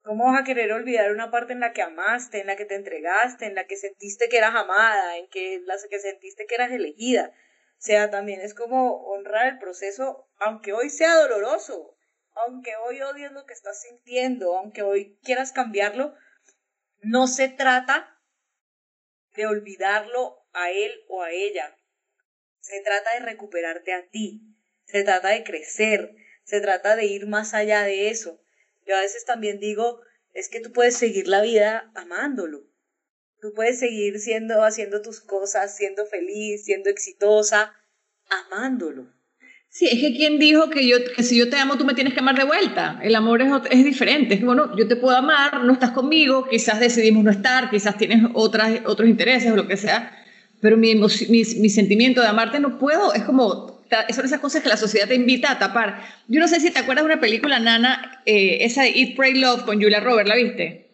¿Cómo 0.07 0.31
vas 0.31 0.39
a 0.39 0.45
querer 0.45 0.71
olvidar 0.71 1.11
una 1.11 1.31
parte 1.31 1.51
en 1.51 1.59
la 1.59 1.73
que 1.73 1.81
amaste, 1.81 2.39
en 2.39 2.47
la 2.47 2.55
que 2.55 2.63
te 2.63 2.75
entregaste, 2.75 3.45
en 3.45 3.55
la 3.55 3.67
que 3.67 3.75
sentiste 3.75 4.29
que 4.29 4.37
eras 4.37 4.55
amada, 4.55 5.17
en 5.17 5.27
que, 5.27 5.59
la 5.65 5.75
que 5.89 5.99
sentiste 5.99 6.45
que 6.45 6.55
eras 6.55 6.71
elegida? 6.71 7.33
O 7.71 7.81
sea, 7.81 8.09
también 8.09 8.39
es 8.39 8.53
como 8.53 9.03
honrar 9.05 9.47
el 9.47 9.59
proceso, 9.59 10.29
aunque 10.37 10.71
hoy 10.71 10.89
sea 10.89 11.13
doloroso, 11.17 11.97
aunque 12.35 12.77
hoy 12.77 13.01
odies 13.01 13.33
lo 13.33 13.45
que 13.45 13.53
estás 13.53 13.81
sintiendo, 13.81 14.57
aunque 14.57 14.81
hoy 14.81 15.19
quieras 15.23 15.51
cambiarlo, 15.51 16.15
no 17.01 17.27
se 17.27 17.49
trata 17.49 18.17
de 19.35 19.45
olvidarlo 19.45 20.37
a 20.53 20.71
él 20.71 21.03
o 21.09 21.21
a 21.21 21.31
ella. 21.31 21.75
Se 22.61 22.79
trata 22.79 23.13
de 23.15 23.25
recuperarte 23.25 23.93
a 23.93 24.07
ti. 24.07 24.39
Se 24.85 25.03
trata 25.03 25.27
de 25.27 25.43
crecer. 25.43 26.15
Se 26.45 26.61
trata 26.61 26.95
de 26.95 27.07
ir 27.07 27.27
más 27.27 27.53
allá 27.53 27.83
de 27.83 28.09
eso. 28.09 28.41
Yo 28.87 28.95
a 28.95 29.01
veces 29.01 29.25
también 29.25 29.59
digo, 29.59 30.01
es 30.33 30.49
que 30.49 30.59
tú 30.59 30.71
puedes 30.71 30.95
seguir 30.95 31.27
la 31.27 31.41
vida 31.41 31.91
amándolo. 31.95 32.63
Tú 33.41 33.53
puedes 33.53 33.79
seguir 33.79 34.19
siendo, 34.19 34.63
haciendo 34.63 35.01
tus 35.01 35.19
cosas, 35.19 35.75
siendo 35.75 36.05
feliz, 36.05 36.63
siendo 36.65 36.89
exitosa, 36.89 37.73
amándolo. 38.29 39.13
Sí, 39.69 39.87
es 39.91 39.99
que 39.99 40.15
quien 40.15 40.39
dijo 40.39 40.69
que, 40.69 40.87
yo, 40.87 40.97
que 41.15 41.21
si 41.21 41.37
yo 41.37 41.49
te 41.49 41.57
amo, 41.57 41.77
tú 41.77 41.85
me 41.85 41.93
tienes 41.93 42.13
que 42.13 42.21
amar 42.21 42.37
de 42.37 42.45
vuelta. 42.45 42.99
El 43.03 43.15
amor 43.15 43.41
es, 43.41 43.49
es 43.69 43.83
diferente. 43.83 44.35
Es 44.35 44.41
bueno, 44.41 44.75
yo 44.75 44.87
te 44.87 44.95
puedo 44.95 45.15
amar, 45.15 45.63
no 45.63 45.73
estás 45.73 45.91
conmigo, 45.91 46.47
quizás 46.49 46.79
decidimos 46.79 47.23
no 47.23 47.31
estar, 47.31 47.69
quizás 47.69 47.97
tienes 47.97 48.23
otras, 48.33 48.81
otros 48.85 49.07
intereses 49.09 49.51
o 49.51 49.55
lo 49.55 49.67
que 49.67 49.77
sea, 49.77 50.17
pero 50.61 50.77
mi, 50.77 50.95
mi, 50.95 51.05
mi 51.29 51.69
sentimiento 51.69 52.21
de 52.21 52.27
amarte 52.27 52.59
no 52.59 52.79
puedo, 52.79 53.13
es 53.13 53.23
como 53.23 53.76
son 54.13 54.25
esas 54.25 54.39
cosas 54.39 54.61
que 54.61 54.69
la 54.69 54.77
sociedad 54.77 55.07
te 55.07 55.15
invita 55.15 55.51
a 55.51 55.59
tapar. 55.59 56.01
Yo 56.27 56.39
no 56.39 56.47
sé 56.47 56.59
si 56.59 56.71
te 56.71 56.79
acuerdas 56.79 57.05
de 57.05 57.13
una 57.13 57.21
película, 57.21 57.59
Nana, 57.59 58.21
eh, 58.25 58.59
esa 58.61 58.83
de 58.83 58.89
Eat, 58.89 59.15
Pray, 59.15 59.35
Love 59.35 59.63
con 59.63 59.81
Julia 59.81 59.99
Roberts, 59.99 60.29
¿la 60.29 60.35
viste? 60.35 60.89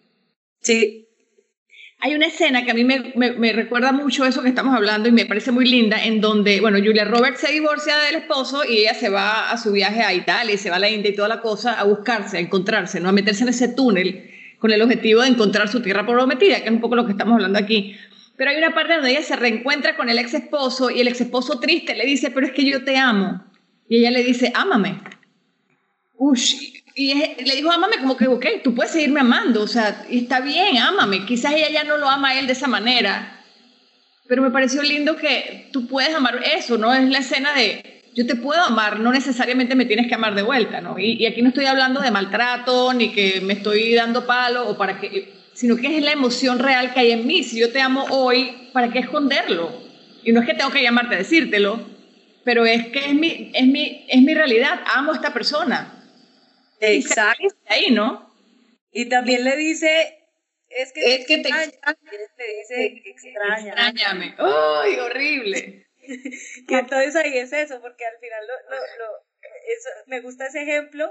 Sí. 0.62 1.08
Hay 2.00 2.16
una 2.16 2.26
escena 2.26 2.66
que 2.66 2.72
a 2.72 2.74
mí 2.74 2.84
me, 2.84 3.14
me, 3.16 3.54
recuerda 3.54 3.94
mucho 3.94 4.26
eso 4.26 4.44
que 4.44 4.50
estamos 4.50 4.76
hablando 4.76 5.08
y 5.08 5.14
me 5.14 5.26
parece 5.26 5.52
muy 5.52 5.66
linda, 5.66 6.04
en 6.04 6.20
donde, 6.20 6.60
bueno, 6.60 6.78
Julia 6.80 7.06
Roberts 7.06 7.40
se 7.40 7.54
divorcia 7.54 7.98
del 7.98 8.16
esposo 8.16 8.66
y 8.66 8.80
ella 8.80 8.94
se 8.94 9.08
va 9.08 9.52
a 9.52 9.58
su 9.58 9.72
viaje 9.72 10.02
a 10.02 10.14
Italia 10.14 10.54
y 10.54 10.58
se 10.58 10.70
va 10.70 10.76
a 10.76 10.80
la 10.80 10.90
India 10.90 11.12
y 11.12 11.16
toda 11.16 11.30
la 11.30 11.40
cosa 11.40 11.80
a 11.80 11.86
buscarse, 11.86 12.38
a 12.38 12.40
encontrarse, 12.42 13.00
¿no? 13.00 13.08
A 13.08 13.14
meterse 13.14 13.44
en 13.44 13.50
ese 13.50 13.70
túnel 13.70 14.30
con 14.60 14.72
el 14.72 14.82
objetivo 14.82 15.22
de 15.22 15.30
encontrar 15.30 15.70
su 15.70 15.82
tierra 15.82 16.06
prometida, 16.06 16.60
que 16.60 16.66
es 16.66 16.72
un 16.72 16.82
poco 16.82 16.96
lo 16.96 17.06
que 17.06 17.12
estamos 17.12 17.36
hablando 17.36 17.60
aquí. 17.60 17.98
Pero 18.36 18.50
hay 18.50 18.58
una 18.58 18.74
parte 18.74 18.96
donde 18.96 19.12
ella 19.12 19.22
se 19.22 19.36
reencuentra 19.36 19.96
con 19.96 20.10
el 20.10 20.18
ex 20.18 20.34
esposo 20.34 20.90
y 20.90 21.02
el 21.02 21.08
ex 21.08 21.22
esposo 21.22 21.60
triste 21.60 21.96
le 21.96 22.06
dice, 22.06 22.32
pero 22.32 22.48
es 22.48 22.54
que 22.54 22.66
yo 22.66 22.84
te 22.84 22.98
amo. 22.98 23.44
Y 23.88 24.00
ella 24.00 24.12
le 24.12 24.24
dice, 24.24 24.52
ámame. 24.56 25.00
Ush. 26.16 26.74
Y 26.96 27.14
le 27.16 27.56
dijo, 27.56 27.72
ámame 27.72 27.98
como 27.98 28.16
que, 28.18 28.28
ok, 28.28 28.46
tú 28.64 28.76
puedes 28.76 28.92
seguirme 28.92 29.20
amando, 29.20 29.64
o 29.64 29.68
sea, 29.68 30.06
está 30.10 30.42
bien, 30.42 30.78
ámame. 30.78 31.26
Quizás 31.26 31.54
ella 31.54 31.70
ya 31.70 31.84
no 31.84 31.98
lo 31.98 32.08
ama 32.08 32.30
a 32.30 32.40
él 32.40 32.46
de 32.46 32.54
esa 32.54 32.68
manera, 32.68 33.44
pero 34.28 34.44
me 34.44 34.52
pareció 34.52 34.84
lindo 34.84 35.16
que 35.16 35.70
tú 35.74 35.88
puedes 35.88 36.14
amar 36.14 36.40
eso, 36.56 36.78
¿no? 36.78 36.94
Es 36.94 37.10
la 37.10 37.18
escena 37.18 37.54
de, 37.54 38.04
yo 38.14 38.28
te 38.28 38.36
puedo 38.36 38.62
amar, 38.62 39.00
no 39.00 39.12
necesariamente 39.12 39.74
me 39.74 39.86
tienes 39.86 40.08
que 40.08 40.14
amar 40.14 40.36
de 40.36 40.44
vuelta, 40.44 40.82
¿no? 40.82 41.00
Y, 41.00 41.14
y 41.14 41.26
aquí 41.26 41.42
no 41.42 41.50
estoy 41.50 41.66
hablando 41.66 42.00
de 42.00 42.12
maltrato, 42.12 42.94
ni 42.94 43.12
que 43.12 43.42
me 43.42 43.54
estoy 43.54 43.96
dando 43.96 44.28
palo, 44.28 44.70
o 44.70 44.78
para 44.78 45.00
que 45.00 45.34
sino 45.64 45.78
que 45.78 45.96
es 45.96 46.04
la 46.04 46.12
emoción 46.12 46.60
real 46.60 46.94
que 46.94 47.00
hay 47.00 47.12
en 47.12 47.26
mí. 47.26 47.42
Si 47.42 47.58
yo 47.58 47.72
te 47.72 47.80
amo 47.80 48.04
hoy, 48.10 48.70
¿para 48.74 48.92
qué 48.92 49.00
esconderlo? 49.00 49.72
Y 50.22 50.34
no 50.34 50.42
es 50.42 50.46
que 50.46 50.56
tengo 50.56 50.72
que 50.72 50.84
llamarte 50.84 51.16
a 51.16 51.20
decírtelo, 51.20 51.80
pero 52.44 52.66
es 52.66 52.88
que 52.88 53.00
es 53.00 53.14
mi, 53.14 53.50
es 53.56 53.66
mi, 53.68 54.06
es 54.10 54.22
mi 54.22 54.34
realidad, 54.34 54.82
amo 54.94 55.14
a 55.14 55.16
esta 55.16 55.32
persona. 55.32 56.04
Exacto. 56.82 57.48
ahí, 57.68 57.92
¿no? 57.92 58.36
Y 58.92 59.08
también 59.08 59.46
le 59.46 59.56
dice, 59.56 60.28
es 60.68 60.92
que, 60.92 61.16
es 61.16 61.28
que 61.28 61.38
te 61.38 61.48
extraña. 61.48 61.98
dice, 62.12 63.02
extraña. 63.06 63.70
Extrañame. 63.70 64.36
¡Ay, 64.40 65.00
horrible! 65.00 65.88
que 66.68 66.76
entonces 66.76 67.16
ahí 67.16 67.38
es 67.38 67.54
eso, 67.54 67.80
porque 67.80 68.06
al 68.06 68.20
final 68.20 68.46
lo, 68.48 68.76
lo, 68.76 70.04
me 70.08 70.20
gusta 70.20 70.48
ese 70.48 70.64
ejemplo 70.64 71.10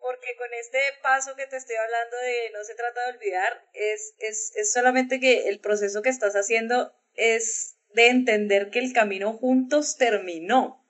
porque 0.00 0.34
con 0.36 0.48
este 0.58 0.78
paso 1.02 1.36
que 1.36 1.46
te 1.46 1.56
estoy 1.56 1.76
hablando 1.76 2.16
de 2.16 2.50
no 2.52 2.64
se 2.64 2.74
trata 2.74 3.04
de 3.04 3.12
olvidar, 3.16 3.68
es, 3.74 4.14
es, 4.18 4.52
es 4.56 4.72
solamente 4.72 5.20
que 5.20 5.48
el 5.48 5.60
proceso 5.60 6.02
que 6.02 6.08
estás 6.08 6.34
haciendo 6.34 6.92
es 7.14 7.76
de 7.94 8.08
entender 8.08 8.70
que 8.70 8.78
el 8.78 8.92
camino 8.92 9.32
juntos 9.32 9.96
terminó, 9.96 10.88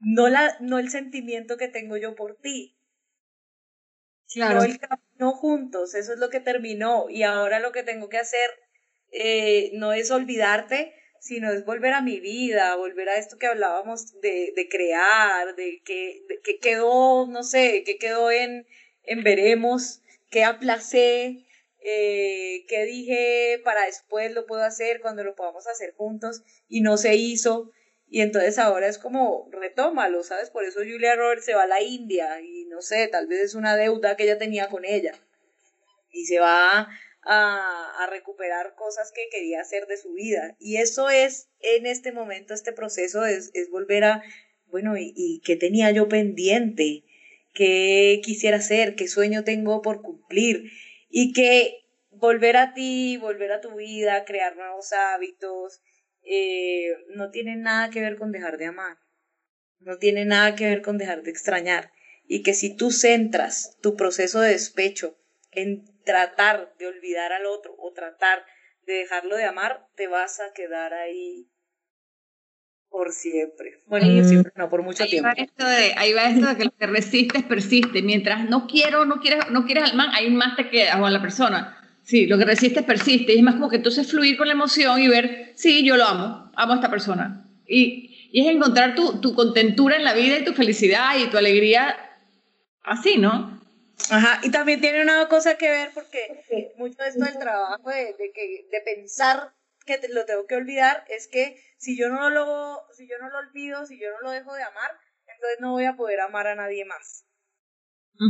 no, 0.00 0.28
la, 0.28 0.56
no 0.60 0.78
el 0.78 0.90
sentimiento 0.90 1.56
que 1.56 1.68
tengo 1.68 1.96
yo 1.96 2.14
por 2.14 2.36
ti, 2.36 2.78
claro. 4.32 4.60
sino 4.60 4.72
el 4.72 4.78
camino 4.78 5.32
juntos, 5.32 5.94
eso 5.94 6.12
es 6.14 6.18
lo 6.18 6.30
que 6.30 6.40
terminó 6.40 7.10
y 7.10 7.24
ahora 7.24 7.60
lo 7.60 7.72
que 7.72 7.82
tengo 7.82 8.08
que 8.08 8.18
hacer 8.18 8.50
eh, 9.10 9.70
no 9.74 9.92
es 9.92 10.10
olvidarte, 10.10 10.94
sino 11.24 11.50
es 11.50 11.64
volver 11.64 11.94
a 11.94 12.02
mi 12.02 12.20
vida, 12.20 12.76
volver 12.76 13.08
a 13.08 13.16
esto 13.16 13.38
que 13.38 13.46
hablábamos 13.46 14.20
de, 14.20 14.52
de 14.54 14.68
crear, 14.68 15.56
de 15.56 15.80
que, 15.82 16.20
que 16.44 16.58
quedó, 16.58 17.26
no 17.26 17.42
sé, 17.42 17.82
que 17.82 17.96
quedó 17.96 18.30
en, 18.30 18.66
en 19.04 19.24
veremos, 19.24 20.02
que 20.30 20.44
aplacé, 20.44 21.46
eh, 21.80 22.66
que 22.68 22.84
dije 22.84 23.58
para 23.64 23.86
después 23.86 24.34
lo 24.34 24.44
puedo 24.44 24.64
hacer 24.64 25.00
cuando 25.00 25.24
lo 25.24 25.34
podamos 25.34 25.66
hacer 25.66 25.94
juntos 25.94 26.42
y 26.68 26.82
no 26.82 26.98
se 26.98 27.14
hizo. 27.14 27.70
Y 28.06 28.20
entonces 28.20 28.58
ahora 28.58 28.86
es 28.86 28.98
como, 28.98 29.48
retómalo, 29.50 30.22
¿sabes? 30.24 30.50
Por 30.50 30.64
eso 30.64 30.80
Julia 30.80 31.16
Roberts 31.16 31.46
se 31.46 31.54
va 31.54 31.62
a 31.62 31.66
la 31.66 31.80
India 31.80 32.38
y 32.42 32.66
no 32.66 32.82
sé, 32.82 33.08
tal 33.08 33.28
vez 33.28 33.40
es 33.40 33.54
una 33.54 33.76
deuda 33.76 34.14
que 34.14 34.24
ella 34.24 34.36
tenía 34.36 34.68
con 34.68 34.84
ella. 34.84 35.14
Y 36.10 36.26
se 36.26 36.38
va 36.38 36.86
a, 37.26 38.06
recuperar 38.10 38.74
cosas 38.74 39.12
que 39.12 39.28
quería 39.30 39.60
hacer 39.60 39.86
de 39.86 39.96
su 39.96 40.12
vida. 40.12 40.56
Y 40.58 40.76
eso 40.76 41.08
es, 41.08 41.48
en 41.60 41.86
este 41.86 42.12
momento, 42.12 42.54
este 42.54 42.72
proceso 42.72 43.24
es, 43.24 43.50
es 43.54 43.70
volver 43.70 44.04
a, 44.04 44.22
bueno, 44.66 44.96
y, 44.96 45.12
y 45.16 45.40
qué 45.44 45.56
tenía 45.56 45.90
yo 45.90 46.08
pendiente? 46.08 47.04
¿Qué 47.52 48.20
quisiera 48.22 48.58
hacer? 48.58 48.94
¿Qué 48.94 49.08
sueño 49.08 49.44
tengo 49.44 49.80
por 49.80 50.02
cumplir? 50.02 50.70
Y 51.08 51.32
que 51.32 51.84
volver 52.10 52.56
a 52.56 52.74
ti, 52.74 53.16
volver 53.16 53.52
a 53.52 53.60
tu 53.60 53.76
vida, 53.76 54.24
crear 54.24 54.56
nuevos 54.56 54.92
hábitos, 54.92 55.80
eh, 56.22 56.96
no 57.10 57.30
tiene 57.30 57.56
nada 57.56 57.90
que 57.90 58.00
ver 58.00 58.16
con 58.16 58.32
dejar 58.32 58.58
de 58.58 58.66
amar. 58.66 58.98
No 59.78 59.98
tiene 59.98 60.24
nada 60.24 60.54
que 60.56 60.66
ver 60.66 60.82
con 60.82 60.98
dejar 60.98 61.22
de 61.22 61.30
extrañar. 61.30 61.92
Y 62.26 62.42
que 62.42 62.54
si 62.54 62.74
tú 62.74 62.90
centras 62.90 63.76
tu 63.82 63.96
proceso 63.96 64.40
de 64.40 64.52
despecho 64.52 65.18
en 65.56 65.84
tratar 66.04 66.74
de 66.78 66.86
olvidar 66.86 67.32
al 67.32 67.46
otro 67.46 67.74
o 67.78 67.92
tratar 67.92 68.44
de 68.86 68.94
dejarlo 68.94 69.36
de 69.36 69.44
amar, 69.44 69.86
te 69.96 70.08
vas 70.08 70.40
a 70.40 70.52
quedar 70.52 70.92
ahí 70.92 71.48
por 72.94 73.12
siempre. 73.12 73.82
Bueno, 73.86 74.06
mm. 74.06 74.28
siempre, 74.28 74.52
no, 74.56 74.70
por 74.70 74.82
mucho 74.82 75.04
tiempo. 75.06 75.26
Va 75.28 75.32
esto 75.32 75.66
de, 75.66 75.94
ahí 75.96 76.12
va 76.12 76.26
esto 76.26 76.46
de 76.46 76.56
que 76.56 76.64
lo 76.64 76.76
que 76.76 76.86
resistes 76.86 77.42
persiste. 77.42 78.02
Mientras 78.02 78.48
no 78.48 78.66
quiero, 78.66 79.04
no 79.04 79.20
quieres, 79.20 79.50
no 79.50 79.64
quieres 79.64 79.90
al 79.90 79.96
man, 79.96 80.10
ahí 80.12 80.30
más 80.30 80.54
te 80.56 80.68
quedas 80.68 81.00
o 81.00 81.06
a 81.06 81.10
la 81.10 81.20
persona. 81.20 81.76
Sí, 82.02 82.26
lo 82.26 82.38
que 82.38 82.44
resistes 82.44 82.84
persiste. 82.84 83.32
Y 83.32 83.38
es 83.38 83.42
más 83.42 83.54
como 83.54 83.68
que 83.68 83.76
entonces 83.76 84.08
fluir 84.08 84.36
con 84.36 84.46
la 84.46 84.52
emoción 84.52 85.00
y 85.00 85.08
ver, 85.08 85.52
sí, 85.56 85.84
yo 85.84 85.96
lo 85.96 86.04
amo, 86.04 86.52
amo 86.54 86.72
a 86.72 86.76
esta 86.76 86.90
persona. 86.90 87.44
Y, 87.66 88.28
y 88.30 88.46
es 88.46 88.54
encontrar 88.54 88.94
tu, 88.94 89.20
tu 89.20 89.34
contentura 89.34 89.96
en 89.96 90.04
la 90.04 90.12
vida 90.12 90.38
y 90.38 90.44
tu 90.44 90.52
felicidad 90.52 91.18
y 91.18 91.26
tu 91.26 91.38
alegría 91.38 91.96
así, 92.84 93.16
¿no? 93.16 93.60
Ajá, 94.10 94.40
y 94.42 94.50
también 94.50 94.80
tiene 94.80 95.02
una 95.02 95.28
cosa 95.28 95.56
que 95.56 95.70
ver 95.70 95.90
porque 95.94 96.72
mucho 96.76 97.02
de 97.02 97.08
esto 97.08 97.24
del 97.24 97.38
trabajo 97.38 97.88
de, 97.90 98.14
que, 98.34 98.66
de 98.70 98.80
pensar 98.80 99.54
que 99.86 100.00
lo 100.08 100.24
tengo 100.24 100.46
que 100.46 100.56
olvidar 100.56 101.04
es 101.08 101.28
que 101.28 101.60
si 101.78 101.96
yo 101.96 102.08
no 102.08 102.30
lo 102.30 102.82
si 102.96 103.08
yo 103.08 103.18
no 103.18 103.28
lo 103.28 103.38
olvido, 103.38 103.86
si 103.86 103.98
yo 103.98 104.10
no 104.12 104.20
lo 104.20 104.30
dejo 104.30 104.54
de 104.54 104.62
amar, 104.62 104.90
entonces 105.26 105.60
no 105.60 105.72
voy 105.72 105.84
a 105.84 105.96
poder 105.96 106.20
amar 106.20 106.46
a 106.46 106.54
nadie 106.54 106.84
más. 106.84 107.26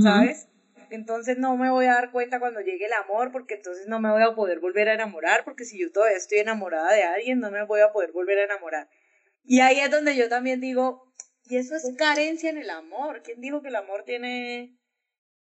¿Sabes? 0.03 0.49
Entonces 0.91 1.39
no 1.39 1.57
me 1.57 1.71
voy 1.71 1.87
a 1.87 1.95
dar 1.95 2.11
cuenta 2.11 2.41
cuando 2.41 2.61
llegue 2.61 2.87
el 2.87 2.93
amor, 2.93 3.33
porque 3.33 3.55
entonces 3.55 3.87
no 3.87 4.01
me 4.01 4.11
voy 4.11 4.23
a 4.23 4.35
poder 4.35 4.61
volver 4.61 4.89
a 4.89 4.95
enamorar, 4.95 5.45
porque 5.45 5.65
si 5.65 5.79
yo 5.79 5.91
todavía 5.93 6.17
estoy 6.17 6.39
enamorada 6.39 6.93
de 6.93 7.03
alguien, 7.03 7.41
no 7.41 7.51
me 7.51 7.65
voy 7.65 7.81
a 7.81 7.93
poder 7.93 8.13
volver 8.13 8.39
a 8.39 8.45
enamorar. 8.45 8.89
Y 9.45 9.61
ahí 9.61 9.81
es 9.81 9.91
donde 9.91 10.17
yo 10.17 10.29
también 10.29 10.61
digo, 10.61 11.13
y 11.45 11.57
eso 11.57 11.75
es 11.75 11.95
carencia 11.99 12.51
en 12.51 12.59
el 12.59 12.71
amor. 12.71 13.23
¿Quién 13.23 13.41
dijo 13.41 13.63
que 13.63 13.69
el 13.69 13.77
amor 13.77 14.05
tiene, 14.05 14.79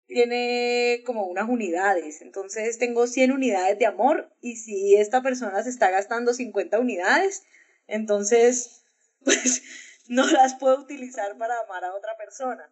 tiene 0.08 1.04
como 1.06 1.26
unas 1.26 1.50
unidades? 1.50 2.22
Entonces 2.22 2.78
tengo 2.78 3.08
100 3.08 3.32
unidades 3.32 3.80
de 3.80 3.86
amor 3.86 4.32
y 4.42 4.58
si 4.58 4.96
esta 4.96 5.22
persona 5.22 5.62
se 5.64 5.70
está 5.70 5.90
gastando 5.90 6.34
50 6.34 6.80
unidades, 6.80 7.44
entonces 7.88 8.86
pues 9.24 9.64
no 10.08 10.26
las 10.28 10.56
puedo 10.56 10.80
utilizar 10.80 11.38
para 11.38 11.60
amar 11.62 11.84
a 11.86 11.96
otra 11.96 12.18
persona. 12.18 12.72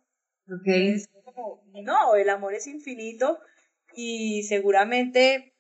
Okay. 0.62 1.02
no, 1.84 2.16
el 2.16 2.30
amor 2.30 2.54
es 2.54 2.68
infinito 2.68 3.40
y 3.96 4.44
seguramente 4.44 5.54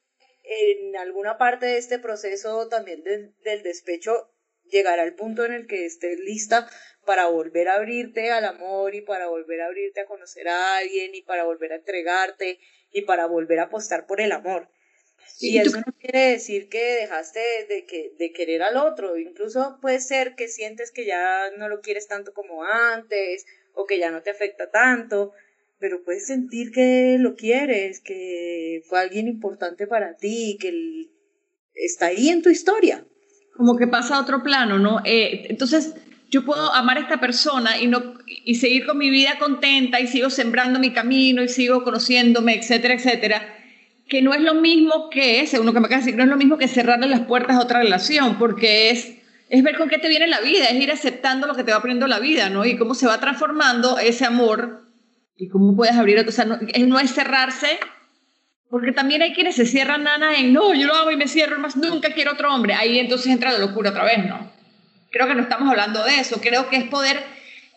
en 0.44 0.98
alguna 0.98 1.38
parte 1.38 1.68
de 1.68 1.78
este 1.78 2.00
proceso 2.00 2.68
también 2.68 3.04
del 3.04 3.64
despecho 3.64 4.31
llegará 4.72 5.04
al 5.04 5.14
punto 5.14 5.46
en 5.46 5.54
el 5.54 5.68
que 5.68 5.86
estés 5.86 6.20
lista 6.20 6.68
para 7.06 7.28
volver 7.28 7.68
a 7.68 7.76
abrirte 7.76 8.32
al 8.32 8.46
amor 8.46 8.96
y 8.96 9.02
para 9.02 9.28
volver 9.28 9.62
a 9.62 9.68
abrirte 9.68 10.02
a 10.02 10.06
conocer 10.06 10.48
a 10.48 10.78
alguien 10.78 11.14
y 11.14 11.22
para 11.22 11.44
volver 11.44 11.74
a 11.74 11.78
entregarte 11.78 12.60
y 12.92 13.02
para 13.04 13.26
volver 13.26 13.60
a 13.60 13.64
apostar 13.64 14.06
por 14.06 14.22
el 14.22 14.32
amor. 14.32 14.70
y 15.40 15.58
eso 15.58 15.78
no 15.78 15.94
quiere 16.00 16.32
decir 16.32 16.70
que 16.70 16.84
dejaste 16.96 17.40
de, 17.68 18.14
de 18.18 18.32
querer 18.32 18.64
al 18.64 18.78
otro, 18.78 19.18
incluso 19.18 19.80
puede 19.82 20.00
ser 20.00 20.36
que 20.36 20.48
sientes 20.48 20.92
que 20.92 21.06
ya 21.06 21.50
no 21.58 21.68
lo 21.68 21.82
quieres 21.82 22.08
tanto 22.08 22.34
como 22.34 22.64
antes 22.64 23.46
o 23.74 23.86
que 23.86 23.98
ya 23.98 24.12
no 24.12 24.22
te 24.22 24.30
afecta 24.30 24.70
tanto, 24.70 25.34
pero 25.80 26.04
puedes 26.04 26.28
sentir 26.28 26.72
que 26.72 27.18
lo 27.20 27.36
quieres, 27.36 28.02
que 28.02 28.84
fue 28.86 29.00
alguien 29.00 29.28
importante 29.28 29.88
para 29.88 30.16
ti, 30.16 30.58
que 30.62 31.10
está 31.74 32.08
ahí 32.08 32.30
en 32.30 32.44
tu 32.44 32.50
historia. 32.50 33.06
Como 33.62 33.78
que 33.78 33.86
pasa 33.86 34.15
a 34.15 34.21
otro 34.21 34.41
plano, 34.41 34.80
¿no? 34.80 35.02
Eh, 35.06 35.45
entonces, 35.50 35.93
yo 36.32 36.43
puedo 36.43 36.74
amar 36.74 36.97
a 36.97 37.02
esta 37.02 37.19
persona 37.19 37.80
y, 37.80 37.86
no, 37.86 38.15
y 38.26 38.56
seguir 38.56 38.88
con 38.88 38.97
mi 38.97 39.12
vida 39.12 39.38
contenta 39.38 40.00
y 40.00 40.08
sigo 40.08 40.32
sembrando 40.32 40.80
mi 40.80 40.91
camino 40.93 41.43
y 41.43 41.47
sigo 41.47 41.84
conociéndome, 41.84 42.56
etcétera, 42.56 42.95
etcétera, 42.95 43.56
que 44.10 44.24
no 44.24 44.34
es 44.34 44.41
lo 44.41 44.56
mismo 44.56 45.12
que, 45.12 45.45
según 45.45 45.67
lo 45.67 45.74
que 45.74 45.80
me 45.80 45.86
acabas 45.86 46.06
de 46.06 46.12
decir, 46.12 46.17
no 46.17 46.24
es 46.24 46.30
lo 46.30 46.38
mismo 46.38 46.58
que 46.58 46.67
cerrarle 46.67 47.08
las 47.08 47.21
puertas 47.21 47.58
a 47.58 47.62
otra 47.62 47.82
relación, 47.82 48.39
porque 48.39 48.89
es 48.89 49.21
es 49.52 49.63
ver 49.63 49.78
con 49.78 49.89
qué 49.89 49.97
te 49.97 50.08
viene 50.08 50.28
la 50.28 50.39
vida, 50.39 50.67
es 50.67 50.82
ir 50.82 50.91
aceptando 50.91 51.45
lo 51.45 51.56
que 51.56 51.65
te 51.65 51.74
va 51.74 51.82
poniendo 51.82 52.08
la 52.08 52.19
vida, 52.19 52.50
¿no? 52.50 52.65
Y 52.65 52.78
cómo 52.78 52.95
se 52.95 53.06
va 53.06 53.19
transformando 53.19 54.00
ese 54.00 54.26
amor 54.26 54.88
y 55.36 55.50
cómo 55.50 55.76
puedes 55.76 55.97
abrir, 55.97 56.26
o 56.26 56.32
sea, 56.32 56.45
no, 56.45 56.58
no 56.88 57.00
es 57.00 57.13
cerrarse, 57.13 57.78
porque 58.72 58.92
también 58.92 59.22
hay 59.22 59.34
quienes 59.34 59.56
se 59.56 59.66
cierran, 59.66 60.04
nana, 60.04 60.36
en 60.40 60.54
no, 60.54 60.74
yo 60.74 60.88
lo 60.88 60.96
hago 60.96 61.12
y 61.12 61.18
me 61.18 61.28
cierro, 61.28 61.60
más 61.60 61.76
nunca 61.76 62.14
quiero 62.14 62.32
otro 62.34 62.54
hombre. 62.54 62.74
Ahí 62.74 62.98
entonces 62.98 63.32
entra 63.32 63.52
la 63.52 63.60
locura 63.60 63.92
otra 63.92 64.06
vez, 64.06 64.26
¿no? 64.26 64.52
Creo 65.12 65.28
que 65.28 65.36
no 65.36 65.44
estamos 65.44 65.70
hablando 65.70 66.04
de 66.04 66.16
eso, 66.20 66.42
creo 66.42 66.70
que 66.70 66.78
es 66.78 66.86
poder, 66.86 67.22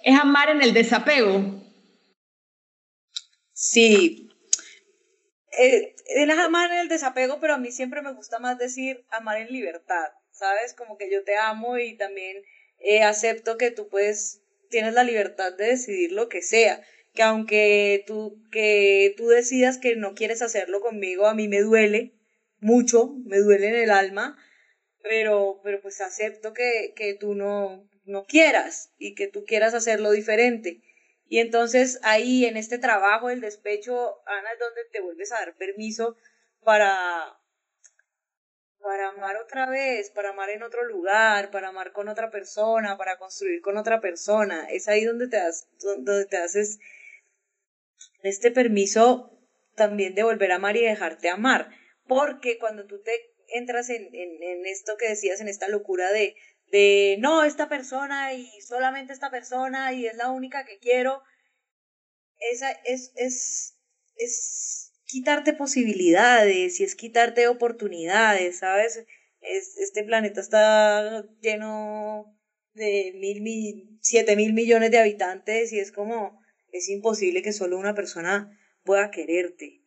es 0.03 0.19
amar 0.19 0.49
en 0.49 0.63
el 0.63 0.73
desapego. 0.73 1.63
Sí, 3.53 4.31
eh, 5.59 5.95
es 6.07 6.39
amar 6.39 6.71
en 6.71 6.79
el 6.79 6.89
desapego, 6.89 7.41
pero 7.41 7.55
a 7.55 7.59
mí 7.59 7.73
siempre 7.73 8.01
me 8.01 8.13
gusta 8.13 8.39
más 8.39 8.57
decir 8.57 9.05
amar 9.11 9.39
en 9.39 9.53
libertad. 9.53 10.07
¿sabes? 10.35 10.75
Como 10.75 10.99
que 10.99 11.11
yo 11.11 11.25
te 11.25 11.37
amo 11.37 11.79
y 11.79 11.97
también 11.97 12.43
eh, 12.79 13.03
acepto 13.03 13.57
que 13.57 13.71
tú 13.71 13.89
puedes, 13.89 14.43
tienes 14.69 14.95
la 14.95 15.05
libertad 15.05 15.53
de 15.53 15.67
decidir 15.67 16.13
lo 16.13 16.29
que 16.29 16.43
sea, 16.43 16.85
que 17.15 17.23
aunque 17.23 18.05
tú, 18.07 18.43
que 18.51 19.15
tú 19.17 19.29
decidas 19.29 19.79
que 19.79 19.97
no 19.97 20.15
quieres 20.15 20.43
hacerlo 20.43 20.81
conmigo, 20.81 21.27
a 21.27 21.35
mí 21.35 21.49
me 21.49 21.61
duele 21.61 22.15
mucho, 22.59 23.15
me 23.25 23.39
duele 23.39 23.69
en 23.69 23.77
el 23.77 23.91
alma, 23.91 24.37
pero, 25.03 25.61
pero 25.63 25.81
pues 25.81 26.01
acepto 26.01 26.53
que, 26.53 26.93
que 26.97 27.15
tú 27.15 27.35
no, 27.35 27.89
no 28.05 28.25
quieras 28.27 28.93
y 28.99 29.15
que 29.15 29.29
tú 29.29 29.45
quieras 29.45 29.75
hacerlo 29.75 30.11
diferente. 30.11 30.83
Y 31.27 31.39
entonces 31.39 32.01
ahí 32.03 32.47
en 32.47 32.57
este 32.57 32.79
trabajo 32.79 33.29
del 33.29 33.41
despecho, 33.41 34.21
Ana, 34.27 34.53
es 34.53 34.59
donde 34.59 34.83
te 34.93 35.01
vuelves 35.01 35.33
a 35.33 35.37
dar 35.37 35.57
permiso 35.57 36.17
para, 36.63 37.39
para 38.81 39.09
amar 39.09 39.37
otra 39.37 39.67
vez, 39.67 40.11
para 40.11 40.31
amar 40.31 40.51
en 40.51 40.63
otro 40.63 40.85
lugar, 40.85 41.51
para 41.51 41.69
amar 41.69 41.93
con 41.93 42.09
otra 42.09 42.31
persona, 42.31 42.97
para 42.97 43.19
construir 43.19 43.61
con 43.63 43.77
otra 43.77 44.01
persona. 44.01 44.67
Es 44.69 44.89
ahí 44.89 45.05
donde 45.05 45.29
te, 45.29 45.37
das, 45.37 45.69
donde 45.81 46.27
te 46.27 46.39
haces 46.39 46.79
este 48.25 48.51
permiso 48.51 49.39
también 49.77 50.15
de 50.15 50.23
volver 50.23 50.53
a 50.53 50.57
amar 50.57 50.77
y 50.77 50.83
dejarte 50.83 51.29
amar. 51.29 51.71
Porque 52.07 52.59
cuando 52.59 52.87
tú 52.87 53.01
te 53.03 53.13
entras 53.49 53.91
en, 53.91 54.09
en, 54.15 54.67
esto 54.67 54.97
que 54.99 55.09
decías, 55.09 55.41
en 55.41 55.49
esta 55.49 55.69
locura 55.69 56.11
de, 56.13 56.35
de 56.71 57.17
no, 57.21 57.45
esta 57.45 57.69
persona 57.69 58.35
y 58.35 58.49
solamente 58.61 59.13
esta 59.13 59.31
persona 59.31 59.93
y 59.93 60.07
es 60.07 60.17
la 60.17 60.31
única 60.31 60.65
que 60.65 60.79
quiero, 60.79 61.23
esa 62.53 62.71
es, 62.85 63.13
es, 63.17 63.77
es 64.17 64.93
quitarte 65.05 65.53
posibilidades 65.53 66.81
y 66.81 66.85
es 66.85 66.95
quitarte 66.95 67.49
oportunidades, 67.49 68.59
¿sabes? 68.59 69.05
Es, 69.41 69.79
este 69.79 70.05
planeta 70.05 70.41
está 70.41 71.25
lleno 71.41 72.37
de 72.75 73.13
mil, 73.15 73.99
siete 74.01 74.37
mil 74.37 74.53
millones 74.53 74.91
de 74.91 74.99
habitantes 74.99 75.73
y 75.73 75.79
es 75.79 75.93
como, 75.93 76.43
es 76.75 76.89
imposible 76.89 77.41
que 77.43 77.53
solo 77.53 77.79
una 77.79 77.95
persona 77.95 78.59
pueda 78.83 79.13
quererte, 79.13 79.81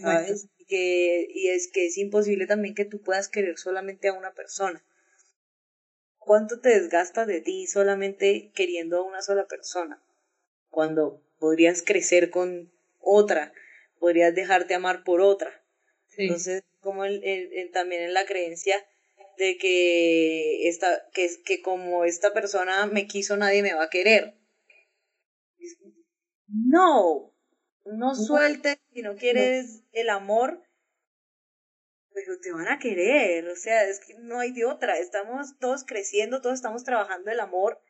¿sabes? 0.00 0.48
Y, 0.56 0.64
que, 0.64 1.28
y 1.28 1.48
es 1.48 1.68
que 1.68 1.86
es 1.86 1.98
imposible 1.98 2.46
también 2.46 2.74
que 2.74 2.86
tú 2.86 3.02
puedas 3.02 3.28
querer 3.28 3.58
solamente 3.58 4.08
a 4.08 4.14
una 4.14 4.32
persona. 4.32 4.82
¿Cuánto 6.16 6.58
te 6.60 6.70
desgastas 6.70 7.26
de 7.26 7.42
ti 7.42 7.66
solamente 7.66 8.52
queriendo 8.54 8.98
a 8.98 9.02
una 9.02 9.20
sola 9.20 9.46
persona? 9.48 10.02
Cuando 10.70 11.22
podrías 11.38 11.82
crecer 11.82 12.30
con 12.30 12.72
otra, 13.00 13.52
podrías 13.98 14.34
dejarte 14.34 14.72
amar 14.72 15.04
por 15.04 15.20
otra. 15.20 15.62
Entonces, 16.16 16.62
como 16.80 17.04
el, 17.04 17.70
también 17.74 18.00
en 18.02 18.14
la 18.14 18.24
creencia 18.24 18.76
de 19.36 19.58
que, 19.58 20.68
esta, 20.68 21.06
que, 21.12 21.28
que 21.44 21.60
como 21.60 22.06
esta 22.06 22.32
persona 22.32 22.86
me 22.86 23.06
quiso, 23.06 23.36
nadie 23.36 23.62
me 23.62 23.74
va 23.74 23.84
a 23.84 23.90
querer. 23.90 24.39
No, 26.52 27.32
no 27.84 28.14
sueltes 28.14 28.78
si 28.92 29.02
no 29.02 29.16
quieres 29.16 29.82
el 29.92 30.10
amor, 30.10 30.62
pero 32.12 32.38
te 32.40 32.52
van 32.52 32.68
a 32.68 32.78
querer, 32.78 33.48
o 33.48 33.56
sea, 33.56 33.84
es 33.84 34.00
que 34.00 34.14
no 34.18 34.40
hay 34.40 34.52
de 34.52 34.64
otra, 34.64 34.98
estamos 34.98 35.58
todos 35.58 35.84
creciendo, 35.84 36.40
todos 36.40 36.56
estamos 36.56 36.84
trabajando 36.84 37.30
el 37.30 37.40
amor 37.40 37.80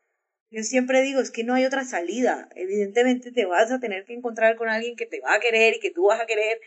yo 0.51 0.65
siempre 0.65 1.03
digo, 1.03 1.21
es 1.21 1.31
que 1.31 1.45
no 1.45 1.55
hay 1.55 1.65
otra 1.65 1.85
salida. 1.85 2.49
Evidentemente 2.57 3.31
te 3.31 3.45
vas 3.45 3.71
a 3.71 3.79
tener 3.79 4.05
que 4.05 4.15
encontrar 4.15 4.57
con 4.57 4.69
alguien 4.69 4.97
que 4.97 5.07
te 5.07 5.21
va 5.21 5.35
a 5.35 5.41
querer 5.41 5.77
y 5.77 5.81
que 5.81 5.93
tú 5.93 6.07
vas 6.07 6.21
a 6.21 6.27
querer, 6.27 6.61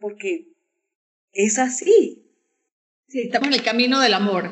porque 0.00 0.48
es 1.32 1.58
así. 1.58 2.26
Sí, 3.06 3.20
estamos 3.22 3.48
en 3.48 3.54
el 3.54 3.62
camino 3.62 4.00
del 4.00 4.14
amor. 4.14 4.50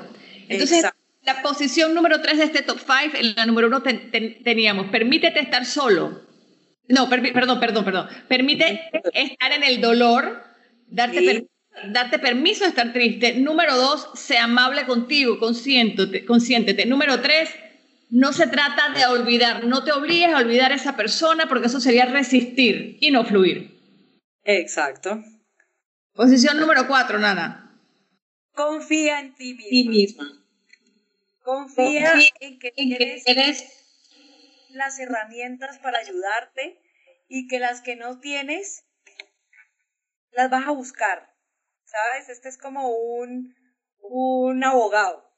Entonces, 0.49 0.85
la 1.23 1.43
posición 1.43 1.93
número 1.93 2.23
tres 2.23 2.39
de 2.39 2.45
este 2.45 2.63
top 2.63 2.79
five, 2.79 3.19
en 3.19 3.35
la 3.35 3.47
número 3.47 3.67
uno 3.67 3.83
teníamos, 3.83 4.91
permítete 4.91 5.41
estar 5.41 5.67
solo. 5.67 6.28
No, 6.89 7.09
perdón, 7.11 7.61
perdón, 7.61 7.85
perdón. 7.85 8.09
Permite 8.29 8.91
estar 9.13 9.53
en 9.53 9.63
el 9.63 9.81
dolor, 9.81 10.43
darte, 10.87 11.47
darte 11.91 12.19
permiso 12.19 12.65
de 12.65 12.71
estar 12.71 12.93
triste. 12.93 13.35
Número 13.35 13.77
dos, 13.77 14.09
sea 14.15 14.45
amable 14.45 14.87
contigo, 14.87 15.39
consiéntete, 15.39 16.25
consiéntete. 16.25 16.87
Número 16.87 17.21
tres, 17.21 17.51
no 18.11 18.33
se 18.33 18.47
trata 18.47 18.91
de 18.91 19.05
olvidar, 19.07 19.65
no 19.65 19.85
te 19.85 19.93
obligues 19.93 20.33
a 20.33 20.39
olvidar 20.39 20.73
a 20.73 20.77
esa 20.77 20.97
persona 20.97 21.47
porque 21.47 21.67
eso 21.67 21.81
sería 21.81 22.07
resistir 22.07 22.97
y 23.01 23.11
no 23.11 23.25
fluir. 23.25 23.79
Exacto. 24.45 25.23
Posición 26.15 26.59
número 26.59 26.89
cuatro, 26.89 27.19
Nana. 27.19 27.79
Confía 28.55 29.21
en 29.21 29.35
ti 29.35 29.55
misma. 29.87 30.33
Confía, 31.45 32.15
en 32.41 32.59
que 32.59 32.71
tienes 32.73 33.78
las 34.71 34.99
herramientas 34.99 35.79
para 35.79 35.99
ayudarte 35.99 36.81
y 37.29 37.49
que 37.49 37.59
las 37.59 37.81
que 37.81 37.97
no 37.97 38.21
tienes 38.21 38.85
las 40.31 40.51
vas 40.51 40.67
a 40.67 40.73
buscar. 40.73 41.35
¿Sabes? 41.85 42.29
Este 42.29 42.49
es 42.49 42.59
como 42.59 42.91
un, 42.91 43.55
un 44.01 44.63
abogado 44.63 45.29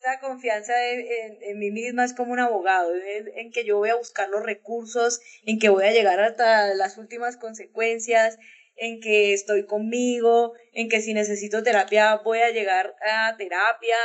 esta 0.00 0.18
confianza 0.20 0.72
en, 0.88 1.58
mí 1.58 1.70
misma 1.70 2.06
es 2.06 2.14
como 2.14 2.32
un 2.32 2.40
abogado, 2.40 2.92
en, 2.94 3.52
que 3.52 3.64
yo 3.64 3.76
voy 3.76 3.90
a 3.90 3.96
buscar 3.96 4.30
los 4.30 4.42
recursos, 4.42 5.20
en 5.44 5.58
que 5.58 5.68
voy 5.68 5.84
a 5.84 5.92
llegar 5.92 6.20
hasta 6.20 6.74
las 6.74 6.96
últimas 6.96 7.36
consecuencias, 7.36 8.38
en 8.76 9.00
que 9.00 9.34
estoy 9.34 9.66
conmigo, 9.66 10.54
en 10.72 10.88
que 10.88 11.02
si 11.02 11.12
necesito 11.12 11.62
terapia 11.62 12.16
voy 12.24 12.38
a 12.38 12.50
llegar 12.50 12.94
a 13.02 13.36
terapia, 13.36 13.96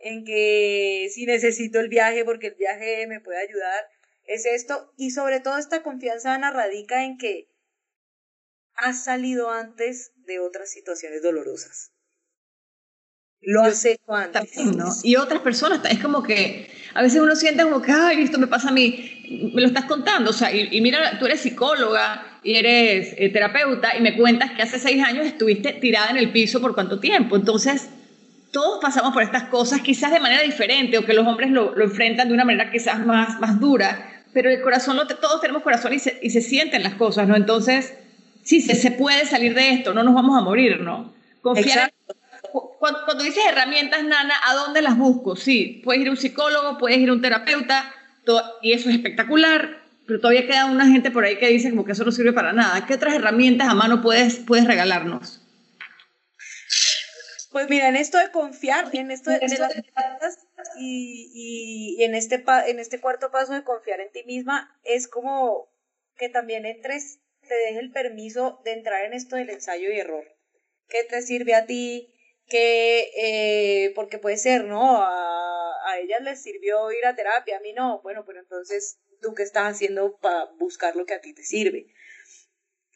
en 0.00 0.24
que 0.24 1.08
si 1.12 1.26
necesito 1.26 1.80
el 1.80 1.88
viaje 1.88 2.24
porque 2.24 2.48
el 2.48 2.54
viaje 2.54 3.06
me 3.06 3.20
puede 3.20 3.38
ayudar, 3.38 3.88
es 4.24 4.46
esto. 4.46 4.92
Y 4.96 5.10
sobre 5.10 5.40
todo 5.40 5.58
esta 5.58 5.82
confianza 5.82 6.34
Ana 6.34 6.50
radica 6.50 7.04
en 7.04 7.18
que 7.18 7.48
has 8.74 9.04
salido 9.04 9.50
antes 9.50 10.12
de 10.26 10.40
otras 10.40 10.70
situaciones 10.70 11.22
dolorosas. 11.22 11.92
Lo 13.42 13.62
has 13.62 13.84
hecho 13.84 14.14
antes. 14.14 14.52
Y 15.02 15.16
otras 15.16 15.40
personas, 15.40 15.80
es 15.90 15.98
como 15.98 16.22
que 16.22 16.70
a 16.92 17.02
veces 17.02 17.20
uno 17.20 17.34
siente 17.34 17.62
como 17.62 17.80
que, 17.80 17.92
ay, 17.92 18.22
esto 18.22 18.38
me 18.38 18.46
pasa 18.46 18.68
a 18.68 18.72
mí, 18.72 19.50
me 19.54 19.62
lo 19.62 19.68
estás 19.68 19.86
contando, 19.86 20.30
o 20.30 20.32
sea, 20.34 20.54
y, 20.54 20.78
mira, 20.82 21.18
tú 21.18 21.24
eres 21.24 21.40
psicóloga 21.40 22.40
y 22.42 22.56
eres 22.56 23.14
eh, 23.16 23.30
terapeuta 23.30 23.96
y 23.96 24.02
me 24.02 24.16
cuentas 24.16 24.50
que 24.52 24.62
hace 24.62 24.78
seis 24.78 25.02
años 25.02 25.26
estuviste 25.26 25.72
tirada 25.74 26.10
en 26.10 26.18
el 26.18 26.32
piso 26.32 26.60
por 26.60 26.74
cuánto 26.74 27.00
tiempo. 27.00 27.36
Entonces, 27.36 27.88
todos 28.50 28.80
pasamos 28.80 29.12
por 29.12 29.22
estas 29.22 29.44
cosas, 29.44 29.80
quizás 29.80 30.10
de 30.10 30.20
manera 30.20 30.42
diferente, 30.42 30.98
o 30.98 31.04
que 31.04 31.14
los 31.14 31.26
hombres 31.26 31.50
lo, 31.50 31.74
lo 31.74 31.84
enfrentan 31.84 32.28
de 32.28 32.34
una 32.34 32.44
manera 32.44 32.70
quizás 32.70 33.04
más, 33.04 33.38
más 33.40 33.60
dura, 33.60 34.24
pero 34.32 34.50
el 34.50 34.60
corazón, 34.62 34.96
lo, 34.96 35.06
todos 35.06 35.40
tenemos 35.40 35.62
corazón 35.62 35.92
y 35.92 35.98
se, 35.98 36.18
y 36.22 36.30
se 36.30 36.40
sienten 36.40 36.82
las 36.82 36.94
cosas, 36.94 37.28
¿no? 37.28 37.36
Entonces, 37.36 37.94
sí, 38.42 38.60
se, 38.60 38.74
se 38.74 38.90
puede 38.90 39.26
salir 39.26 39.54
de 39.54 39.70
esto, 39.70 39.94
no 39.94 40.02
nos 40.02 40.14
vamos 40.14 40.38
a 40.38 40.42
morir, 40.42 40.80
¿no? 40.80 41.12
Confiar 41.42 41.90
cuando, 42.78 43.22
dices 43.22 43.44
herramientas, 43.46 44.02
Nana, 44.02 44.34
¿a 44.44 44.54
dónde 44.54 44.82
las 44.82 44.96
busco? 44.96 45.36
Sí, 45.36 45.80
puedes 45.84 46.02
ir 46.02 46.08
a 46.08 46.12
un 46.12 46.16
psicólogo, 46.16 46.78
puedes 46.78 46.98
ir 46.98 47.10
a 47.10 47.12
un 47.12 47.20
terapeuta, 47.20 47.92
y 48.62 48.72
eso 48.72 48.88
es 48.88 48.96
espectacular, 48.96 49.80
pero 50.06 50.20
todavía 50.20 50.46
queda 50.46 50.66
una 50.66 50.86
gente 50.86 51.10
por 51.10 51.24
ahí 51.24 51.36
que 51.36 51.48
dice 51.48 51.70
como 51.70 51.84
que 51.84 51.92
eso 51.92 52.04
no 52.04 52.12
sirve 52.12 52.32
para 52.32 52.52
nada. 52.52 52.86
¿Qué 52.86 52.94
otras 52.94 53.14
herramientas 53.14 53.68
a 53.68 53.74
mano 53.74 54.02
puedes, 54.02 54.36
puedes 54.36 54.66
regalarnos? 54.66 55.39
Pues 57.50 57.68
mira, 57.68 57.88
en 57.88 57.96
esto 57.96 58.18
de 58.18 58.30
confiar, 58.30 58.94
en 58.94 59.10
esto 59.10 59.30
de, 59.30 59.40
las 59.40 60.38
y, 60.78 61.96
y, 61.98 62.04
en, 62.04 62.14
este 62.14 62.44
en 62.66 62.78
este 62.78 63.00
cuarto 63.00 63.30
paso 63.30 63.52
de 63.52 63.64
confiar 63.64 64.00
en 64.00 64.12
ti 64.12 64.22
misma, 64.24 64.78
es 64.84 65.08
como 65.08 65.68
que 66.16 66.28
también 66.28 66.64
entres, 66.64 67.20
te 67.48 67.54
deje 67.54 67.80
el 67.80 67.90
permiso 67.90 68.60
de 68.64 68.72
entrar 68.72 69.04
en 69.04 69.14
esto 69.14 69.36
del 69.36 69.50
ensayo 69.50 69.90
y 69.90 69.98
error. 69.98 70.24
¿Qué 70.88 71.04
te 71.04 71.22
sirve 71.22 71.54
a 71.54 71.66
ti? 71.66 72.14
que, 72.50 73.10
eh, 73.16 73.92
porque 73.94 74.18
puede 74.18 74.36
ser, 74.36 74.64
¿no? 74.64 74.98
A, 75.00 75.72
a 75.86 75.98
ellas 76.00 76.20
les 76.20 76.42
sirvió 76.42 76.92
ir 76.92 77.06
a 77.06 77.14
terapia, 77.14 77.56
a 77.56 77.60
mí 77.60 77.72
no. 77.72 78.02
Bueno, 78.02 78.24
pero 78.26 78.40
entonces, 78.40 78.98
¿tú 79.22 79.32
qué 79.34 79.44
estás 79.44 79.72
haciendo 79.72 80.18
para 80.18 80.46
buscar 80.58 80.96
lo 80.96 81.06
que 81.06 81.14
a 81.14 81.20
ti 81.20 81.32
te 81.32 81.44
sirve? 81.44 81.86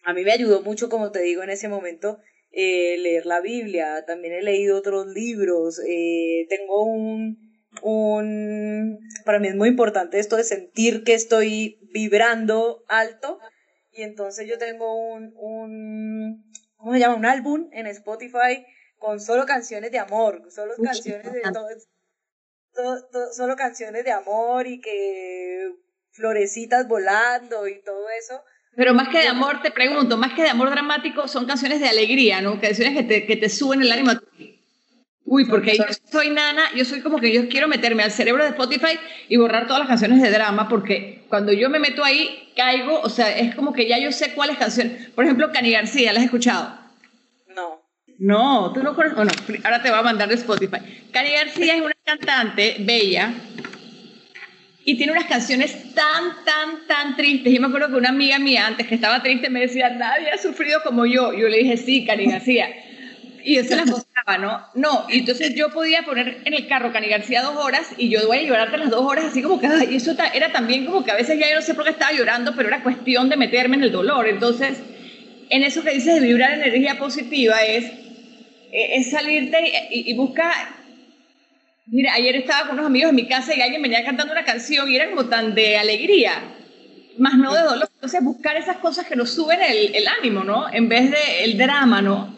A 0.02 0.12
mí 0.12 0.22
me 0.24 0.32
ayudó 0.32 0.60
mucho, 0.60 0.90
como 0.90 1.12
te 1.12 1.20
digo, 1.20 1.42
en 1.42 1.50
ese 1.50 1.68
momento, 1.68 2.18
eh, 2.54 2.96
leer 2.98 3.26
la 3.26 3.40
Biblia. 3.40 4.04
También 4.06 4.34
he 4.34 4.42
leído 4.42 4.76
otros 4.76 5.06
libros. 5.06 5.80
Eh, 5.86 6.46
tengo 6.48 6.84
un, 6.84 7.38
un, 7.82 8.98
para 9.24 9.38
mí 9.38 9.48
es 9.48 9.56
muy 9.56 9.68
importante 9.68 10.18
esto 10.18 10.36
de 10.36 10.44
sentir 10.44 11.04
que 11.04 11.14
estoy 11.14 11.78
vibrando 11.92 12.84
alto. 12.88 13.38
Y 13.92 14.02
entonces 14.02 14.48
yo 14.48 14.58
tengo 14.58 14.94
un, 14.94 15.32
un 15.36 16.44
¿cómo 16.76 16.92
se 16.92 17.00
llama? 17.00 17.16
Un 17.16 17.26
álbum 17.26 17.68
en 17.72 17.86
Spotify 17.86 18.66
con 18.98 19.20
solo 19.20 19.46
canciones 19.46 19.90
de 19.90 19.98
amor, 19.98 20.42
solo 20.50 20.74
canciones 20.82 21.32
de 21.32 21.42
todo, 22.74 23.32
solo 23.32 23.56
canciones 23.56 24.04
de 24.04 24.12
amor 24.12 24.66
y 24.66 24.80
que 24.80 25.72
florecitas 26.10 26.86
volando 26.86 27.68
y 27.68 27.82
todo 27.82 28.08
eso. 28.10 28.42
Pero 28.76 28.94
más 28.94 29.08
que 29.08 29.18
de 29.18 29.28
amor, 29.28 29.62
te 29.62 29.70
pregunto, 29.70 30.16
más 30.16 30.32
que 30.32 30.42
de 30.42 30.50
amor 30.50 30.70
dramático, 30.70 31.28
son 31.28 31.46
canciones 31.46 31.80
de 31.80 31.88
alegría, 31.88 32.40
¿no? 32.40 32.60
Canciones 32.60 32.94
que 32.94 33.02
te, 33.04 33.26
que 33.26 33.36
te 33.36 33.48
suben 33.48 33.82
el 33.82 33.92
ánimo. 33.92 34.12
Uy, 35.26 35.46
porque 35.46 35.76
yo 35.76 35.84
soy 36.10 36.30
nana, 36.30 36.62
yo 36.74 36.84
soy 36.84 37.00
como 37.00 37.18
que 37.18 37.32
yo 37.32 37.48
quiero 37.48 37.66
meterme 37.66 38.02
al 38.02 38.10
cerebro 38.10 38.44
de 38.44 38.50
Spotify 38.50 38.98
y 39.28 39.36
borrar 39.36 39.66
todas 39.66 39.80
las 39.80 39.88
canciones 39.88 40.20
de 40.20 40.30
drama, 40.30 40.68
porque 40.68 41.24
cuando 41.28 41.52
yo 41.52 41.70
me 41.70 41.78
meto 41.78 42.04
ahí, 42.04 42.52
caigo, 42.54 43.00
o 43.00 43.08
sea, 43.08 43.36
es 43.36 43.54
como 43.54 43.72
que 43.72 43.88
ya 43.88 43.98
yo 43.98 44.12
sé 44.12 44.34
cuáles 44.34 44.58
canciones. 44.58 45.08
Por 45.10 45.24
ejemplo, 45.24 45.50
Cani 45.50 45.70
García, 45.70 46.12
¿la 46.12 46.18
has 46.18 46.26
escuchado? 46.26 46.78
No. 47.56 47.82
No, 48.18 48.72
tú 48.72 48.82
no 48.82 48.94
conoces. 48.94 49.16
Bueno, 49.16 49.32
ahora 49.64 49.82
te 49.82 49.90
voy 49.90 49.98
a 49.98 50.02
mandar 50.02 50.28
de 50.28 50.34
Spotify. 50.34 50.78
Cari 51.10 51.32
García 51.32 51.76
es 51.76 51.80
una 51.80 51.94
cantante 52.04 52.76
bella 52.80 53.32
y 54.84 54.96
tiene 54.96 55.12
unas 55.12 55.24
canciones 55.24 55.94
tan, 55.94 56.44
tan, 56.44 56.86
tan 56.86 57.16
tristes. 57.16 57.52
Yo 57.52 57.60
me 57.60 57.68
acuerdo 57.68 57.88
que 57.88 57.94
una 57.94 58.10
amiga 58.10 58.38
mía 58.38 58.66
antes 58.66 58.86
que 58.86 58.94
estaba 58.94 59.22
triste 59.22 59.48
me 59.50 59.60
decía, 59.60 59.90
nadie 59.90 60.30
ha 60.30 60.38
sufrido 60.38 60.82
como 60.82 61.06
yo. 61.06 61.32
Yo 61.32 61.48
le 61.48 61.58
dije, 61.58 61.76
sí, 61.76 62.04
Cari 62.04 62.26
García. 62.26 62.68
Y 63.42 63.56
yo 63.56 63.64
se 63.64 63.76
las 63.76 63.90
gozaba, 63.90 64.38
¿no? 64.38 64.60
No, 64.74 65.06
y 65.10 65.18
entonces 65.18 65.54
yo 65.54 65.70
podía 65.70 66.02
poner 66.02 66.40
en 66.44 66.54
el 66.54 66.66
carro 66.66 66.92
Cani 66.92 67.08
García 67.08 67.42
dos 67.42 67.56
horas 67.56 67.88
y 67.98 68.08
yo 68.08 68.26
voy 68.26 68.38
a 68.38 68.42
llorarte 68.42 68.78
las 68.78 68.88
dos 68.88 69.02
horas 69.02 69.26
así 69.26 69.42
como 69.42 69.60
que, 69.60 69.68
y 69.90 69.96
eso 69.96 70.16
era 70.32 70.50
también 70.50 70.86
como 70.86 71.04
que 71.04 71.10
a 71.10 71.14
veces 71.14 71.38
ya 71.38 71.50
yo 71.50 71.56
no 71.56 71.62
sé 71.62 71.74
por 71.74 71.84
qué 71.84 71.90
estaba 71.90 72.12
llorando, 72.12 72.54
pero 72.56 72.68
era 72.68 72.82
cuestión 72.82 73.28
de 73.28 73.36
meterme 73.36 73.76
en 73.76 73.82
el 73.82 73.92
dolor. 73.92 74.28
Entonces, 74.28 74.78
en 75.50 75.62
eso 75.62 75.82
que 75.82 75.90
dices 75.90 76.14
de 76.14 76.26
vibrar 76.26 76.54
energía 76.54 76.98
positiva 76.98 77.62
es 77.62 77.84
es 78.74 79.10
salirte 79.10 79.58
y, 79.90 80.10
y, 80.10 80.14
buscar. 80.14 80.52
Mira, 81.86 82.14
ayer 82.14 82.36
estaba 82.36 82.66
con 82.66 82.78
unos 82.78 82.86
amigos 82.86 83.10
en 83.10 83.16
mi 83.16 83.28
casa 83.28 83.54
y 83.54 83.60
alguien 83.60 83.82
venía 83.82 84.04
cantando 84.04 84.32
una 84.32 84.44
canción 84.44 84.88
y 84.88 84.96
era 84.96 85.10
como 85.10 85.28
tan 85.28 85.54
de 85.54 85.76
alegría, 85.76 86.42
más 87.18 87.34
no 87.34 87.54
de 87.54 87.60
dolor. 87.60 87.88
Entonces, 87.94 88.22
buscar 88.22 88.56
esas 88.56 88.78
cosas 88.78 89.06
que 89.06 89.16
nos 89.16 89.34
suben 89.34 89.60
el, 89.60 89.94
el 89.94 90.08
ánimo, 90.08 90.44
¿no? 90.44 90.72
En 90.72 90.88
vez 90.88 91.10
de 91.10 91.44
el 91.44 91.58
drama, 91.58 92.00
¿no? 92.00 92.34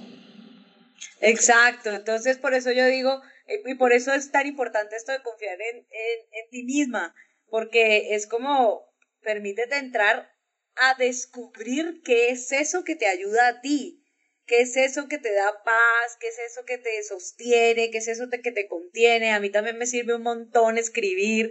Exacto. 1.20 1.90
Entonces, 1.94 2.38
por 2.38 2.54
eso 2.54 2.72
yo 2.72 2.86
digo, 2.86 3.22
eh, 3.46 3.62
y 3.64 3.74
por 3.74 3.92
eso 3.92 4.12
es 4.12 4.32
tan 4.32 4.46
importante 4.46 4.96
esto 4.96 5.12
de 5.12 5.22
confiar 5.22 5.60
en, 5.60 5.76
en, 5.76 6.18
en 6.32 6.50
ti 6.50 6.64
misma, 6.64 7.14
porque 7.48 8.14
es 8.16 8.26
como, 8.26 8.82
permítete 9.22 9.78
entrar 9.78 10.28
a 10.74 10.94
descubrir 10.98 12.02
qué 12.04 12.30
es 12.30 12.50
eso 12.50 12.82
que 12.82 12.96
te 12.96 13.06
ayuda 13.06 13.48
a 13.48 13.60
ti 13.60 14.02
¿Qué 14.46 14.60
es 14.60 14.76
eso 14.76 15.08
que 15.08 15.18
te 15.18 15.32
da 15.32 15.62
paz? 15.64 16.16
¿Qué 16.20 16.28
es 16.28 16.38
eso 16.38 16.64
que 16.64 16.78
te 16.78 17.02
sostiene? 17.02 17.90
¿Qué 17.90 17.98
es 17.98 18.08
eso 18.08 18.28
que 18.30 18.52
te 18.52 18.68
contiene? 18.68 19.32
A 19.32 19.40
mí 19.40 19.50
también 19.50 19.76
me 19.76 19.86
sirve 19.86 20.14
un 20.14 20.22
montón 20.22 20.78
escribir. 20.78 21.50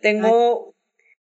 Tengo, 0.00 0.76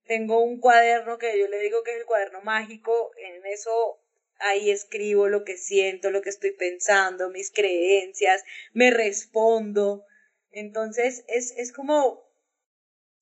tengo 0.05 0.43
un 0.43 0.59
cuaderno 0.59 1.17
que 1.17 1.39
yo 1.39 1.47
le 1.47 1.59
digo 1.59 1.83
que 1.83 1.91
es 1.91 1.97
el 1.97 2.05
cuaderno 2.05 2.41
mágico. 2.41 3.11
En 3.17 3.45
eso 3.47 3.99
ahí 4.39 4.69
escribo 4.69 5.27
lo 5.27 5.43
que 5.43 5.57
siento, 5.57 6.11
lo 6.11 6.21
que 6.21 6.29
estoy 6.29 6.51
pensando, 6.51 7.31
mis 7.31 7.51
creencias, 7.51 8.43
me 8.73 8.91
respondo. 8.91 10.05
Entonces 10.51 11.23
es, 11.27 11.51
es 11.57 11.73
como 11.73 12.27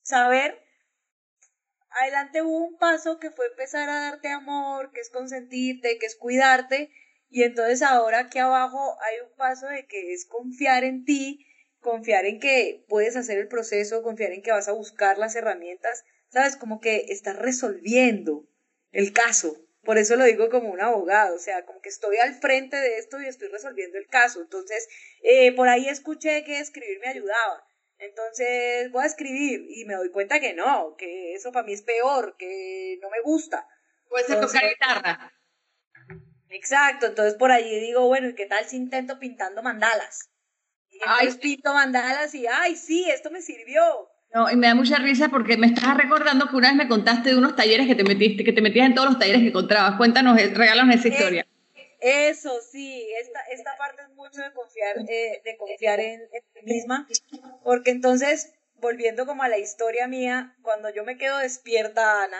saber, 0.01 0.61
adelante 1.89 2.41
hubo 2.41 2.57
un 2.57 2.77
paso 2.77 3.19
que 3.19 3.31
fue 3.31 3.47
empezar 3.47 3.89
a 3.89 4.01
darte 4.01 4.27
amor, 4.27 4.91
que 4.91 4.99
es 4.99 5.09
consentirte, 5.09 5.97
que 5.97 6.05
es 6.05 6.15
cuidarte, 6.15 6.91
y 7.29 7.43
entonces 7.43 7.81
ahora 7.81 8.19
aquí 8.19 8.39
abajo 8.39 8.97
hay 9.01 9.19
un 9.19 9.35
paso 9.35 9.67
de 9.67 9.85
que 9.87 10.13
es 10.13 10.25
confiar 10.25 10.83
en 10.83 11.05
ti, 11.05 11.45
confiar 11.79 12.25
en 12.25 12.39
que 12.39 12.85
puedes 12.87 13.15
hacer 13.15 13.37
el 13.37 13.47
proceso, 13.47 14.03
confiar 14.03 14.31
en 14.31 14.41
que 14.41 14.51
vas 14.51 14.67
a 14.67 14.73
buscar 14.73 15.17
las 15.17 15.35
herramientas, 15.35 16.03
¿sabes? 16.29 16.55
Como 16.55 16.79
que 16.79 17.05
estás 17.09 17.37
resolviendo 17.37 18.47
el 18.91 19.13
caso. 19.13 19.61
Por 19.83 19.99
eso 19.99 20.15
lo 20.15 20.25
digo 20.25 20.49
como 20.49 20.71
un 20.71 20.81
abogado, 20.81 21.35
o 21.35 21.39
sea, 21.39 21.63
como 21.65 21.79
que 21.79 21.89
estoy 21.89 22.17
al 22.17 22.33
frente 22.33 22.75
de 22.77 22.97
esto 22.97 23.21
y 23.21 23.27
estoy 23.27 23.49
resolviendo 23.49 23.99
el 23.99 24.07
caso. 24.07 24.41
Entonces, 24.41 24.87
eh, 25.21 25.51
por 25.55 25.67
ahí 25.67 25.87
escuché 25.87 26.43
que 26.43 26.59
escribir 26.59 26.99
me 26.99 27.09
ayudaba. 27.09 27.67
Entonces 27.99 28.91
voy 28.91 29.03
a 29.03 29.07
escribir 29.07 29.65
y 29.69 29.85
me 29.85 29.95
doy 29.95 30.09
cuenta 30.09 30.39
que 30.39 30.53
no, 30.53 30.95
que 30.97 31.33
eso 31.33 31.51
para 31.51 31.65
mí 31.65 31.73
es 31.73 31.83
peor, 31.83 32.35
que 32.37 32.97
no 33.01 33.09
me 33.09 33.21
gusta. 33.21 33.67
Puede 34.09 34.25
ser 34.25 34.39
tocar 34.39 34.67
guitarra. 34.67 35.33
Exacto, 36.55 37.07
entonces 37.07 37.35
por 37.35 37.51
allí 37.51 37.79
digo, 37.81 38.07
bueno, 38.07 38.29
¿y 38.29 38.35
qué 38.35 38.45
tal 38.45 38.63
si 38.63 38.77
intento 38.77 39.19
pintando 39.19 39.61
mandalas? 39.61 40.29
Y 40.89 40.99
ay, 41.05 41.29
pinto 41.33 41.73
mandalas 41.73 42.33
y, 42.33 42.47
ay, 42.47 42.77
sí, 42.77 43.09
esto 43.09 43.29
me 43.29 43.41
sirvió. 43.41 43.81
No, 44.33 44.49
y 44.49 44.55
me 44.55 44.67
da 44.67 44.75
mucha 44.75 44.97
risa 44.97 45.27
porque 45.27 45.57
me 45.57 45.67
estás 45.67 45.97
recordando 45.97 46.47
que 46.47 46.55
una 46.55 46.69
vez 46.69 46.77
me 46.77 46.87
contaste 46.87 47.29
de 47.31 47.35
unos 47.35 47.57
talleres 47.57 47.87
que 47.87 47.95
te 47.95 48.05
metiste, 48.05 48.45
que 48.45 48.53
te 48.53 48.61
metías 48.61 48.87
en 48.87 48.95
todos 48.95 49.09
los 49.09 49.19
talleres 49.19 49.41
que 49.41 49.49
encontrabas. 49.49 49.97
Cuéntanos, 49.97 50.39
eh, 50.39 50.51
regálanos 50.53 50.95
esa 50.95 51.09
historia. 51.09 51.45
eso, 51.99 52.51
sí, 52.71 53.05
esta, 53.19 53.41
esta 53.51 53.77
parte 53.77 54.03
es 54.03 54.09
mucho 54.15 54.41
de 54.41 54.53
confiar, 54.53 54.95
eh, 55.09 55.41
de 55.43 55.57
confiar 55.57 55.99
en, 55.99 56.21
en 56.21 56.43
ti 56.53 56.61
misma, 56.63 57.05
porque 57.65 57.91
entonces, 57.91 58.53
volviendo 58.75 59.25
como 59.25 59.43
a 59.43 59.49
la 59.49 59.57
historia 59.57 60.07
mía, 60.07 60.55
cuando 60.61 60.89
yo 60.89 61.03
me 61.03 61.17
quedo 61.17 61.37
despierta, 61.37 62.23
Ana, 62.23 62.37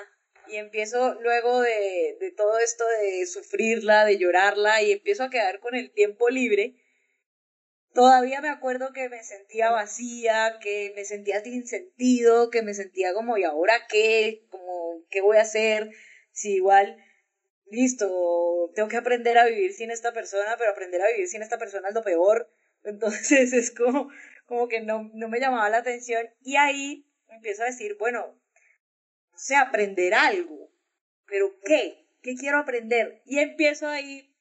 y 0.47 0.57
empiezo 0.57 1.15
luego 1.21 1.61
de, 1.61 2.17
de, 2.19 2.31
todo 2.31 2.57
esto 2.59 2.83
de 3.01 3.25
sufrirla, 3.25 4.05
de 4.05 4.17
llorarla 4.17 4.81
y 4.81 4.91
empiezo 4.91 5.23
a 5.23 5.29
quedar 5.29 5.59
con 5.59 5.75
el 5.75 5.91
tiempo 5.91 6.29
libre, 6.29 6.75
todavía 7.95 8.41
me 8.41 8.49
acuerdo 8.49 8.93
que 8.93 9.09
me 9.09 9.23
sentía 9.23 9.71
vacía, 9.71 10.59
que 10.61 10.91
me 10.95 11.05
sentía 11.05 11.41
sin 11.41 11.65
sentido, 11.65 12.51
que 12.51 12.61
me 12.61 12.75
sentía 12.75 13.13
como, 13.13 13.37
¿y 13.37 13.43
ahora 13.43 13.87
qué? 13.89 14.45
Como, 14.49 15.03
¿qué 15.09 15.21
voy 15.21 15.37
a 15.37 15.41
hacer? 15.41 15.89
Si 16.31 16.55
igual, 16.55 16.97
listo, 17.71 18.71
tengo 18.75 18.89
que 18.89 18.97
aprender 18.97 19.37
a 19.37 19.45
vivir 19.45 19.73
sin 19.73 19.89
esta 19.89 20.13
persona, 20.13 20.55
pero 20.57 20.71
aprender 20.71 21.01
a 21.01 21.07
vivir 21.07 21.27
sin 21.27 21.41
esta 21.41 21.57
persona 21.57 21.87
es 21.89 21.95
lo 21.95 22.03
peor. 22.03 22.51
Entonces 22.83 23.53
es 23.53 23.71
como, 23.71 24.09
como 24.45 24.67
que 24.67 24.81
no, 24.81 25.09
no 25.13 25.29
me 25.29 25.39
llamaba 25.39 25.69
la 25.69 25.77
atención. 25.77 26.29
Y 26.43 26.57
ahí 26.57 27.07
empiezo 27.29 27.63
a 27.63 27.67
decir, 27.67 27.95
bueno, 27.97 28.37
o 29.35 29.37
sea, 29.37 29.61
aprender 29.61 30.13
algo, 30.13 30.71
pero 31.27 31.53
¿qué? 31.65 32.07
¿Qué 32.21 32.35
quiero 32.35 32.57
aprender? 32.57 33.21
Y 33.25 33.39
empiezo 33.39 33.87
ahí 33.87 34.33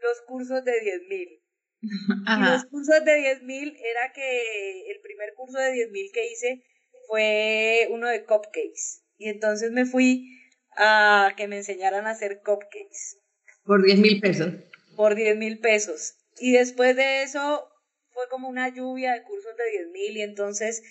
los 0.00 0.20
cursos 0.26 0.64
de 0.64 0.72
10.000. 0.72 1.42
Y 1.82 2.50
los 2.50 2.64
cursos 2.66 3.04
de 3.04 3.40
10.000 3.40 3.76
era 3.78 4.12
que 4.12 4.90
el 4.90 5.00
primer 5.00 5.34
curso 5.34 5.58
de 5.58 5.72
10.000 5.72 6.12
que 6.12 6.26
hice 6.30 6.62
fue 7.06 7.88
uno 7.90 8.08
de 8.08 8.24
cupcakes. 8.24 9.02
Y 9.18 9.28
entonces 9.28 9.70
me 9.70 9.86
fui 9.86 10.28
a 10.76 11.32
que 11.36 11.48
me 11.48 11.58
enseñaran 11.58 12.06
a 12.06 12.10
hacer 12.10 12.42
cupcakes. 12.44 13.18
Por 13.64 13.84
10 13.84 13.98
mil 13.98 14.20
pesos. 14.20 14.54
Por 14.94 15.14
10 15.14 15.36
mil 15.36 15.58
pesos. 15.58 16.16
Y 16.38 16.52
después 16.52 16.96
de 16.96 17.22
eso 17.22 17.68
fue 18.10 18.28
como 18.30 18.48
una 18.48 18.68
lluvia 18.68 19.12
de 19.12 19.22
cursos 19.22 19.56
de 19.56 19.70
10 19.70 19.88
mil 19.90 20.16
y 20.16 20.22
entonces 20.22 20.82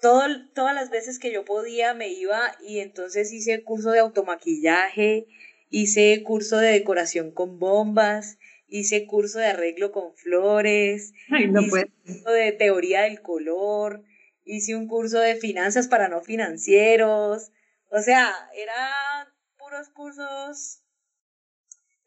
todo, 0.00 0.22
todas 0.54 0.74
las 0.74 0.90
veces 0.90 1.18
que 1.18 1.32
yo 1.32 1.44
podía 1.44 1.94
me 1.94 2.08
iba 2.08 2.56
y 2.60 2.80
entonces 2.80 3.32
hice 3.32 3.62
curso 3.64 3.90
de 3.90 4.00
automaquillaje, 4.00 5.26
hice 5.70 6.22
curso 6.22 6.58
de 6.58 6.72
decoración 6.72 7.30
con 7.30 7.58
bombas, 7.58 8.38
hice 8.68 9.06
curso 9.06 9.38
de 9.38 9.46
arreglo 9.46 9.92
con 9.92 10.14
flores, 10.14 11.12
hice 11.38 11.90
curso 12.04 12.30
de 12.30 12.52
teoría 12.52 13.02
del 13.02 13.22
color, 13.22 14.04
hice 14.44 14.76
un 14.76 14.86
curso 14.86 15.18
de 15.18 15.36
finanzas 15.36 15.88
para 15.88 16.08
no 16.08 16.20
financieros, 16.22 17.52
o 17.90 18.00
sea, 18.00 18.34
eran 18.54 19.28
puros 19.56 19.88
cursos 19.90 20.82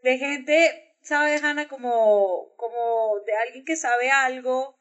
de 0.04 0.18
gente, 0.18 0.96
¿sabe, 1.02 1.36
Hanna? 1.36 1.68
Como, 1.68 2.54
como 2.56 3.20
de 3.26 3.34
alguien 3.36 3.66
que 3.66 3.76
sabe 3.76 4.12
algo 4.12 4.76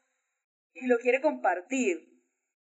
y 0.73 0.87
lo 0.87 0.97
quiere 0.99 1.21
compartir. 1.21 2.08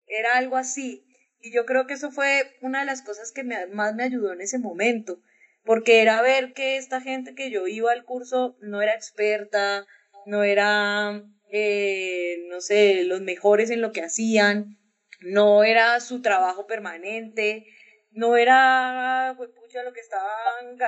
Era 0.07 0.37
algo 0.37 0.57
así. 0.57 1.05
Y 1.41 1.53
yo 1.53 1.67
creo 1.67 1.87
que 1.87 1.95
eso 1.95 2.11
fue 2.11 2.57
una 2.63 2.81
de 2.81 2.87
las 2.87 3.03
cosas 3.03 3.33
que 3.33 3.45
más 3.45 3.95
me 3.95 4.05
ayudó 4.05 4.33
en 4.33 4.41
ese 4.41 4.59
momento, 4.59 5.21
porque 5.65 6.01
era 6.01 6.23
ver 6.23 6.53
que 6.55 6.77
esta 6.77 7.01
gente 7.01 7.35
que 7.35 7.51
yo 7.51 7.67
iba 7.67 7.93
al 7.93 8.05
curso 8.05 8.57
no 8.61 8.81
era 8.81 8.95
experta, 8.95 9.87
no 10.27 10.43
era, 10.43 11.23
eh, 11.51 12.45
no 12.49 12.61
sé, 12.61 13.05
los 13.05 13.21
mejores 13.21 13.71
en 13.71 13.83
lo 13.83 13.93
que 13.93 14.03
hacían, 14.03 14.79
no 15.21 15.65
era 15.65 16.01
su 16.01 16.23
trabajo 16.23 16.67
permanente, 16.67 17.67
no 18.11 18.37
era, 18.37 19.35
pues, 19.37 19.51
pucha, 19.51 19.83
lo 19.83 19.93
que 19.93 20.01
estaban 20.01 20.79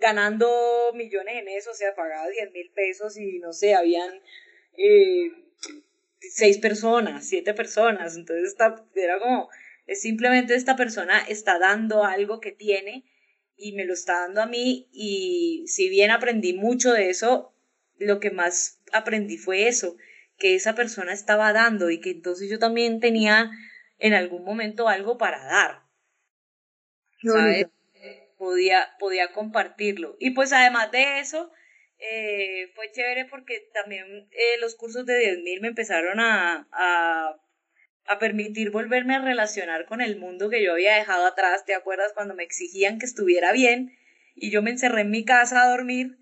ganando 0.00 0.92
millones 0.94 1.36
en 1.36 1.48
eso, 1.48 1.70
o 1.70 1.74
sea, 1.74 1.94
pagaba 1.94 2.28
10 2.28 2.50
mil 2.52 2.70
pesos 2.72 3.16
y 3.18 3.38
no 3.38 3.52
sé, 3.52 3.74
habían 3.74 4.10
eh, 4.76 5.30
seis 6.30 6.58
personas, 6.58 7.26
siete 7.26 7.54
personas, 7.54 8.16
entonces 8.16 8.56
era 8.94 9.18
como, 9.18 9.48
simplemente 9.94 10.54
esta 10.54 10.76
persona 10.76 11.20
está 11.20 11.58
dando 11.58 12.04
algo 12.04 12.40
que 12.40 12.52
tiene 12.52 13.04
y 13.56 13.72
me 13.72 13.84
lo 13.84 13.94
está 13.94 14.20
dando 14.20 14.42
a 14.42 14.46
mí 14.46 14.88
y 14.92 15.64
si 15.66 15.88
bien 15.88 16.10
aprendí 16.10 16.54
mucho 16.54 16.92
de 16.92 17.10
eso, 17.10 17.54
lo 17.98 18.20
que 18.20 18.30
más 18.30 18.80
aprendí 18.92 19.36
fue 19.36 19.68
eso, 19.68 19.96
que 20.38 20.54
esa 20.54 20.74
persona 20.74 21.12
estaba 21.12 21.52
dando 21.52 21.90
y 21.90 22.00
que 22.00 22.10
entonces 22.10 22.50
yo 22.50 22.58
también 22.58 23.00
tenía 23.00 23.50
en 23.98 24.14
algún 24.14 24.44
momento 24.44 24.88
algo 24.88 25.18
para 25.18 25.44
dar. 25.44 25.82
Podía, 28.36 28.88
podía 28.98 29.32
compartirlo. 29.32 30.16
Y 30.18 30.30
pues 30.30 30.52
además 30.52 30.90
de 30.90 31.20
eso, 31.20 31.52
eh, 32.02 32.72
fue 32.74 32.90
chévere 32.90 33.26
porque 33.26 33.68
también 33.72 34.28
eh, 34.32 34.58
los 34.60 34.74
cursos 34.74 35.06
de 35.06 35.38
10.000 35.38 35.60
me 35.60 35.68
empezaron 35.68 36.18
a, 36.18 36.66
a, 36.72 37.40
a, 38.06 38.18
permitir 38.18 38.70
volverme 38.70 39.14
a 39.14 39.22
relacionar 39.22 39.86
con 39.86 40.00
el 40.00 40.16
mundo 40.16 40.50
que 40.50 40.62
yo 40.62 40.72
había 40.72 40.96
dejado 40.96 41.26
atrás. 41.26 41.64
¿Te 41.64 41.74
acuerdas 41.74 42.12
cuando 42.12 42.34
me 42.34 42.42
exigían 42.42 42.98
que 42.98 43.06
estuviera 43.06 43.52
bien 43.52 43.96
y 44.34 44.50
yo 44.50 44.62
me 44.62 44.70
encerré 44.70 45.02
en 45.02 45.10
mi 45.10 45.24
casa 45.24 45.62
a 45.62 45.70
dormir? 45.70 46.18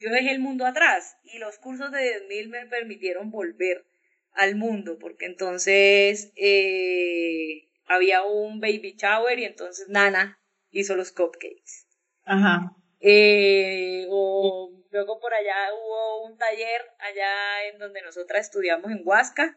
Yo 0.00 0.10
dejé 0.10 0.32
el 0.32 0.40
mundo 0.40 0.66
atrás 0.66 1.16
y 1.22 1.38
los 1.38 1.58
cursos 1.58 1.92
de 1.92 2.26
10.000 2.28 2.48
me 2.48 2.66
permitieron 2.66 3.30
volver 3.30 3.86
al 4.32 4.56
mundo 4.56 4.98
porque 4.98 5.26
entonces 5.26 6.32
eh, 6.34 7.68
había 7.86 8.24
un 8.24 8.58
baby 8.58 8.96
shower 8.98 9.38
y 9.38 9.44
entonces 9.44 9.88
Nana 9.88 10.40
hizo 10.72 10.96
los 10.96 11.12
cupcakes. 11.12 11.86
Ajá. 12.24 12.76
Eh, 13.00 14.06
o 14.10 14.72
luego 14.90 15.20
por 15.20 15.34
allá 15.34 15.54
hubo 15.74 16.26
un 16.26 16.38
taller 16.38 16.82
allá 16.98 17.68
en 17.72 17.78
donde 17.78 18.02
nosotras 18.02 18.46
estudiamos 18.46 18.90
en 18.90 19.02
Huasca 19.04 19.56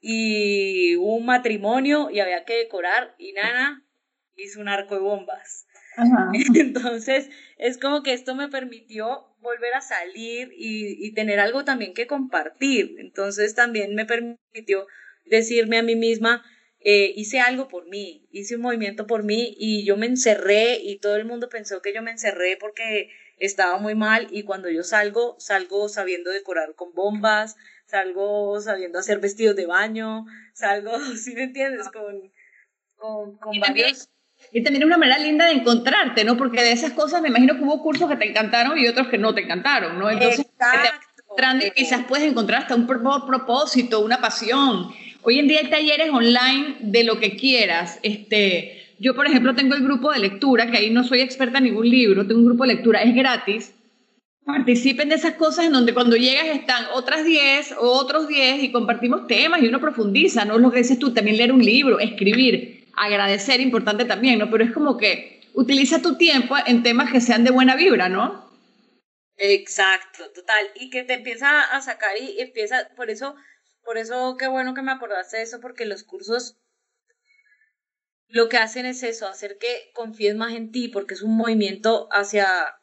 y 0.00 0.96
hubo 0.96 1.16
un 1.16 1.26
matrimonio 1.26 2.10
y 2.10 2.20
había 2.20 2.44
que 2.44 2.56
decorar 2.56 3.14
y 3.18 3.32
Nana 3.32 3.84
hizo 4.36 4.60
un 4.60 4.68
arco 4.68 4.94
de 4.94 5.02
bombas. 5.02 5.66
Ajá. 5.96 6.30
Entonces 6.54 7.30
es 7.58 7.78
como 7.78 8.02
que 8.02 8.12
esto 8.12 8.34
me 8.34 8.48
permitió 8.48 9.26
volver 9.40 9.74
a 9.74 9.80
salir 9.80 10.52
y, 10.56 11.06
y 11.06 11.12
tener 11.14 11.40
algo 11.40 11.64
también 11.64 11.94
que 11.94 12.06
compartir. 12.06 12.96
Entonces 12.98 13.54
también 13.54 13.94
me 13.94 14.06
permitió 14.06 14.86
decirme 15.26 15.78
a 15.78 15.82
mí 15.82 15.96
misma, 15.96 16.42
eh, 16.82 17.12
hice 17.14 17.40
algo 17.40 17.68
por 17.68 17.86
mí, 17.88 18.26
hice 18.32 18.56
un 18.56 18.62
movimiento 18.62 19.06
por 19.06 19.22
mí 19.22 19.54
y 19.58 19.84
yo 19.84 19.96
me 19.96 20.06
encerré 20.06 20.78
y 20.82 20.98
todo 20.98 21.16
el 21.16 21.26
mundo 21.26 21.48
pensó 21.50 21.82
que 21.82 21.92
yo 21.92 22.02
me 22.02 22.10
encerré 22.10 22.56
porque 22.56 23.10
estaba 23.38 23.78
muy 23.78 23.94
mal 23.94 24.28
y 24.30 24.44
cuando 24.44 24.70
yo 24.70 24.82
salgo, 24.82 25.36
salgo 25.38 25.88
sabiendo 25.88 26.30
decorar 26.30 26.74
con 26.74 26.94
bombas, 26.94 27.56
salgo 27.86 28.60
sabiendo 28.60 28.98
hacer 28.98 29.18
vestidos 29.18 29.56
de 29.56 29.66
baño, 29.66 30.24
salgo, 30.54 30.92
si 31.16 31.34
me 31.34 31.44
entiendes? 31.44 31.88
Con, 31.90 32.32
con, 32.96 33.36
con 33.36 33.54
y 33.54 33.60
también, 33.60 33.94
y 34.52 34.62
también 34.62 34.84
una 34.84 34.96
manera 34.96 35.18
linda 35.18 35.46
de 35.46 35.52
encontrarte, 35.52 36.24
¿no? 36.24 36.36
Porque 36.36 36.62
de 36.62 36.72
esas 36.72 36.92
cosas 36.92 37.20
me 37.20 37.28
imagino 37.28 37.56
que 37.56 37.62
hubo 37.62 37.82
cursos 37.82 38.08
que 38.08 38.16
te 38.16 38.28
encantaron 38.28 38.78
y 38.78 38.86
otros 38.88 39.08
que 39.08 39.18
no 39.18 39.34
te 39.34 39.42
encantaron, 39.42 39.98
¿no? 39.98 40.08
Entonces, 40.08 40.40
Exacto. 40.40 41.74
quizás 41.74 42.04
puedes 42.06 42.26
encontrar 42.26 42.62
hasta 42.62 42.74
un 42.74 42.86
propósito, 42.86 44.00
una 44.00 44.20
pasión. 44.20 44.92
Hoy 45.22 45.38
en 45.38 45.48
día 45.48 45.60
hay 45.60 45.70
talleres 45.70 46.10
online 46.10 46.76
de 46.80 47.04
lo 47.04 47.20
que 47.20 47.36
quieras. 47.36 47.98
Este, 48.02 48.94
yo, 48.98 49.14
por 49.14 49.26
ejemplo, 49.26 49.54
tengo 49.54 49.74
el 49.74 49.84
grupo 49.84 50.12
de 50.12 50.18
lectura, 50.18 50.70
que 50.70 50.78
ahí 50.78 50.90
no 50.90 51.04
soy 51.04 51.20
experta 51.20 51.58
en 51.58 51.64
ningún 51.64 51.88
libro, 51.88 52.26
tengo 52.26 52.40
un 52.40 52.46
grupo 52.46 52.64
de 52.64 52.74
lectura, 52.74 53.02
es 53.02 53.14
gratis. 53.14 53.74
Participen 54.46 55.10
de 55.10 55.16
esas 55.16 55.34
cosas 55.34 55.66
en 55.66 55.72
donde 55.72 55.92
cuando 55.92 56.16
llegas 56.16 56.46
están 56.46 56.86
otras 56.94 57.24
10 57.24 57.72
o 57.78 57.90
otros 57.90 58.28
10 58.28 58.62
y 58.62 58.72
compartimos 58.72 59.26
temas 59.26 59.62
y 59.62 59.68
uno 59.68 59.80
profundiza, 59.80 60.46
¿no? 60.46 60.58
Lo 60.58 60.70
que 60.70 60.78
dices 60.78 60.98
tú, 60.98 61.12
también 61.12 61.36
leer 61.36 61.52
un 61.52 61.62
libro, 61.62 61.98
escribir, 61.98 62.86
agradecer, 62.96 63.60
importante 63.60 64.06
también, 64.06 64.38
¿no? 64.38 64.50
Pero 64.50 64.64
es 64.64 64.72
como 64.72 64.96
que 64.96 65.42
utiliza 65.52 66.00
tu 66.00 66.16
tiempo 66.16 66.56
en 66.66 66.82
temas 66.82 67.12
que 67.12 67.20
sean 67.20 67.44
de 67.44 67.50
buena 67.50 67.76
vibra, 67.76 68.08
¿no? 68.08 68.50
Exacto, 69.36 70.24
total. 70.34 70.66
Y 70.74 70.90
que 70.90 71.04
te 71.04 71.14
empieza 71.14 71.62
a 71.62 71.80
sacar 71.82 72.10
y 72.20 72.40
empieza, 72.40 72.88
por 72.96 73.10
eso 73.10 73.34
por 73.84 73.98
eso 73.98 74.36
qué 74.38 74.48
bueno 74.48 74.74
que 74.74 74.82
me 74.82 74.92
acordaste 74.92 75.38
de 75.38 75.42
eso, 75.42 75.60
porque 75.60 75.86
los 75.86 76.04
cursos 76.04 76.56
lo 78.28 78.48
que 78.48 78.58
hacen 78.58 78.86
es 78.86 79.02
eso, 79.02 79.26
hacer 79.26 79.58
que 79.58 79.90
confíes 79.92 80.36
más 80.36 80.54
en 80.54 80.70
ti, 80.70 80.88
porque 80.88 81.14
es 81.14 81.22
un 81.22 81.36
movimiento 81.36 82.08
hacia 82.12 82.80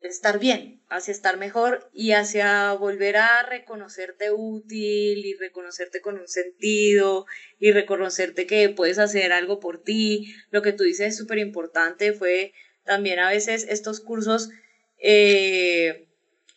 estar 0.00 0.40
bien, 0.40 0.82
hacia 0.88 1.12
estar 1.12 1.36
mejor 1.36 1.88
y 1.92 2.12
hacia 2.12 2.72
volver 2.72 3.16
a 3.16 3.44
reconocerte 3.44 4.32
útil 4.32 5.24
y 5.24 5.34
reconocerte 5.34 6.00
con 6.00 6.18
un 6.18 6.26
sentido 6.26 7.26
y 7.60 7.70
reconocerte 7.70 8.46
que 8.46 8.68
puedes 8.68 8.98
hacer 8.98 9.32
algo 9.32 9.60
por 9.60 9.82
ti. 9.82 10.34
Lo 10.50 10.62
que 10.62 10.72
tú 10.72 10.82
dices 10.82 11.08
es 11.08 11.16
súper 11.16 11.38
importante, 11.38 12.12
fue 12.12 12.52
también 12.84 13.20
a 13.20 13.30
veces 13.30 13.64
estos 13.68 14.00
cursos 14.00 14.50
eh, 14.98 16.08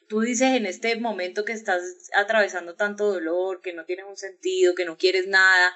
tú 0.08 0.22
dices 0.22 0.50
en 0.56 0.66
este 0.66 0.96
momento 0.98 1.46
que 1.46 1.54
estás 1.54 1.82
atravesando 2.16 2.76
tanto 2.76 3.12
dolor, 3.12 3.62
que 3.62 3.74
no 3.74 3.86
tienes 3.86 4.06
un 4.08 4.18
sentido, 4.18 4.76
que 4.76 4.86
no 4.86 4.98
quieres 4.98 5.28
nada, 5.28 5.74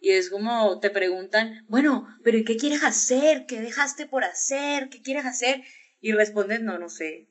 y 0.00 0.10
es 0.10 0.30
como 0.30 0.80
te 0.80 0.90
preguntan, 0.90 1.64
bueno, 1.68 2.08
pero 2.24 2.38
¿qué 2.44 2.56
quieres 2.56 2.82
hacer? 2.82 3.46
¿Qué 3.46 3.60
dejaste 3.60 4.06
por 4.06 4.24
hacer? 4.24 4.88
¿Qué 4.88 5.00
quieres 5.00 5.24
hacer? 5.24 5.62
Y 6.00 6.12
respondes, 6.12 6.60
no, 6.60 6.78
no 6.78 6.88
sé, 6.88 7.28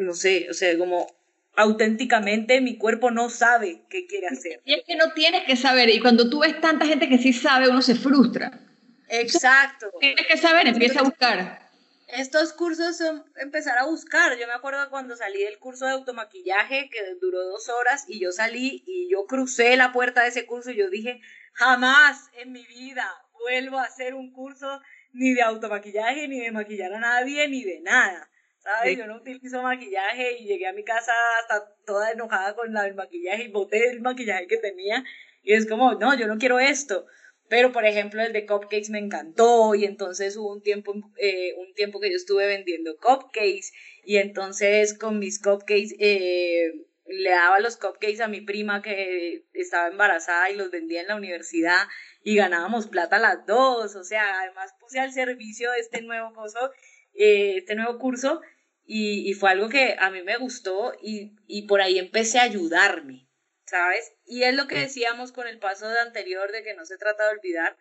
no 0.00 0.14
sé, 0.14 0.48
o 0.50 0.54
sea, 0.54 0.76
como 0.76 1.06
auténticamente 1.54 2.60
mi 2.60 2.76
cuerpo 2.76 3.10
no 3.10 3.30
sabe 3.30 3.84
qué 3.88 4.06
quiere 4.06 4.28
hacer. 4.28 4.60
Y 4.64 4.74
es 4.74 4.84
que 4.86 4.96
no 4.96 5.12
tienes 5.12 5.44
que 5.44 5.56
saber, 5.56 5.88
y 5.90 6.00
cuando 6.00 6.28
tú 6.28 6.40
ves 6.40 6.60
tanta 6.60 6.86
gente 6.86 7.08
que 7.08 7.18
sí 7.18 7.32
sabe, 7.32 7.68
uno 7.68 7.82
se 7.82 7.94
frustra. 7.94 8.64
Exacto. 9.08 9.90
Tienes 10.00 10.26
que 10.26 10.36
saber, 10.36 10.68
empieza 10.68 11.00
a 11.00 11.04
buscar. 11.04 11.67
Estos 12.08 12.54
cursos 12.54 12.96
son 12.96 13.24
empezar 13.36 13.78
a 13.78 13.84
buscar. 13.84 14.36
Yo 14.38 14.46
me 14.46 14.54
acuerdo 14.54 14.88
cuando 14.90 15.14
salí 15.16 15.42
del 15.42 15.58
curso 15.58 15.84
de 15.84 15.92
automaquillaje, 15.92 16.88
que 16.90 17.00
duró 17.20 17.44
dos 17.44 17.68
horas, 17.68 18.04
y 18.08 18.18
yo 18.18 18.32
salí 18.32 18.82
y 18.86 19.10
yo 19.10 19.26
crucé 19.26 19.76
la 19.76 19.92
puerta 19.92 20.22
de 20.22 20.28
ese 20.28 20.46
curso 20.46 20.70
y 20.70 20.76
yo 20.76 20.88
dije, 20.88 21.20
jamás 21.52 22.30
en 22.34 22.52
mi 22.52 22.66
vida 22.66 23.06
vuelvo 23.40 23.78
a 23.78 23.84
hacer 23.84 24.14
un 24.14 24.32
curso 24.32 24.80
ni 25.12 25.34
de 25.34 25.42
automaquillaje, 25.42 26.28
ni 26.28 26.40
de 26.40 26.50
maquillar 26.50 26.94
a 26.94 27.00
nadie, 27.00 27.46
ni 27.48 27.64
de 27.64 27.80
nada. 27.80 28.30
¿Sabes? 28.58 28.98
Yo 28.98 29.06
no 29.06 29.16
utilizo 29.16 29.62
maquillaje 29.62 30.38
y 30.38 30.46
llegué 30.46 30.66
a 30.66 30.72
mi 30.72 30.84
casa 30.84 31.12
hasta 31.40 31.74
toda 31.86 32.10
enojada 32.10 32.54
con 32.54 32.72
la, 32.72 32.86
el 32.86 32.94
maquillaje 32.94 33.44
y 33.44 33.48
boté 33.48 33.90
el 33.90 34.00
maquillaje 34.00 34.46
que 34.46 34.58
tenía. 34.58 35.04
Y 35.42 35.54
es 35.54 35.66
como, 35.66 35.94
no, 35.94 36.14
yo 36.14 36.26
no 36.26 36.38
quiero 36.38 36.58
esto. 36.58 37.06
Pero, 37.48 37.72
por 37.72 37.86
ejemplo, 37.86 38.22
el 38.22 38.32
de 38.32 38.46
cupcakes 38.46 38.90
me 38.90 38.98
encantó 38.98 39.74
y 39.74 39.84
entonces 39.84 40.36
hubo 40.36 40.52
un 40.52 40.62
tiempo, 40.62 40.94
eh, 41.16 41.54
un 41.56 41.72
tiempo 41.74 41.98
que 41.98 42.10
yo 42.10 42.16
estuve 42.16 42.46
vendiendo 42.46 42.96
cupcakes 42.98 43.72
y 44.04 44.16
entonces 44.18 44.96
con 44.96 45.18
mis 45.18 45.40
cupcakes 45.40 45.96
eh, 45.98 46.72
le 47.06 47.30
daba 47.30 47.58
los 47.60 47.78
cupcakes 47.78 48.20
a 48.20 48.28
mi 48.28 48.42
prima 48.42 48.82
que 48.82 49.46
estaba 49.54 49.88
embarazada 49.88 50.50
y 50.50 50.56
los 50.56 50.70
vendía 50.70 51.00
en 51.00 51.08
la 51.08 51.16
universidad 51.16 51.88
y 52.22 52.36
ganábamos 52.36 52.86
plata 52.86 53.18
las 53.18 53.46
dos. 53.46 53.96
O 53.96 54.04
sea, 54.04 54.40
además 54.42 54.74
puse 54.78 54.98
al 55.00 55.12
servicio 55.12 55.70
de 55.72 55.78
este 55.78 56.02
nuevo 56.02 56.34
curso, 56.34 56.70
eh, 57.14 57.54
este 57.56 57.74
nuevo 57.74 57.98
curso 57.98 58.42
y, 58.84 59.28
y, 59.28 59.34
fue 59.34 59.50
algo 59.50 59.68
que 59.68 59.96
a 59.98 60.10
mí 60.10 60.22
me 60.22 60.36
gustó 60.38 60.92
y, 61.02 61.36
y 61.46 61.66
por 61.66 61.80
ahí 61.80 61.98
empecé 61.98 62.38
a 62.38 62.44
ayudarme. 62.44 63.27
¿Sabes? 63.68 64.12
Y 64.26 64.42
es 64.44 64.54
lo 64.54 64.66
que 64.66 64.78
decíamos 64.78 65.32
con 65.32 65.46
el 65.46 65.58
paso 65.58 65.88
de 65.88 65.98
anterior 66.00 66.50
de 66.52 66.62
que 66.62 66.74
no 66.74 66.84
se 66.84 66.98
trata 66.98 67.24
de 67.24 67.30
olvidar. 67.30 67.76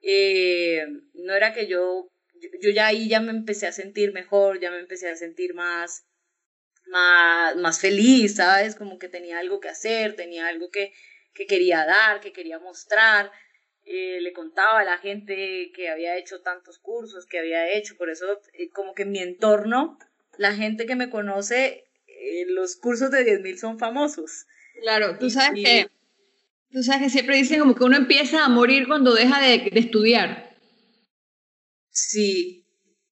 Eh, 0.00 0.86
no 1.14 1.34
era 1.34 1.52
que 1.52 1.66
yo, 1.66 2.10
yo, 2.60 2.70
ya 2.70 2.86
ahí 2.86 3.08
ya 3.08 3.20
me 3.20 3.30
empecé 3.30 3.66
a 3.66 3.72
sentir 3.72 4.12
mejor, 4.12 4.60
ya 4.60 4.70
me 4.70 4.78
empecé 4.78 5.08
a 5.08 5.16
sentir 5.16 5.54
más, 5.54 6.04
más, 6.86 7.56
más 7.56 7.80
feliz, 7.80 8.36
¿sabes? 8.36 8.74
Como 8.74 8.98
que 8.98 9.08
tenía 9.08 9.38
algo 9.38 9.60
que 9.60 9.68
hacer, 9.68 10.16
tenía 10.16 10.46
algo 10.48 10.70
que, 10.70 10.92
que 11.34 11.46
quería 11.46 11.84
dar, 11.84 12.20
que 12.20 12.32
quería 12.32 12.58
mostrar. 12.58 13.30
Eh, 13.84 14.20
le 14.20 14.32
contaba 14.32 14.80
a 14.80 14.84
la 14.84 14.98
gente 14.98 15.72
que 15.74 15.88
había 15.88 16.16
hecho 16.16 16.40
tantos 16.40 16.78
cursos, 16.78 17.26
que 17.26 17.38
había 17.38 17.72
hecho, 17.72 17.96
por 17.96 18.10
eso 18.10 18.40
eh, 18.54 18.70
como 18.70 18.94
que 18.94 19.02
en 19.02 19.10
mi 19.10 19.18
entorno, 19.18 19.98
la 20.38 20.54
gente 20.54 20.86
que 20.86 20.94
me 20.94 21.10
conoce, 21.10 21.84
los 22.46 22.76
cursos 22.76 23.10
de 23.10 23.24
10.000 23.24 23.58
son 23.58 23.78
famosos. 23.78 24.46
Claro, 24.82 25.16
tú 25.18 25.30
sabes 25.30 25.62
que 25.64 25.88
tú 26.72 26.82
sabes 26.82 27.02
que 27.02 27.10
siempre 27.10 27.36
dicen 27.36 27.60
como 27.60 27.74
que 27.74 27.84
uno 27.84 27.96
empieza 27.96 28.44
a 28.44 28.48
morir 28.48 28.86
cuando 28.88 29.14
deja 29.14 29.40
de, 29.40 29.70
estudiar. 29.74 30.56
Sí. 31.90 32.64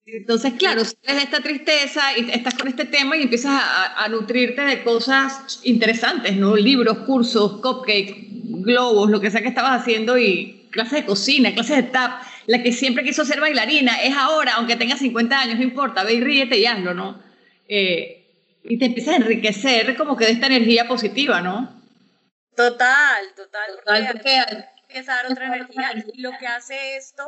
Entonces, 0.05 0.53
claro, 0.57 0.83
sales 0.83 1.15
de 1.15 1.21
esta 1.23 1.41
tristeza 1.41 2.17
y 2.17 2.29
estás 2.31 2.55
con 2.55 2.67
este 2.67 2.85
tema 2.85 3.15
y 3.15 3.21
empiezas 3.21 3.61
a, 3.95 4.07
nutrirte 4.09 4.61
de 4.61 4.83
cosas 4.83 5.61
interesantes, 5.63 6.35
¿no? 6.35 6.57
Libros, 6.57 6.97
cursos, 6.99 7.61
cupcakes, 7.61 8.15
globos, 8.63 9.09
lo 9.09 9.21
que 9.21 9.31
sea 9.31 9.41
que 9.41 9.47
estabas 9.47 9.81
haciendo 9.81 10.17
y 10.17 10.67
clases 10.71 11.01
de 11.01 11.05
cocina, 11.05 11.53
clases 11.53 11.77
de 11.77 11.83
tap. 11.83 12.23
La 12.47 12.63
que 12.63 12.73
siempre 12.73 13.03
quiso 13.03 13.23
ser 13.23 13.39
bailarina 13.39 14.01
es 14.01 14.13
ahora, 14.17 14.55
aunque 14.55 14.75
tenga 14.75 14.97
50 14.97 15.39
años, 15.39 15.57
no 15.57 15.63
importa, 15.63 16.03
ve 16.03 16.15
y 16.15 16.21
ríete 16.21 16.57
y 16.57 16.65
hazlo, 16.65 16.93
¿no? 16.93 17.21
Eh, 17.69 18.20
y 18.63 18.77
te 18.77 18.85
empieza 18.85 19.11
a 19.11 19.15
enriquecer 19.17 19.95
como 19.97 20.15
que 20.15 20.25
de 20.25 20.31
esta 20.31 20.47
energía 20.47 20.87
positiva, 20.87 21.41
¿no? 21.41 21.81
Total, 22.55 23.33
total, 23.35 23.77
total 23.77 24.09
porque, 24.13 24.37
empieza 24.83 25.13
a 25.13 25.23
dar 25.23 25.31
otra 25.31 25.45
energía 25.47 25.91
y 26.13 26.21
lo 26.21 26.31
que 26.37 26.47
hace 26.47 26.97
esto, 26.97 27.23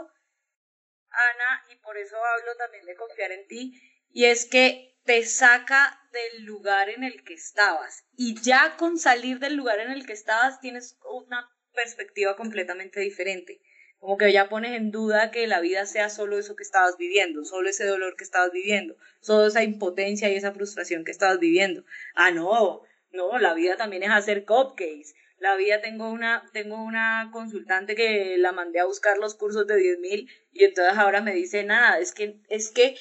Ana, 1.10 1.64
y 1.72 1.76
por 1.78 1.98
eso 1.98 2.16
hablo 2.18 2.56
también 2.58 2.86
de 2.86 2.96
confiar 2.96 3.32
en 3.32 3.48
ti, 3.48 3.74
y 4.12 4.26
es 4.26 4.46
que 4.46 4.94
te 5.06 5.26
saca 5.26 6.00
del 6.12 6.46
lugar 6.46 6.90
en 6.90 7.04
el 7.04 7.24
que 7.24 7.34
estabas 7.34 8.06
y 8.16 8.40
ya 8.42 8.78
con 8.78 8.98
salir 8.98 9.40
del 9.40 9.56
lugar 9.56 9.80
en 9.80 9.92
el 9.92 10.06
que 10.06 10.14
estabas 10.14 10.62
tienes 10.62 10.98
una 11.04 11.50
perspectiva 11.74 12.36
completamente 12.38 13.02
diferente 13.02 13.60
como 14.04 14.18
que 14.18 14.34
ya 14.34 14.50
pones 14.50 14.74
en 14.74 14.92
duda 14.92 15.32
que 15.32 15.48
la 15.48 15.62
vida 15.62 15.86
sea 15.86 16.10
solo 16.10 16.38
eso 16.38 16.58
que 16.58 16.64
estabas 16.64 16.98
viviendo, 16.98 17.46
solo 17.46 17.70
ese 17.70 17.86
dolor 17.86 18.18
que 18.18 18.26
estabas 18.26 18.52
viviendo, 18.52 18.98
solo 19.22 19.48
esa 19.48 19.64
impotencia 19.64 20.30
y 20.30 20.36
esa 20.36 20.52
frustración 20.52 21.06
que 21.06 21.12
estabas 21.12 21.40
viviendo. 21.40 21.86
Ah, 22.14 22.30
no, 22.30 22.82
no, 23.14 23.40
la 23.40 23.54
vida 23.54 23.78
también 23.78 24.04
es 24.04 24.10
hacer 24.10 24.44
cupcakes. 24.44 25.16
La 25.38 25.56
vida 25.56 25.80
tengo 25.80 26.12
una, 26.12 26.44
tengo 26.52 26.84
una 26.84 27.30
consultante 27.32 27.96
que 27.96 28.36
la 28.38 28.52
mandé 28.52 28.82
a 28.82 28.86
buscar 28.86 29.18
los 29.20 29.36
cursos 29.36 29.68
de 29.68 29.78
10.000 29.78 30.00
mil 30.02 30.30
y 30.52 30.66
entonces 30.66 30.98
ahora 30.98 31.22
me 31.22 31.34
dice, 31.34 31.64
nada, 31.64 31.98
es 32.00 32.12
que, 32.14 32.42
es 32.50 32.72
que 32.72 32.98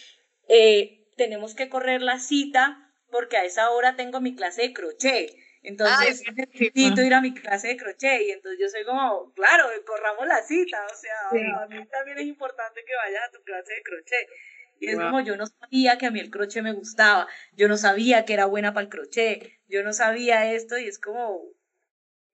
eh, 0.46 1.04
tenemos 1.16 1.56
que 1.56 1.68
correr 1.68 2.00
la 2.00 2.20
cita 2.20 2.94
porque 3.10 3.38
a 3.38 3.44
esa 3.44 3.70
hora 3.70 3.96
tengo 3.96 4.20
mi 4.20 4.36
clase 4.36 4.62
de 4.62 4.72
crochet. 4.72 5.32
Entonces 5.62 6.22
necesito 6.34 7.02
ir 7.02 7.14
a 7.14 7.20
mi 7.20 7.32
clase 7.34 7.68
de 7.68 7.76
crochet 7.76 8.20
y 8.22 8.32
entonces 8.32 8.58
yo 8.60 8.68
soy 8.68 8.84
como, 8.84 9.32
claro, 9.34 9.68
corramos 9.86 10.26
la 10.26 10.42
cita, 10.42 10.84
o 10.84 10.96
sea, 10.96 11.62
a 11.62 11.66
mí 11.68 11.86
también 11.86 12.18
es 12.18 12.26
importante 12.26 12.80
que 12.84 12.92
vayas 12.96 13.28
a 13.28 13.30
tu 13.30 13.42
clase 13.44 13.74
de 13.74 13.82
crochet. 13.82 14.28
Y 14.80 14.88
es 14.88 14.96
como 14.96 15.20
yo 15.20 15.36
no 15.36 15.46
sabía 15.46 15.96
que 15.98 16.06
a 16.06 16.10
mí 16.10 16.18
el 16.18 16.30
crochet 16.30 16.64
me 16.64 16.72
gustaba, 16.72 17.28
yo 17.52 17.68
no 17.68 17.76
sabía 17.76 18.24
que 18.24 18.34
era 18.34 18.46
buena 18.46 18.74
para 18.74 18.84
el 18.84 18.90
crochet, 18.90 19.52
yo 19.68 19.84
no 19.84 19.92
sabía 19.92 20.52
esto 20.52 20.76
y 20.78 20.88
es 20.88 20.98
como, 20.98 21.40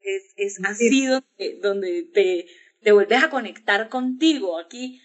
es, 0.01 0.33
es 0.37 0.59
así 0.65 1.07
donde, 1.07 1.59
donde 1.61 2.05
te, 2.05 2.47
te 2.81 2.93
vuelves 2.93 3.23
a 3.23 3.29
conectar 3.29 3.91
contigo. 3.91 4.59
Aquí 4.59 5.03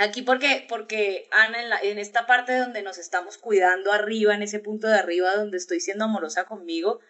Aquí 0.00 0.22
porque, 0.22 0.64
porque 0.68 1.28
Ana, 1.32 1.60
en, 1.60 1.68
la, 1.70 1.80
en, 1.80 1.98
esta 1.98 2.24
parte 2.24 2.56
donde 2.56 2.82
nos 2.82 2.98
estamos 2.98 3.36
cuidando 3.36 3.90
arriba, 3.90 4.32
en 4.32 4.42
ese 4.42 4.60
punto 4.60 4.86
de 4.86 4.94
arriba 4.94 5.34
donde 5.34 5.56
estoy 5.56 5.80
siendo 5.80 6.04
amorosa 6.04 6.44
conmigo, 6.44 7.00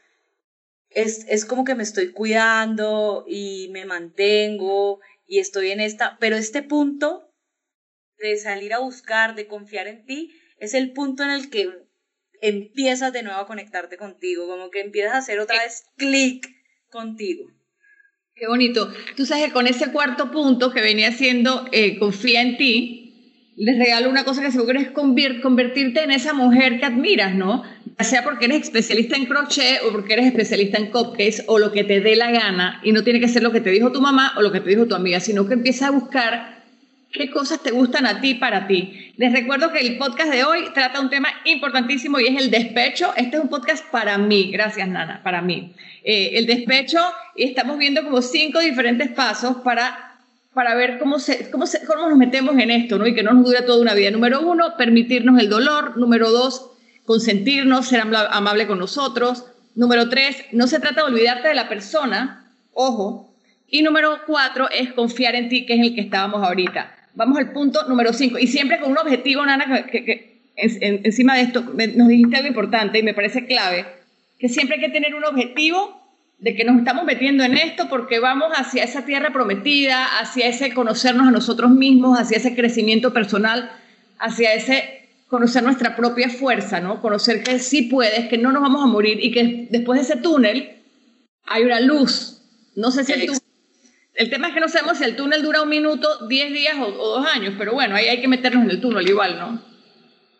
es, 0.91 1.26
es 1.28 1.45
como 1.45 1.64
que 1.64 1.74
me 1.74 1.82
estoy 1.82 2.12
cuidando 2.12 3.24
y 3.28 3.68
me 3.72 3.84
mantengo 3.84 5.01
y 5.26 5.39
estoy 5.39 5.70
en 5.70 5.80
esta, 5.80 6.16
pero 6.18 6.36
este 6.36 6.62
punto 6.62 7.30
de 8.18 8.36
salir 8.36 8.72
a 8.72 8.78
buscar, 8.78 9.34
de 9.34 9.47
confiar 9.47 9.86
en 9.86 10.05
ti, 10.05 10.34
es 10.59 10.74
el 10.74 10.93
punto 10.93 11.22
en 11.22 11.30
el 11.30 11.51
que 11.51 11.70
empiezas 12.41 13.12
de 13.12 13.22
nuevo 13.22 13.39
a 13.39 13.47
conectarte 13.47 13.97
contigo, 13.97 14.47
como 14.47 14.70
que 14.70 14.80
empiezas 14.80 15.14
a 15.14 15.18
hacer 15.18 15.39
otra 15.41 15.62
vez 15.62 15.84
clic 15.97 16.49
contigo. 16.91 17.51
Qué 18.34 18.47
bonito. 18.47 18.93
Tú 19.16 19.26
sabes 19.26 19.47
que 19.47 19.53
con 19.53 19.66
ese 19.66 19.91
cuarto 19.93 20.30
punto 20.30 20.70
que 20.72 20.80
venía 20.80 21.11
siendo 21.12 21.68
eh, 21.72 21.99
confía 21.99 22.41
en 22.41 22.57
ti, 22.57 23.53
les 23.57 23.76
regalo 23.76 24.09
una 24.09 24.24
cosa 24.24 24.41
que 24.41 24.53
seguro 24.53 24.78
es 24.78 24.91
convertirte 24.93 26.05
en 26.05 26.12
esa 26.12 26.32
mujer 26.32 26.78
que 26.78 26.86
admiras, 26.86 27.34
¿no? 27.34 27.64
Sea 28.05 28.22
porque 28.22 28.44
eres 28.44 28.62
especialista 28.62 29.16
en 29.16 29.26
crochet 29.26 29.80
o 29.84 29.92
porque 29.92 30.12
eres 30.12 30.26
especialista 30.26 30.78
en 30.78 30.86
cupcakes 30.86 31.44
o 31.46 31.59
lo 31.59 31.72
que 31.72 31.84
te 31.84 32.01
dé 32.01 32.16
la 32.16 32.30
gana 32.30 32.80
y 32.84 32.92
no 32.92 33.03
tiene 33.03 33.20
que 33.20 33.28
ser 33.28 33.42
lo 33.42 33.53
que 33.53 33.61
te 33.61 33.70
dijo 33.70 33.90
tu 33.92 34.01
mamá 34.01 34.34
o 34.36 34.42
lo 34.42 34.53
que 34.53 34.61
te 34.61 34.70
dijo 34.70 34.86
tu 34.86 34.94
amiga, 34.94 35.20
sino 35.20 35.46
que 35.46 35.55
empieza 35.55 35.88
a 35.88 35.90
buscar 35.90 36.59
qué 37.11 37.30
cosas 37.30 37.62
te 37.62 37.70
gustan 37.70 38.07
a 38.07 38.20
ti 38.20 38.34
para 38.34 38.66
ti. 38.66 39.12
Les 39.16 39.32
recuerdo 39.32 39.72
que 39.72 39.80
el 39.80 39.99
podcast 39.99 40.30
de 40.30 40.44
hoy 40.44 40.66
trata 40.74 41.01
un 41.01 41.11
tema 41.11 41.28
importantísimo 41.44 42.20
y 42.20 42.26
es 42.26 42.40
el 42.40 42.51
despecho. 42.51 43.12
Este 43.16 43.36
es 43.36 43.42
un 43.42 43.49
podcast 43.49 43.84
para 43.90 44.16
mí, 44.16 44.51
gracias 44.53 44.88
Nana, 44.88 45.20
para 45.24 45.42
mí. 45.42 45.72
Eh, 46.05 46.32
el 46.34 46.46
despecho 46.46 47.01
y 47.34 47.44
estamos 47.44 47.78
viendo 47.78 48.05
como 48.05 48.22
cinco 48.22 48.61
diferentes 48.61 49.11
pasos 49.11 49.57
para 49.64 50.05
para 50.55 50.74
ver 50.74 50.99
cómo, 50.99 51.20
se, 51.20 51.53
cómo, 51.53 51.68
se, 51.68 51.84
cómo 51.84 52.09
nos 52.09 52.18
metemos 52.18 52.59
en 52.59 52.72
esto, 52.72 52.99
¿no? 52.99 53.07
Y 53.07 53.14
que 53.14 53.22
no 53.22 53.32
nos 53.32 53.44
dure 53.44 53.62
toda 53.62 53.80
una 53.80 53.94
vida. 53.94 54.11
Número 54.11 54.40
uno, 54.40 54.76
permitirnos 54.76 55.38
el 55.40 55.49
dolor. 55.49 55.96
Número 55.96 56.32
dos, 56.32 56.72
consentirnos, 57.09 57.88
ser 57.88 58.02
amable 58.02 58.66
con 58.66 58.78
nosotros. 58.78 59.46
Número 59.74 60.11
tres, 60.11 60.44
no 60.52 60.66
se 60.66 60.78
trata 60.78 61.00
de 61.00 61.11
olvidarte 61.11 61.48
de 61.48 61.54
la 61.54 61.66
persona, 61.66 62.52
ojo. 62.74 63.34
Y 63.66 63.80
número 63.80 64.18
cuatro 64.26 64.68
es 64.68 64.92
confiar 64.92 65.34
en 65.34 65.48
ti, 65.48 65.64
que 65.64 65.72
es 65.72 65.80
el 65.80 65.94
que 65.94 66.02
estábamos 66.02 66.46
ahorita. 66.46 66.94
Vamos 67.14 67.38
al 67.38 67.52
punto 67.52 67.88
número 67.88 68.12
cinco. 68.12 68.38
Y 68.38 68.46
siempre 68.46 68.78
con 68.78 68.90
un 68.90 68.98
objetivo, 68.98 69.44
Nana, 69.46 69.86
que, 69.86 70.42
encima 70.54 71.36
de 71.36 71.42
esto 71.44 71.62
nos 71.62 72.09
dijiste 72.09 72.36
algo 72.36 72.48
importante 72.48 72.98
y 72.98 73.02
me 73.02 73.14
parece 73.14 73.46
clave, 73.46 73.86
que 74.38 74.50
siempre 74.50 74.76
hay 74.76 74.82
que 74.82 74.90
tener 74.90 75.14
un 75.14 75.24
objetivo 75.24 76.02
de 76.40 76.54
que 76.54 76.64
nos 76.64 76.76
estamos 76.76 77.06
metiendo 77.06 77.42
en 77.42 77.56
esto 77.56 77.88
porque 77.88 78.18
vamos 78.18 78.52
hacia 78.54 78.84
esa 78.84 79.06
tierra 79.06 79.32
prometida, 79.32 80.04
hacia 80.20 80.46
ese 80.46 80.74
conocernos 80.74 81.26
a 81.26 81.30
nosotros 81.30 81.70
mismos, 81.70 82.20
hacia 82.20 82.36
ese 82.36 82.54
crecimiento 82.54 83.14
personal, 83.14 83.70
hacia 84.18 84.52
ese 84.52 84.97
conocer 85.29 85.62
nuestra 85.62 85.95
propia 85.95 86.29
fuerza, 86.29 86.81
¿no? 86.81 87.01
Conocer 87.01 87.43
que 87.43 87.59
sí 87.59 87.83
puedes, 87.83 88.29
que 88.29 88.39
no 88.39 88.51
nos 88.51 88.62
vamos 88.62 88.83
a 88.83 88.87
morir 88.87 89.22
y 89.22 89.31
que 89.31 89.68
después 89.70 90.01
de 90.01 90.12
ese 90.12 90.20
túnel 90.20 90.83
hay 91.45 91.64
una 91.64 91.81
luz. 91.81 92.43
No 92.74 92.91
sé 92.91 93.05
si 93.05 93.12
el 93.12 93.26
túnel... 93.26 93.43
El 94.14 94.31
tema 94.31 94.49
es 94.49 94.55
que 94.55 94.61
no 94.61 94.68
sabemos 94.68 94.99
si 94.99 95.05
el 95.05 95.14
túnel 95.14 95.43
dura 95.43 95.62
un 95.62 95.68
minuto, 95.68 96.26
diez 96.26 96.53
días 96.53 96.74
o, 96.81 96.91
dos 96.91 97.26
años, 97.26 97.55
pero 97.57 97.72
bueno, 97.72 97.95
ahí 97.95 98.09
hay 98.09 98.20
que 98.20 98.26
meternos 98.26 98.64
en 98.64 98.70
el 98.70 98.81
túnel 98.81 99.09
igual, 99.09 99.39
¿no? 99.39 99.62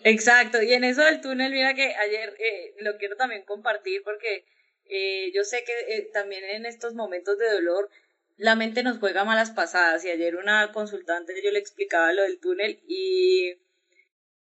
Exacto, 0.03 0.61
y 0.63 0.73
en 0.73 0.83
eso 0.83 1.03
del 1.03 1.21
túnel, 1.21 1.53
mira 1.53 1.75
que 1.75 1.95
ayer 1.95 2.35
eh, 2.41 2.75
lo 2.81 2.97
quiero 2.97 3.15
también 3.17 3.45
compartir 3.45 4.03
porque 4.03 4.45
eh, 4.87 5.31
yo 5.33 5.45
sé 5.45 5.65
que 5.65 5.97
eh, 5.97 6.11
también 6.13 6.43
en 6.45 6.67
estos 6.67 6.95
momentos 6.95 7.39
de 7.39 7.53
dolor 7.53 7.89
la 8.37 8.57
mente 8.57 8.83
nos 8.83 8.99
juega 8.99 9.25
malas 9.25 9.51
pasadas 9.51 10.05
y 10.05 10.11
ayer 10.11 10.37
una 10.37 10.73
consultante 10.73 11.35
yo 11.45 11.51
le 11.51 11.59
explicaba 11.59 12.13
lo 12.13 12.23
del 12.23 12.41
túnel 12.41 12.81
y 12.89 13.59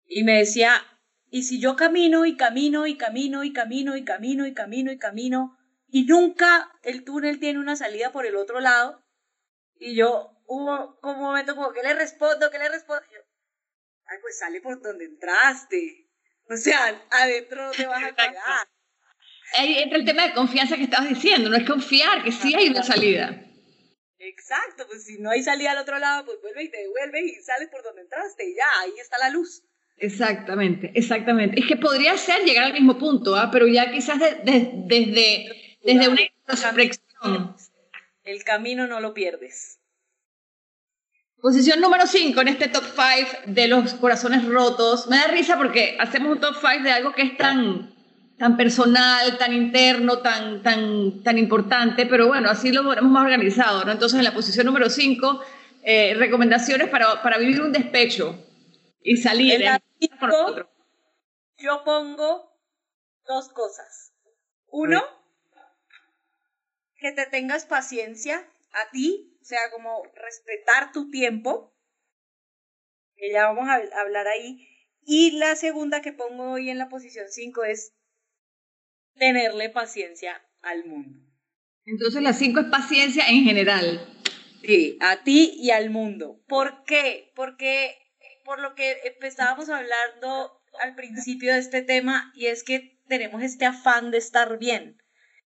Y 0.06 0.24
me 0.24 0.38
decía, 0.38 0.82
y 1.30 1.42
si 1.44 1.60
yo 1.60 1.76
camino 1.76 2.26
y 2.26 2.36
camino 2.36 2.86
y 2.86 2.96
camino 2.96 3.44
y 3.44 3.52
camino 3.52 3.96
y 3.96 4.04
camino 4.04 4.46
y 4.46 4.54
camino 4.54 4.92
y 4.92 4.98
camino 4.98 5.58
y 5.88 6.04
nunca 6.04 6.70
el 6.82 7.04
túnel 7.04 7.38
tiene 7.38 7.58
una 7.58 7.76
salida 7.76 8.12
por 8.12 8.26
el 8.26 8.36
otro 8.36 8.60
lado, 8.60 9.02
y 9.78 9.94
yo 9.94 10.30
hubo 10.46 10.98
un 11.02 11.18
momento 11.18 11.54
como, 11.54 11.72
¿qué 11.72 11.82
le 11.82 11.94
respondo? 11.94 12.50
¿Qué 12.50 12.58
le 12.58 12.68
respondo? 12.68 13.04
ay, 14.06 14.18
pues 14.20 14.38
sale 14.38 14.60
por 14.60 14.80
donde 14.80 15.06
entraste. 15.06 16.08
O 16.48 16.56
sea, 16.56 17.06
adentro 17.10 17.64
no 17.64 17.70
te 17.72 17.86
vas 17.86 18.02
a 18.02 18.14
quedar. 18.14 18.68
Ahí 19.56 19.78
entra 19.78 19.98
el 19.98 20.04
tema 20.04 20.26
de 20.26 20.34
confianza 20.34 20.76
que 20.76 20.84
estabas 20.84 21.08
diciendo, 21.08 21.48
no 21.48 21.56
es 21.56 21.68
confiar 21.68 22.22
que 22.22 22.32
sí 22.32 22.54
hay 22.54 22.68
una 22.68 22.82
salida. 22.82 23.40
Exacto, 24.18 24.86
pues 24.86 25.04
si 25.04 25.18
no 25.18 25.30
hay 25.30 25.42
salida 25.42 25.72
al 25.72 25.78
otro 25.78 25.98
lado, 25.98 26.24
pues 26.24 26.40
vuelve 26.40 26.64
y 26.64 26.70
te 26.70 26.78
devuelves 26.78 27.24
y 27.24 27.42
sales 27.42 27.68
por 27.68 27.82
donde 27.82 28.02
entraste 28.02 28.44
y 28.48 28.54
ya, 28.56 28.80
ahí 28.80 28.94
está 28.98 29.18
la 29.18 29.30
luz. 29.30 29.62
Exactamente, 29.96 30.90
exactamente. 30.94 31.60
Es 31.60 31.66
que 31.66 31.76
podría 31.76 32.16
ser 32.16 32.44
llegar 32.44 32.64
al 32.64 32.72
mismo 32.72 32.98
punto, 32.98 33.36
¿ah? 33.36 33.50
pero 33.50 33.66
ya 33.66 33.90
quizás 33.90 34.18
desde, 34.44 35.48
desde 35.82 36.08
una 36.08 36.22
introspección. 36.22 37.56
El 38.24 38.42
camino 38.44 38.86
no 38.86 39.00
lo 39.00 39.14
pierdes. 39.14 39.78
Posición 41.40 41.80
número 41.80 42.06
5 42.06 42.40
en 42.40 42.48
este 42.48 42.68
top 42.68 42.84
5 42.84 43.52
de 43.52 43.68
los 43.68 43.92
corazones 43.94 44.46
rotos. 44.46 45.08
Me 45.08 45.18
da 45.18 45.26
risa 45.26 45.58
porque 45.58 45.94
hacemos 46.00 46.32
un 46.32 46.40
top 46.40 46.54
5 46.58 46.82
de 46.82 46.90
algo 46.90 47.12
que 47.12 47.20
es 47.20 47.36
tan, 47.36 47.94
tan 48.38 48.56
personal, 48.56 49.36
tan 49.36 49.52
interno, 49.52 50.20
tan, 50.20 50.62
tan, 50.62 51.22
tan 51.22 51.36
importante, 51.36 52.06
pero 52.06 52.28
bueno, 52.28 52.48
así 52.48 52.72
lo 52.72 52.80
hemos 52.80 53.10
más 53.10 53.24
organizado. 53.24 53.84
¿no? 53.84 53.92
Entonces, 53.92 54.18
en 54.18 54.24
la 54.24 54.32
posición 54.32 54.64
número 54.64 54.88
5, 54.88 55.42
eh, 55.82 56.14
recomendaciones 56.16 56.88
para, 56.88 57.22
para 57.22 57.36
vivir 57.36 57.60
un 57.60 57.72
despecho 57.72 58.42
y 59.02 59.18
salir. 59.18 59.60
En 59.62 59.78
yo 61.58 61.84
pongo 61.84 62.52
dos 63.26 63.48
cosas. 63.50 64.12
Uno, 64.68 65.02
que 66.96 67.12
te 67.12 67.26
tengas 67.26 67.66
paciencia 67.66 68.48
a 68.72 68.90
ti, 68.90 69.36
o 69.40 69.44
sea, 69.44 69.70
como 69.70 70.02
respetar 70.14 70.92
tu 70.92 71.10
tiempo, 71.10 71.72
que 73.16 73.30
ya 73.30 73.46
vamos 73.46 73.68
a 73.68 74.00
hablar 74.00 74.26
ahí. 74.26 74.68
Y 75.06 75.32
la 75.32 75.54
segunda 75.54 76.02
que 76.02 76.12
pongo 76.12 76.52
hoy 76.52 76.70
en 76.70 76.78
la 76.78 76.88
posición 76.88 77.26
5 77.28 77.64
es 77.64 77.94
tenerle 79.14 79.70
paciencia 79.70 80.42
al 80.62 80.86
mundo. 80.86 81.20
Entonces 81.84 82.22
la 82.22 82.32
5 82.32 82.60
es 82.60 82.66
paciencia 82.66 83.28
en 83.28 83.44
general. 83.44 84.10
Sí, 84.62 84.96
a 85.00 85.22
ti 85.22 85.52
y 85.58 85.70
al 85.70 85.90
mundo. 85.90 86.42
¿Por 86.48 86.84
qué? 86.84 87.30
Porque 87.36 88.03
por 88.44 88.60
lo 88.60 88.74
que 88.74 89.00
estábamos 89.22 89.68
hablando 89.68 90.60
al 90.80 90.94
principio 90.94 91.52
de 91.52 91.60
este 91.60 91.82
tema 91.82 92.32
y 92.34 92.46
es 92.46 92.62
que 92.62 92.98
tenemos 93.08 93.42
este 93.42 93.64
afán 93.64 94.10
de 94.10 94.18
estar 94.18 94.58
bien, 94.58 95.02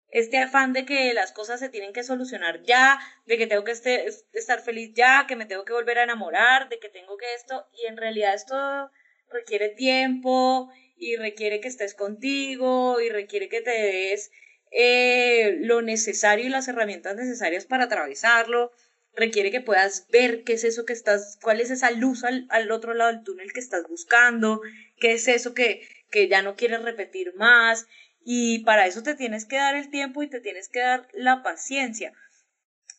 este 0.09 0.37
afán 0.37 0.73
de 0.73 0.85
que 0.85 1.13
las 1.13 1.31
cosas 1.31 1.59
se 1.59 1.69
tienen 1.69 1.93
que 1.93 2.03
solucionar 2.03 2.61
ya, 2.63 2.99
de 3.25 3.37
que 3.37 3.47
tengo 3.47 3.63
que 3.63 3.71
este, 3.71 4.07
estar 4.33 4.61
feliz 4.61 4.93
ya, 4.95 5.25
que 5.27 5.35
me 5.35 5.45
tengo 5.45 5.65
que 5.65 5.73
volver 5.73 5.99
a 5.99 6.03
enamorar, 6.03 6.69
de 6.69 6.79
que 6.79 6.89
tengo 6.89 7.17
que 7.17 7.33
esto, 7.35 7.67
y 7.73 7.87
en 7.87 7.97
realidad 7.97 8.33
esto 8.33 8.89
requiere 9.29 9.69
tiempo 9.69 10.71
y 10.95 11.17
requiere 11.17 11.59
que 11.59 11.67
estés 11.67 11.93
contigo 11.93 13.01
y 13.01 13.09
requiere 13.09 13.49
que 13.49 13.61
te 13.61 13.71
des 13.71 14.31
eh, 14.71 15.57
lo 15.61 15.81
necesario 15.81 16.45
y 16.45 16.49
las 16.49 16.67
herramientas 16.67 17.15
necesarias 17.15 17.65
para 17.65 17.85
atravesarlo 17.85 18.71
requiere 19.17 19.51
que 19.51 19.61
puedas 19.61 20.07
ver 20.09 20.43
qué 20.43 20.53
es 20.53 20.63
eso 20.63 20.85
que 20.85 20.93
estás, 20.93 21.37
cuál 21.41 21.59
es 21.59 21.71
esa 21.71 21.91
luz 21.91 22.23
al, 22.23 22.71
otro 22.71 22.93
lado 22.93 23.11
del 23.11 23.23
túnel 23.23 23.51
que 23.51 23.59
estás 23.59 23.83
buscando, 23.89 24.61
qué 24.99 25.13
es 25.13 25.27
eso 25.27 25.53
que, 25.53 25.87
que 26.11 26.27
ya 26.27 26.43
no 26.43 26.55
quieres 26.55 26.83
repetir 26.83 27.33
más. 27.35 27.87
Y 28.23 28.59
para 28.59 28.85
eso 28.85 29.03
te 29.03 29.15
tienes 29.15 29.45
que 29.45 29.57
dar 29.57 29.75
el 29.75 29.89
tiempo 29.89 30.21
y 30.21 30.29
te 30.29 30.39
tienes 30.39 30.69
que 30.69 30.79
dar 30.79 31.07
la 31.13 31.41
paciencia. 31.43 32.13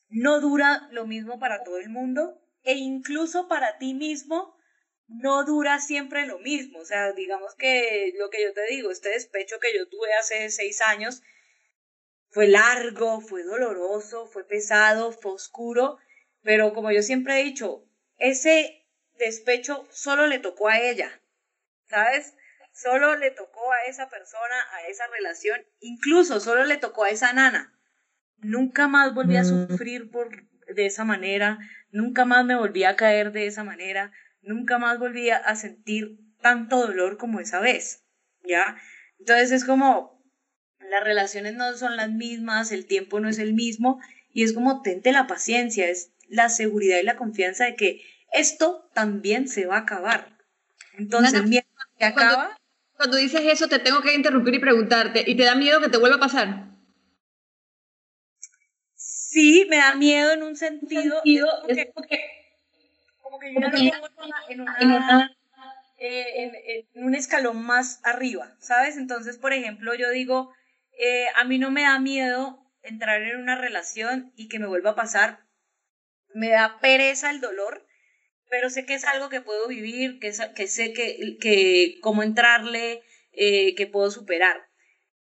No 0.09 0.41
dura 0.41 0.89
lo 0.91 1.07
mismo 1.07 1.39
para 1.39 1.63
todo 1.63 1.79
el 1.79 1.89
mundo 1.89 2.43
e 2.65 2.75
incluso 2.75 3.47
para 3.47 3.79
ti 3.79 3.95
mismo 3.95 4.57
no 5.07 5.45
dura 5.45 5.79
siempre 5.79 6.27
lo 6.27 6.41
mismo. 6.41 6.81
O 6.81 6.85
sea, 6.85 7.13
digamos 7.13 7.55
que 7.55 8.13
lo 8.19 8.29
que 8.31 8.43
yo 8.43 8.53
te 8.55 8.67
digo, 8.67 8.91
este 8.91 9.11
despecho 9.11 9.61
que 9.61 9.77
yo 9.77 9.89
tuve 9.89 10.13
hace 10.15 10.51
seis 10.51 10.81
años 10.81 11.23
fue 12.31 12.49
largo, 12.49 13.21
fue 13.21 13.45
doloroso, 13.45 14.27
fue 14.27 14.45
pesado, 14.45 15.13
fue 15.13 15.33
oscuro 15.33 15.99
pero 16.49 16.73
como 16.73 16.91
yo 16.91 17.03
siempre 17.03 17.39
he 17.39 17.45
dicho, 17.45 17.85
ese 18.17 18.83
despecho 19.19 19.87
solo 19.91 20.27
le 20.27 20.39
tocó 20.39 20.71
a 20.71 20.81
ella, 20.81 21.11
¿sabes? 21.91 22.37
Solo 22.73 23.17
le 23.17 23.31
tocó 23.31 23.71
a 23.71 23.85
esa 23.87 24.09
persona, 24.09 24.55
a 24.73 24.87
esa 24.89 25.07
relación, 25.09 25.61
incluso 25.81 26.41
solo 26.41 26.65
le 26.65 26.79
tocó 26.79 27.05
a 27.05 27.11
esa 27.11 27.35
nana. 27.35 27.79
Nunca 28.39 28.89
más 28.89 29.13
volví 29.13 29.37
a 29.37 29.43
mm. 29.43 29.69
sufrir 29.69 30.11
por, 30.11 30.31
de 30.75 30.87
esa 30.87 31.05
manera, 31.05 31.59
nunca 31.91 32.25
más 32.25 32.47
me 32.47 32.57
volví 32.57 32.85
a 32.85 32.97
caer 32.97 33.31
de 33.33 33.47
esa 33.47 33.63
manera, 33.63 34.11
nunca 34.41 34.79
más 34.79 34.99
volví 34.99 35.29
a 35.29 35.55
sentir 35.55 36.19
tanto 36.41 36.79
dolor 36.79 37.19
como 37.19 37.41
esa 37.41 37.61
vez, 37.61 38.07
¿ya? 38.43 38.79
Entonces 39.19 39.53
es 39.53 39.67
como, 39.67 40.19
las 40.79 41.05
relaciones 41.05 41.57
no 41.57 41.77
son 41.77 41.99
las 41.99 42.11
mismas, 42.11 42.73
el 42.73 42.87
tiempo 42.87 43.21
no 43.21 43.29
es 43.29 43.39
el 43.39 43.53
mismo, 43.53 44.01
y 44.33 44.45
es 44.45 44.55
como, 44.55 44.81
tente 44.81 45.13
la 45.13 45.27
paciencia, 45.27 45.91
es 45.91 46.15
la 46.29 46.49
seguridad 46.49 46.99
y 46.99 47.05
la 47.05 47.17
confianza 47.17 47.65
de 47.65 47.77
que 47.77 48.03
esto 48.33 48.89
también 48.95 49.49
se 49.49 49.67
va 49.67 49.77
a 49.77 49.81
acabar. 49.81 50.39
Entonces, 50.95 51.43
mientras 51.45 51.89
que 51.99 52.05
acaba... 52.05 52.57
Cuando, 52.97 53.17
dices 53.17 53.43
eso, 53.45 53.69
te 53.69 53.79
tengo 53.79 54.03
que 54.03 54.13
interrumpir 54.13 54.55
y 54.55 54.59
preguntarte, 54.59 55.23
¿y 55.25 55.37
te 55.37 55.45
da 55.45 55.55
miedo 55.55 55.81
que 55.81 55.89
te 55.89 55.99
vuelva 55.99 56.17
a 56.17 56.21
pasar? 56.21 56.69
Sí, 58.97 59.67
me 59.71 59.77
da 59.77 59.95
miedo 59.95 60.33
en 60.33 60.43
un 60.43 60.57
sentido, 60.57 61.23
como, 63.23 63.39
que, 63.39 63.55
yo 63.55 63.61
no 63.61 63.69
en, 63.69 65.31
eh, 65.99 66.87
en, 66.95 67.05
un 67.05 67.15
escalón 67.15 67.63
más 67.63 68.01
arriba, 68.03 68.57
¿sabes? 68.59 68.97
Entonces, 68.97 69.39
por 69.39 69.53
ejemplo, 69.53 69.95
yo 69.95 70.11
digo, 70.11 70.53
eh, 70.99 71.27
a 71.37 71.45
mí 71.45 71.59
no 71.59 71.71
me 71.71 71.83
da 71.83 72.01
miedo 72.01 72.65
entrar 72.83 73.23
en 73.23 73.41
una 73.41 73.57
relación 73.57 74.33
y 74.35 74.49
que 74.49 74.59
me 74.59 74.67
vuelva 74.67 74.91
a 74.91 74.97
pasar 74.97 75.48
me 76.35 76.51
da 76.51 76.79
pereza 76.81 77.31
el 77.31 77.41
dolor, 77.41 77.87
pero 78.51 78.71
sé 78.71 78.87
que 78.87 78.95
es 78.95 79.05
algo 79.05 79.29
que 79.29 79.41
puedo 79.41 79.69
vivir, 79.69 80.19
que, 80.21 80.33
que 80.55 80.67
sé 80.67 80.93
que, 80.93 81.37
que 81.41 81.99
cómo 82.01 82.23
entrarle, 82.23 83.03
eh, 83.33 83.75
que 83.75 83.87
puedo 83.87 84.11
superar. 84.11 84.69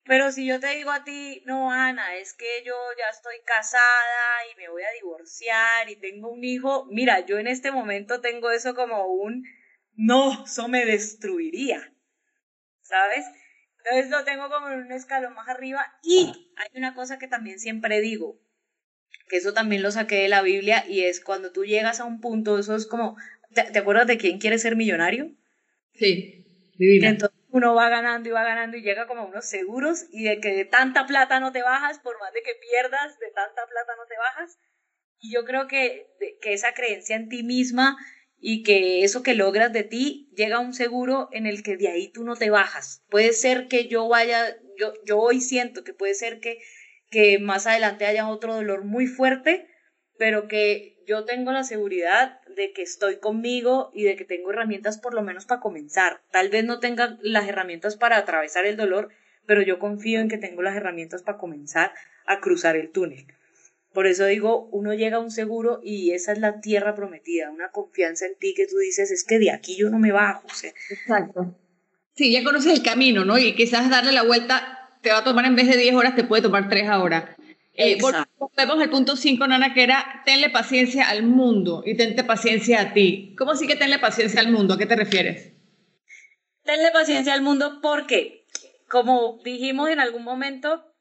Pero 0.05 0.33
si 0.33 0.45
yo 0.47 0.59
te 0.59 0.75
digo 0.75 0.91
a 0.91 1.05
ti, 1.05 1.43
no, 1.47 1.71
Ana, 1.71 2.17
es 2.17 2.35
que 2.35 2.65
yo 2.65 2.75
ya 2.99 3.09
estoy 3.09 3.37
casada 3.45 4.47
y 4.53 4.57
me 4.57 4.69
voy 4.69 4.83
a 4.83 4.91
divorciar 5.01 5.89
y 5.89 5.97
tengo 5.97 6.29
un 6.29 6.43
hijo, 6.43 6.87
mira, 6.91 7.21
yo 7.21 7.39
en 7.39 7.47
este 7.47 7.71
momento 7.71 8.21
tengo 8.21 8.51
eso 8.51 8.75
como 8.75 9.07
un, 9.07 9.45
no, 9.95 10.45
eso 10.45 10.67
me 10.67 10.85
destruiría, 10.85 11.95
¿sabes? 12.81 13.25
Entonces 13.79 14.11
lo 14.11 14.25
tengo 14.25 14.49
como 14.51 14.69
en 14.71 14.81
un 14.81 14.93
escalón 14.93 15.35
más 15.35 15.49
arriba 15.49 15.87
y 16.03 16.53
hay 16.57 16.79
una 16.79 16.95
cosa 16.95 17.19
que 17.19 17.29
también 17.29 17.61
siempre 17.61 18.01
digo, 18.01 18.41
que 19.29 19.37
eso 19.37 19.55
también 19.55 19.83
lo 19.83 19.91
saqué 19.91 20.17
de 20.17 20.29
la 20.29 20.43
Biblia 20.43 20.85
y 20.89 21.05
es 21.05 21.21
cuando 21.21 21.53
tú 21.53 21.65
llegas 21.65 22.01
a 22.01 22.05
un 22.05 22.21
punto, 22.21 22.59
eso 22.59 22.77
es 22.77 22.87
como, 22.87 23.17
¿te, 23.55 23.79
acuerdas 23.79 24.07
de 24.07 24.19
quién 24.19 24.39
quiere 24.39 24.59
ser 24.59 24.77
millonario? 24.77 25.31
Sí, 25.95 26.45
divina. 26.77 27.09
Entonces 27.09 27.39
uno 27.51 27.75
va 27.75 27.89
ganando 27.89 28.29
y 28.29 28.33
va 28.33 28.45
ganando 28.45 28.77
y 28.77 28.83
llega 28.83 29.07
como 29.07 29.23
a 29.23 29.27
unos 29.27 29.47
seguros 29.47 30.07
y 30.11 30.25
de 30.25 30.41
que 30.41 30.55
de 30.55 30.65
tanta 30.65 31.07
plata 31.07 31.41
no 31.41 31.53
te 31.53 31.63
bajas, 31.63 31.99
por 31.99 32.19
más 32.19 32.33
de 32.33 32.43
que 32.43 32.53
pierdas, 32.55 33.19
de 33.19 33.31
tanta 33.35 33.67
plata 33.67 33.93
no 33.97 34.07
te 34.07 34.17
bajas. 34.17 34.59
Y 35.19 35.33
yo 35.33 35.45
creo 35.45 35.67
que, 35.67 36.07
que 36.41 36.53
esa 36.53 36.75
creencia 36.75 37.17
en 37.17 37.29
ti 37.29 37.43
misma 37.43 37.97
y 38.39 38.65
que 38.65 39.05
eso 39.05 39.23
que 39.23 39.35
logras 39.35 39.73
de 39.73 39.85
ti 39.85 40.29
llega 40.35 40.57
a 40.57 40.61
un 40.61 40.75
seguro 40.75 41.29
en 41.31 41.47
el 41.47 41.63
que 41.63 41.77
de 41.77 41.89
ahí 41.89 42.11
tú 42.11 42.25
no 42.25 42.37
te 42.37 42.51
bajas. 42.51 43.05
Puede 43.09 43.33
ser 43.33 43.69
que 43.69 43.87
yo 43.87 44.09
vaya, 44.09 44.57
yo, 44.79 44.93
yo 45.07 45.19
hoy 45.19 45.41
siento 45.41 45.85
que 45.85 45.95
puede 45.95 46.15
ser 46.15 46.41
que 46.41 46.59
que 47.13 47.39
más 47.39 47.67
adelante 47.69 48.07
haya 48.07 48.27
otro 48.29 48.55
dolor 48.55 48.85
muy 48.85 49.07
fuerte, 49.07 49.69
pero 50.19 50.49
que 50.49 50.97
yo 51.07 51.25
tengo 51.25 51.53
la 51.53 51.63
seguridad 51.63 52.41
de 52.57 52.73
que 52.73 52.83
estoy 52.83 53.19
conmigo 53.19 53.91
y 53.95 54.05
de 54.05 54.17
que 54.17 54.25
tengo 54.25 54.51
herramientas 54.51 54.99
por 54.99 55.15
lo 55.15 55.23
menos 55.23 55.45
para 55.45 55.61
comenzar. 55.61 56.23
Tal 56.33 56.49
vez 56.49 56.65
no 56.65 56.81
tenga 56.81 57.19
las 57.21 57.49
herramientas 57.49 57.97
para 57.97 58.17
atravesar 58.17 58.65
el 58.65 58.77
dolor, 58.77 59.11
pero 59.47 59.61
yo 59.63 59.79
confío 59.79 60.21
en 60.21 60.29
que 60.29 60.39
tengo 60.39 60.63
las 60.63 60.75
herramientas 60.75 61.23
para 61.23 61.39
comenzar 61.39 61.93
a 62.27 62.41
cruzar 62.41 62.77
el 62.77 62.91
túnel. 62.91 63.27
Por 63.93 64.07
eso 64.07 64.25
digo, 64.25 64.69
uno 64.73 64.95
llega 64.95 65.19
a 65.19 65.21
un 65.21 65.31
seguro 65.31 65.81
y 65.83 66.13
esa 66.13 66.33
es 66.33 66.39
la 66.39 66.61
tierra 66.61 66.95
prometida, 66.95 67.51
una 67.51 67.71
confianza 67.71 68.25
en 68.25 68.37
ti 68.37 68.55
que 68.55 68.67
tú 68.67 68.79
dices, 68.79 69.11
es 69.11 69.23
que 69.25 69.39
de 69.39 69.51
aquí 69.51 69.77
yo 69.77 69.91
no 69.91 69.99
me 69.99 70.13
bajo. 70.13 70.49
Exacto. 70.89 71.59
Sí, 72.15 72.33
ya 72.33 72.43
conoces 72.43 72.73
el 72.73 72.83
camino, 72.83 73.27
¿no? 73.27 73.39
Y 73.39 73.55
quizás 73.55 73.91
darle 73.91 74.13
la 74.13 74.23
vuelta 74.23 74.82
te 75.03 75.11
va 75.11 75.19
a 75.19 75.25
tomar 75.25 75.45
en 75.45 75.57
vez 75.57 75.69
de 75.69 75.77
10 75.77 75.95
horas, 75.95 76.17
te 76.17 76.25
puede 76.25 76.43
tomar 76.43 76.69
3 76.69 76.89
horas. 76.91 77.25
Eh, 77.75 77.99
volvemos 78.01 78.83
al 78.83 78.91
punto 78.91 79.17
5, 79.17 79.47
Nana, 79.47 79.75
que 79.75 79.83
era 79.83 80.23
tenle 80.25 80.51
paciencia 80.51 81.09
al 81.09 81.23
mundo 81.23 81.83
y 81.85 81.97
tente 81.97 82.25
paciencia 82.25 82.81
a 82.81 82.93
ti. 82.93 83.35
¿Cómo 83.39 83.53
así 83.53 83.67
que 83.67 83.77
tenle 83.77 83.99
paciencia 83.99 84.41
al 84.41 84.51
mundo? 84.51 84.75
¿A 84.75 84.79
qué 84.79 84.87
te 84.87 84.97
refieres? 84.97 85.53
tenle 86.65 86.91
paciencia 86.91 87.35
al 87.35 87.43
mundo 87.43 87.81
porque, 87.83 88.47
como 88.89 89.41
dijimos 89.45 89.89
en 89.91 90.01
algún 90.01 90.25
momento, 90.25 90.95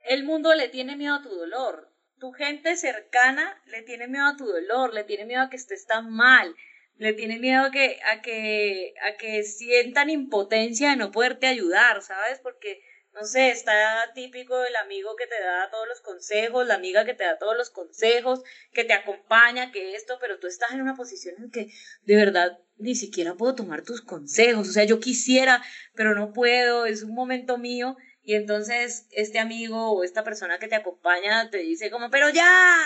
el 0.00 0.24
mundo 0.24 0.54
le 0.54 0.68
tiene 0.68 0.96
miedo 0.96 1.14
a 1.14 1.22
tu 1.22 1.30
dolor. 1.30 1.92
Tu 2.18 2.32
gente 2.32 2.76
cercana 2.76 3.60
le 3.66 3.82
tiene 3.82 4.08
miedo 4.08 4.26
a 4.26 4.36
tu 4.36 4.46
dolor, 4.46 4.92
le 4.92 5.04
tiene 5.04 5.24
miedo 5.24 5.42
a 5.42 5.50
que 5.50 5.56
estés 5.56 5.86
tan 5.86 6.10
mal, 6.10 6.54
le 6.98 7.12
tiene 7.14 7.38
miedo 7.38 7.62
a 7.62 7.70
que, 7.70 7.98
a 8.12 8.20
que, 8.20 8.94
a 9.02 9.16
que 9.16 9.42
sientan 9.44 10.10
impotencia 10.10 10.90
de 10.90 10.96
no 10.96 11.10
poderte 11.10 11.46
ayudar, 11.46 12.02
¿sabes? 12.02 12.40
Porque 12.40 12.82
no 13.14 13.24
sé, 13.24 13.50
está 13.50 14.12
típico 14.14 14.62
el 14.62 14.76
amigo 14.76 15.16
que 15.16 15.26
te 15.26 15.42
da 15.42 15.70
todos 15.70 15.88
los 15.88 16.00
consejos, 16.00 16.66
la 16.66 16.74
amiga 16.74 17.04
que 17.04 17.14
te 17.14 17.24
da 17.24 17.38
todos 17.38 17.56
los 17.56 17.70
consejos, 17.70 18.42
que 18.72 18.84
te 18.84 18.92
acompaña, 18.92 19.72
que 19.72 19.94
esto, 19.94 20.18
pero 20.20 20.38
tú 20.38 20.46
estás 20.46 20.70
en 20.72 20.82
una 20.82 20.94
posición 20.94 21.34
en 21.38 21.50
que 21.50 21.68
de 22.02 22.16
verdad 22.16 22.58
ni 22.76 22.94
siquiera 22.94 23.34
puedo 23.34 23.56
tomar 23.56 23.82
tus 23.82 24.02
consejos, 24.02 24.68
o 24.68 24.72
sea, 24.72 24.84
yo 24.84 25.00
quisiera, 25.00 25.64
pero 25.94 26.14
no 26.14 26.32
puedo, 26.32 26.86
es 26.86 27.02
un 27.02 27.14
momento 27.14 27.58
mío. 27.58 27.96
Y 28.22 28.34
entonces 28.34 29.06
este 29.10 29.38
amigo 29.38 29.92
o 29.92 30.04
esta 30.04 30.22
persona 30.22 30.58
que 30.58 30.68
te 30.68 30.76
acompaña 30.76 31.50
te 31.50 31.58
dice 31.58 31.90
como, 31.90 32.10
pero 32.10 32.28
ya, 32.28 32.76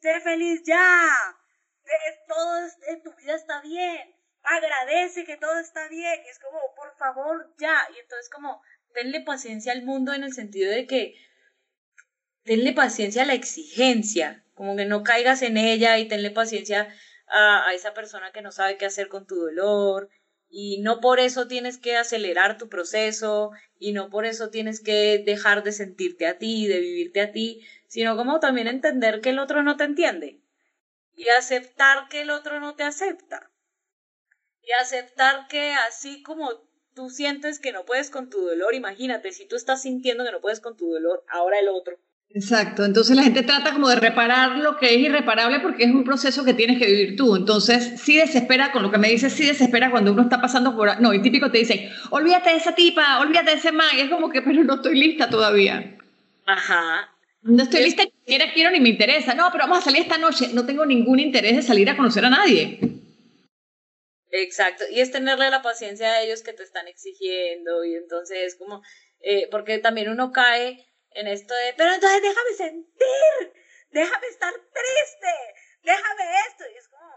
sé 0.00 0.20
feliz 0.20 0.62
ya, 0.64 1.08
todo 2.26 2.58
en 2.88 3.02
tu 3.02 3.14
vida 3.16 3.34
está 3.34 3.60
bien, 3.62 4.14
agradece 4.42 5.24
que 5.24 5.36
todo 5.36 5.58
está 5.58 5.88
bien, 5.88 6.20
y 6.24 6.28
es 6.28 6.38
como, 6.38 6.58
por 6.76 6.96
favor, 6.96 7.52
ya, 7.58 7.78
y 7.94 7.98
entonces 8.00 8.30
como, 8.30 8.62
tenle 8.94 9.20
paciencia 9.20 9.72
al 9.72 9.82
mundo 9.82 10.12
en 10.12 10.24
el 10.24 10.32
sentido 10.32 10.70
de 10.70 10.86
que 10.86 11.14
tenle 12.44 12.72
paciencia 12.72 13.22
a 13.22 13.26
la 13.26 13.34
exigencia, 13.34 14.44
como 14.54 14.76
que 14.76 14.86
no 14.86 15.02
caigas 15.02 15.42
en 15.42 15.56
ella 15.56 15.98
y 15.98 16.08
tenle 16.08 16.30
paciencia 16.30 16.88
a, 17.28 17.74
esa 17.74 17.94
persona 17.94 18.32
que 18.32 18.42
no 18.42 18.52
sabe 18.52 18.76
qué 18.78 18.86
hacer 18.86 19.08
con 19.08 19.26
tu 19.26 19.36
dolor. 19.36 20.08
Y 20.50 20.80
no 20.80 21.00
por 21.00 21.20
eso 21.20 21.46
tienes 21.46 21.76
que 21.76 21.96
acelerar 21.96 22.56
tu 22.56 22.70
proceso 22.70 23.50
y 23.78 23.92
no 23.92 24.08
por 24.08 24.24
eso 24.24 24.48
tienes 24.48 24.80
que 24.80 25.22
dejar 25.24 25.62
de 25.62 25.72
sentirte 25.72 26.26
a 26.26 26.38
ti, 26.38 26.66
de 26.66 26.80
vivirte 26.80 27.20
a 27.20 27.32
ti, 27.32 27.60
sino 27.86 28.16
como 28.16 28.40
también 28.40 28.66
entender 28.66 29.20
que 29.20 29.30
el 29.30 29.38
otro 29.38 29.62
no 29.62 29.76
te 29.76 29.84
entiende 29.84 30.40
y 31.18 31.28
aceptar 31.30 32.08
que 32.08 32.22
el 32.22 32.30
otro 32.30 32.60
no 32.60 32.74
te 32.76 32.84
acepta 32.84 33.50
y 34.62 34.70
aceptar 34.80 35.48
que 35.48 35.72
así 35.88 36.22
como 36.22 36.48
tú 36.94 37.10
sientes 37.10 37.58
que 37.58 37.72
no 37.72 37.84
puedes 37.84 38.10
con 38.10 38.30
tu 38.30 38.40
dolor, 38.40 38.74
imagínate, 38.74 39.32
si 39.32 39.46
tú 39.46 39.56
estás 39.56 39.82
sintiendo 39.82 40.24
que 40.24 40.32
no 40.32 40.40
puedes 40.40 40.60
con 40.60 40.76
tu 40.76 40.90
dolor, 40.90 41.24
ahora 41.28 41.58
el 41.58 41.68
otro. 41.68 41.96
Exacto, 42.30 42.84
entonces 42.84 43.16
la 43.16 43.22
gente 43.22 43.42
trata 43.42 43.72
como 43.72 43.88
de 43.88 43.96
reparar 43.96 44.58
lo 44.58 44.76
que 44.76 44.94
es 44.94 44.98
irreparable 44.98 45.60
porque 45.60 45.84
es 45.84 45.90
un 45.90 46.04
proceso 46.04 46.44
que 46.44 46.54
tienes 46.54 46.78
que 46.78 46.86
vivir 46.86 47.16
tú. 47.16 47.34
Entonces, 47.34 48.00
sí 48.00 48.16
desespera, 48.16 48.70
con 48.70 48.82
lo 48.82 48.90
que 48.90 48.98
me 48.98 49.08
dices, 49.08 49.32
sí 49.32 49.46
desespera 49.46 49.90
cuando 49.90 50.12
uno 50.12 50.22
está 50.22 50.40
pasando 50.40 50.76
por... 50.76 51.00
No, 51.00 51.14
y 51.14 51.22
típico 51.22 51.50
te 51.50 51.58
dicen, 51.58 51.90
olvídate 52.10 52.50
de 52.50 52.56
esa 52.56 52.74
tipa, 52.74 53.20
olvídate 53.20 53.52
de 53.52 53.56
ese 53.56 53.72
man, 53.72 53.88
y 53.96 54.00
es 54.00 54.10
como 54.10 54.30
que, 54.30 54.42
pero 54.42 54.62
no 54.62 54.74
estoy 54.74 54.98
lista 54.98 55.30
todavía. 55.30 55.96
Ajá. 56.44 57.08
No 57.48 57.62
estoy 57.62 57.82
lista, 57.82 58.04
ni 58.04 58.10
siquiera 58.10 58.52
quiero 58.52 58.70
ni 58.70 58.78
me 58.78 58.90
interesa. 58.90 59.32
No, 59.34 59.48
pero 59.50 59.64
vamos 59.64 59.78
a 59.78 59.82
salir 59.82 60.02
esta 60.02 60.18
noche. 60.18 60.48
No 60.52 60.66
tengo 60.66 60.84
ningún 60.84 61.18
interés 61.18 61.56
de 61.56 61.62
salir 61.62 61.88
a 61.88 61.96
conocer 61.96 62.24
a 62.24 62.30
nadie. 62.30 62.78
Exacto, 64.30 64.84
y 64.90 65.00
es 65.00 65.10
tenerle 65.10 65.48
la 65.48 65.62
paciencia 65.62 66.12
a 66.12 66.20
ellos 66.20 66.42
que 66.42 66.52
te 66.52 66.62
están 66.62 66.86
exigiendo 66.86 67.82
y 67.84 67.94
entonces 67.94 68.38
es 68.40 68.56
como, 68.56 68.82
eh, 69.20 69.48
porque 69.50 69.78
también 69.78 70.10
uno 70.10 70.32
cae 70.32 70.86
en 71.12 71.26
esto 71.28 71.54
de, 71.54 71.72
pero 71.78 71.94
entonces 71.94 72.20
déjame 72.20 72.52
sentir, 72.52 73.52
déjame 73.90 74.26
estar 74.26 74.52
triste, 74.52 75.32
déjame 75.82 76.24
esto, 76.46 76.64
y 76.70 76.76
es 76.76 76.88
como, 76.88 77.08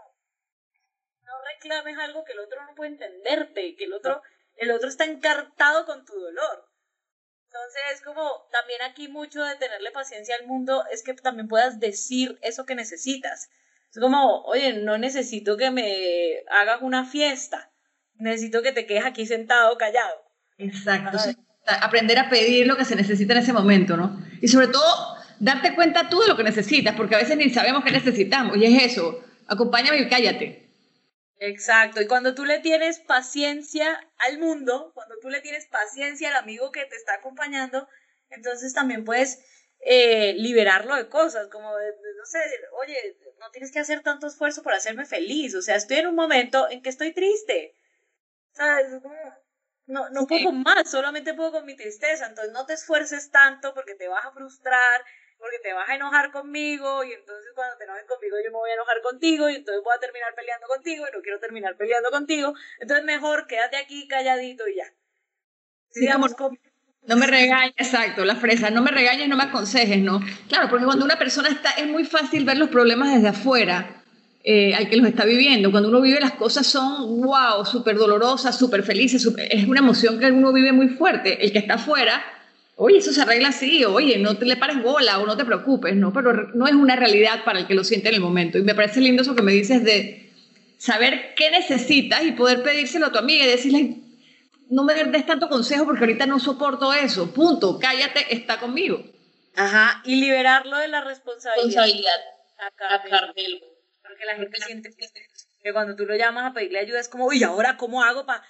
no 1.24 1.32
reclames 1.54 1.98
algo 1.98 2.24
que 2.24 2.32
el 2.32 2.40
otro 2.40 2.64
no 2.64 2.74
puede 2.74 2.92
entenderte, 2.92 3.76
que 3.76 3.84
el 3.84 3.92
otro, 3.92 4.22
el 4.56 4.70
otro 4.70 4.88
está 4.88 5.04
encartado 5.04 5.84
con 5.84 6.06
tu 6.06 6.14
dolor. 6.14 6.71
Entonces 7.52 7.82
es 7.94 8.00
como 8.00 8.22
también 8.50 8.80
aquí 8.80 9.08
mucho 9.08 9.44
de 9.44 9.56
tenerle 9.56 9.90
paciencia 9.90 10.34
al 10.40 10.46
mundo 10.46 10.84
es 10.90 11.02
que 11.02 11.12
también 11.12 11.48
puedas 11.48 11.80
decir 11.80 12.38
eso 12.40 12.64
que 12.64 12.74
necesitas. 12.74 13.50
Es 13.90 14.00
como, 14.00 14.42
oye, 14.44 14.72
no 14.72 14.96
necesito 14.96 15.58
que 15.58 15.70
me 15.70 16.44
hagas 16.50 16.80
una 16.80 17.04
fiesta, 17.04 17.70
necesito 18.14 18.62
que 18.62 18.72
te 18.72 18.86
quedes 18.86 19.04
aquí 19.04 19.26
sentado 19.26 19.76
callado. 19.76 20.24
Exacto. 20.56 21.18
aprender 21.66 22.18
a 22.18 22.30
pedir 22.30 22.66
lo 22.66 22.76
que 22.76 22.86
se 22.86 22.96
necesita 22.96 23.34
en 23.34 23.40
ese 23.40 23.52
momento, 23.52 23.98
¿no? 23.98 24.18
Y 24.40 24.48
sobre 24.48 24.68
todo, 24.68 25.16
darte 25.38 25.74
cuenta 25.74 26.08
tú 26.08 26.20
de 26.20 26.28
lo 26.28 26.36
que 26.38 26.44
necesitas, 26.44 26.94
porque 26.96 27.16
a 27.16 27.18
veces 27.18 27.36
ni 27.36 27.50
sabemos 27.50 27.84
qué 27.84 27.90
necesitamos, 27.90 28.56
y 28.56 28.64
es 28.64 28.92
eso, 28.92 29.22
acompáñame 29.46 29.98
y 29.98 30.08
cállate. 30.08 30.61
Exacto, 31.44 32.00
y 32.00 32.06
cuando 32.06 32.36
tú 32.36 32.44
le 32.44 32.60
tienes 32.60 33.00
paciencia 33.00 33.98
al 34.18 34.38
mundo, 34.38 34.92
cuando 34.94 35.16
tú 35.20 35.28
le 35.28 35.40
tienes 35.40 35.66
paciencia 35.66 36.28
al 36.28 36.36
amigo 36.36 36.70
que 36.70 36.84
te 36.84 36.94
está 36.94 37.14
acompañando, 37.14 37.88
entonces 38.30 38.72
también 38.72 39.04
puedes 39.04 39.40
eh, 39.80 40.34
liberarlo 40.34 40.94
de 40.94 41.08
cosas, 41.08 41.48
como 41.48 41.76
de, 41.76 41.90
no 42.16 42.26
sé, 42.26 42.38
oye, 42.84 43.18
no 43.40 43.50
tienes 43.50 43.72
que 43.72 43.80
hacer 43.80 44.02
tanto 44.04 44.28
esfuerzo 44.28 44.62
por 44.62 44.72
hacerme 44.72 45.04
feliz, 45.04 45.56
o 45.56 45.62
sea, 45.62 45.74
estoy 45.74 45.96
en 45.96 46.06
un 46.06 46.14
momento 46.14 46.70
en 46.70 46.80
que 46.80 46.90
estoy 46.90 47.12
triste, 47.12 47.74
¿sabes? 48.52 49.02
No, 49.86 50.10
no 50.10 50.28
puedo 50.28 50.52
más, 50.52 50.88
solamente 50.88 51.34
puedo 51.34 51.50
con 51.50 51.66
mi 51.66 51.74
tristeza, 51.74 52.26
entonces 52.26 52.52
no 52.52 52.66
te 52.66 52.74
esfuerces 52.74 53.32
tanto 53.32 53.74
porque 53.74 53.96
te 53.96 54.06
vas 54.06 54.24
a 54.24 54.30
frustrar, 54.30 55.04
porque 55.42 55.58
te 55.58 55.72
vas 55.72 55.88
a 55.88 55.96
enojar 55.96 56.30
conmigo 56.30 57.02
y 57.02 57.12
entonces 57.12 57.50
cuando 57.54 57.76
te 57.76 57.84
enojes 57.84 58.04
conmigo 58.04 58.36
yo 58.42 58.50
me 58.52 58.58
voy 58.58 58.70
a 58.70 58.74
enojar 58.74 59.02
contigo 59.02 59.50
y 59.50 59.56
entonces 59.56 59.82
voy 59.82 59.92
a 59.94 59.98
terminar 59.98 60.32
peleando 60.36 60.68
contigo 60.68 61.04
y 61.04 61.16
no 61.16 61.20
quiero 61.20 61.40
terminar 61.40 61.76
peleando 61.76 62.10
contigo, 62.10 62.54
entonces 62.78 63.04
mejor 63.04 63.48
quédate 63.48 63.76
aquí 63.76 64.06
calladito 64.06 64.68
y 64.68 64.76
ya. 64.76 64.86
Sigamos 65.90 66.34
con 66.34 66.56
no 67.04 67.16
me 67.16 67.26
regañes, 67.26 67.74
exacto, 67.78 68.24
la 68.24 68.36
fresa, 68.36 68.70
no 68.70 68.80
me 68.80 68.92
regañes, 68.92 69.28
no 69.28 69.36
me 69.36 69.42
aconsejes, 69.42 69.98
¿no? 69.98 70.20
Claro, 70.48 70.68
porque 70.70 70.84
cuando 70.84 71.04
una 71.04 71.18
persona 71.18 71.48
está, 71.48 71.72
es 71.72 71.88
muy 71.88 72.04
fácil 72.04 72.44
ver 72.44 72.58
los 72.58 72.68
problemas 72.68 73.12
desde 73.12 73.26
afuera, 73.26 74.04
eh, 74.44 74.72
al 74.74 74.88
que 74.88 74.96
los 74.96 75.08
está 75.08 75.24
viviendo. 75.24 75.72
Cuando 75.72 75.88
uno 75.88 76.00
vive 76.00 76.20
las 76.20 76.34
cosas 76.34 76.64
son, 76.64 77.20
wow, 77.22 77.64
súper 77.64 77.96
dolorosas, 77.96 78.56
súper 78.56 78.84
felices, 78.84 79.26
es 79.50 79.66
una 79.66 79.80
emoción 79.80 80.20
que 80.20 80.30
uno 80.30 80.52
vive 80.52 80.72
muy 80.72 80.90
fuerte. 80.90 81.44
El 81.44 81.50
que 81.50 81.58
está 81.58 81.74
afuera, 81.74 82.22
oye, 82.82 82.98
eso 82.98 83.12
se 83.12 83.22
arregla 83.22 83.48
así, 83.48 83.84
oye, 83.84 84.18
no 84.18 84.36
te 84.36 84.44
le 84.44 84.56
pares 84.56 84.82
bola 84.82 85.20
o 85.20 85.26
no 85.26 85.36
te 85.36 85.44
preocupes, 85.44 85.94
¿no? 85.94 86.12
Pero 86.12 86.48
no 86.54 86.66
es 86.66 86.74
una 86.74 86.96
realidad 86.96 87.44
para 87.44 87.60
el 87.60 87.66
que 87.68 87.74
lo 87.74 87.84
siente 87.84 88.08
en 88.08 88.16
el 88.16 88.20
momento. 88.20 88.58
Y 88.58 88.62
me 88.62 88.74
parece 88.74 89.00
lindo 89.00 89.22
eso 89.22 89.36
que 89.36 89.42
me 89.42 89.52
dices 89.52 89.84
de 89.84 90.32
saber 90.78 91.34
qué 91.36 91.52
necesitas 91.52 92.24
y 92.24 92.32
poder 92.32 92.64
pedírselo 92.64 93.06
a 93.06 93.12
tu 93.12 93.18
amiga 93.18 93.44
y 93.44 93.48
decirle, 93.48 93.98
no 94.68 94.82
me 94.82 94.94
des 94.94 95.26
tanto 95.26 95.48
consejo 95.48 95.84
porque 95.84 96.00
ahorita 96.00 96.26
no 96.26 96.40
soporto 96.40 96.92
eso. 96.92 97.32
Punto. 97.32 97.78
Cállate, 97.78 98.34
está 98.34 98.58
conmigo. 98.58 99.00
Ajá, 99.54 100.02
y 100.04 100.16
liberarlo 100.16 100.76
de 100.78 100.88
la 100.88 101.04
responsabilidad. 101.04 102.20
A 102.58 102.70
Carmelo. 103.08 103.58
Porque 104.02 104.24
la 104.24 104.34
gente 104.34 104.58
siente 104.60 104.90
que 105.62 105.72
cuando 105.72 105.94
tú 105.94 106.04
lo 106.04 106.16
llamas 106.16 106.50
a 106.50 106.54
pedirle 106.54 106.80
ayuda 106.80 106.98
es 106.98 107.08
como, 107.08 107.26
uy, 107.26 107.44
ahora 107.44 107.76
cómo 107.76 108.02
hago 108.02 108.26
para 108.26 108.42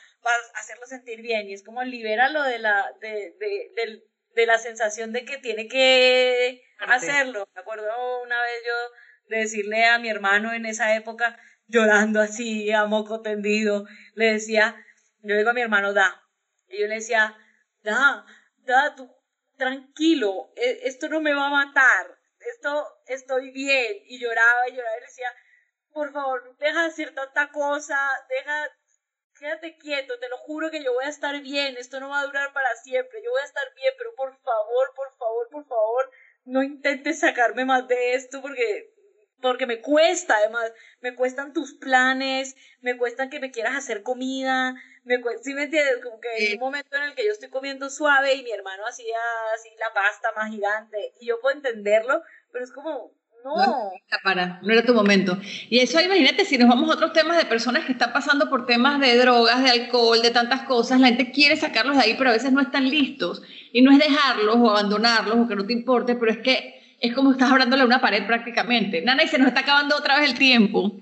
hacerlo 0.55 0.87
sentir 0.87 1.21
bien. 1.21 1.51
Y 1.51 1.53
es 1.53 1.63
como 1.63 1.83
libéralo 1.83 2.43
de 2.43 2.59
la, 2.59 2.87
de, 3.01 3.37
de, 3.39 4.03
de, 4.35 4.47
la 4.47 4.59
sensación 4.59 5.13
de 5.13 5.25
que 5.25 5.39
tiene 5.39 5.69
que 5.69 6.63
hacerlo. 6.79 7.49
Me 7.55 7.61
acuerdo 7.61 8.23
una 8.23 8.41
vez 8.43 8.63
yo 8.67 8.97
de 9.29 9.39
decirle 9.39 9.85
a 9.87 9.99
mi 9.99 10.11
hermano 10.11 10.53
en 10.53 10.67
esa 10.67 10.95
época, 10.95 11.39
llorando 11.67 12.21
así, 12.21 12.71
a 12.73 12.87
moco 12.87 13.23
tendido, 13.23 13.87
le 14.15 14.33
decía, 14.33 14.77
yo 15.23 15.37
digo 15.37 15.51
a 15.51 15.55
mi 15.55 15.63
hermano, 15.63 15.93
da. 15.93 16.23
Y 16.69 16.81
yo 16.81 16.87
le 16.87 16.97
decía, 16.97 17.37
da, 17.83 18.25
da, 18.59 18.95
tú, 18.95 19.11
tranquilo, 19.57 20.53
e, 20.57 20.81
esto 20.85 21.09
no 21.09 21.21
me 21.21 21.35
va 21.35 21.47
a 21.47 21.51
matar, 21.51 22.19
esto, 22.41 22.87
estoy 23.07 23.51
bien. 23.51 24.03
Y 24.07 24.19
lloraba 24.19 24.69
y 24.69 24.73
lloraba 24.73 24.97
y 24.97 25.01
le 25.01 25.07
decía, 25.07 25.33
por 25.93 26.13
favor, 26.13 26.57
deja 26.59 26.83
de 26.83 26.89
hacer 26.89 27.15
tanta 27.15 27.51
cosa, 27.51 27.99
deja, 28.29 28.69
quédate 29.43 29.77
quieto, 29.77 30.21
te 30.21 30.29
lo 30.29 30.39
juro 30.39 30.71
que 30.71 30.85
yo 30.85 30.93
voy 30.93 31.05
a 31.05 31.09
estar 31.09 31.41
bien, 31.43 31.77
esto 31.77 31.99
no 31.99 32.11
va 32.11 32.21
a 32.21 32.27
durar 32.27 32.53
para 32.53 32.77
siempre, 32.77 33.21
yo 33.25 33.31
voy 33.33 33.41
a 33.41 33.45
estar 33.45 33.75
bien, 33.75 33.93
pero 33.99 34.15
por 34.15 34.39
favor, 34.39 34.95
por 34.95 35.17
favor, 35.19 35.49
por 35.51 35.67
favor, 35.67 36.11
no 36.45 36.63
intentes 36.63 37.19
sacarme 37.19 37.65
más 37.65 37.89
de 37.89 38.15
esto 38.15 38.41
porque 38.41 38.91
porque 39.41 39.67
me 39.67 39.81
cuesta, 39.81 40.37
además, 40.37 40.73
me 41.01 41.17
cuestan 41.17 41.53
tus 41.53 41.75
planes, 41.75 42.55
me 42.81 42.97
cuestan 42.97 43.29
que 43.29 43.41
me 43.41 43.51
quieras 43.51 43.75
hacer 43.75 44.05
comida, 44.05 44.77
me 45.03 45.21
¿sí 45.43 45.53
me 45.55 45.65
entiendes? 45.65 45.99
Como 46.01 46.21
que 46.21 46.29
hay 46.29 46.53
un 46.55 46.61
momento 46.61 46.97
en 46.97 47.03
el 47.03 47.15
que 47.17 47.27
yo 47.27 47.33
estoy 47.33 47.51
comiendo 47.51 47.91
suave 47.91 48.35
y 48.35 48.45
mi 48.45 48.53
hermano 48.53 48.87
hacía 48.87 49.19
así 49.53 49.71
la 49.81 49.93
pasta 49.93 50.31
más 50.37 50.49
gigante 50.51 51.15
y 51.19 51.27
yo 51.27 51.41
puedo 51.41 51.57
entenderlo, 51.57 52.23
pero 52.53 52.65
es 52.65 52.71
como, 52.71 53.13
no. 53.45 53.67
No, 53.67 53.91
para, 54.23 54.61
no 54.63 54.73
era 54.73 54.85
tu 54.85 54.95
momento. 54.95 55.39
Y 55.69 55.79
eso, 55.79 56.01
imagínate, 56.01 56.45
si 56.45 56.59
nos 56.59 56.69
vamos 56.69 56.91
a 56.91 56.95
otros 56.95 57.13
temas 57.13 57.37
de 57.37 57.45
personas 57.45 57.85
que 57.85 57.93
están 57.93 58.13
pasando 58.13 58.49
por 58.49 58.67
temas 58.67 59.01
de 59.01 59.17
drogas, 59.17 59.63
de 59.63 59.71
alcohol, 59.71 60.21
de 60.23 60.31
tantas 60.31 60.63
cosas, 60.63 61.01
la 61.01 61.09
gente 61.09 61.31
quiere 61.33 61.57
sacarlos 61.57 61.97
de 61.97 62.03
ahí, 62.03 62.15
pero 62.17 62.31
a 62.31 62.35
veces 62.35 62.53
no 62.53 62.61
están 62.61 62.89
listos. 62.89 63.43
Y 63.73 63.83
no 63.83 63.93
es 63.93 63.99
dejarlos 63.99 64.57
o 64.57 64.71
abandonarlos 64.71 65.39
o 65.39 65.49
que 65.49 65.57
no 65.57 65.67
te 65.67 65.73
importe, 65.73 66.15
pero 66.15 66.31
es 66.31 66.39
que 66.39 66.83
es 67.01 67.13
como 67.15 67.33
estás 67.33 67.51
hablándole 67.51 67.83
a 67.83 67.87
una 67.87 68.01
pared 68.01 68.27
prácticamente. 68.27 69.03
Nana, 69.03 69.25
y 69.25 69.29
se 69.29 69.39
nos 69.39 69.49
está 69.49 69.61
acabando 69.61 69.97
otra 69.97 70.19
vez 70.19 70.31
el 70.31 70.39
tiempo. 70.39 71.01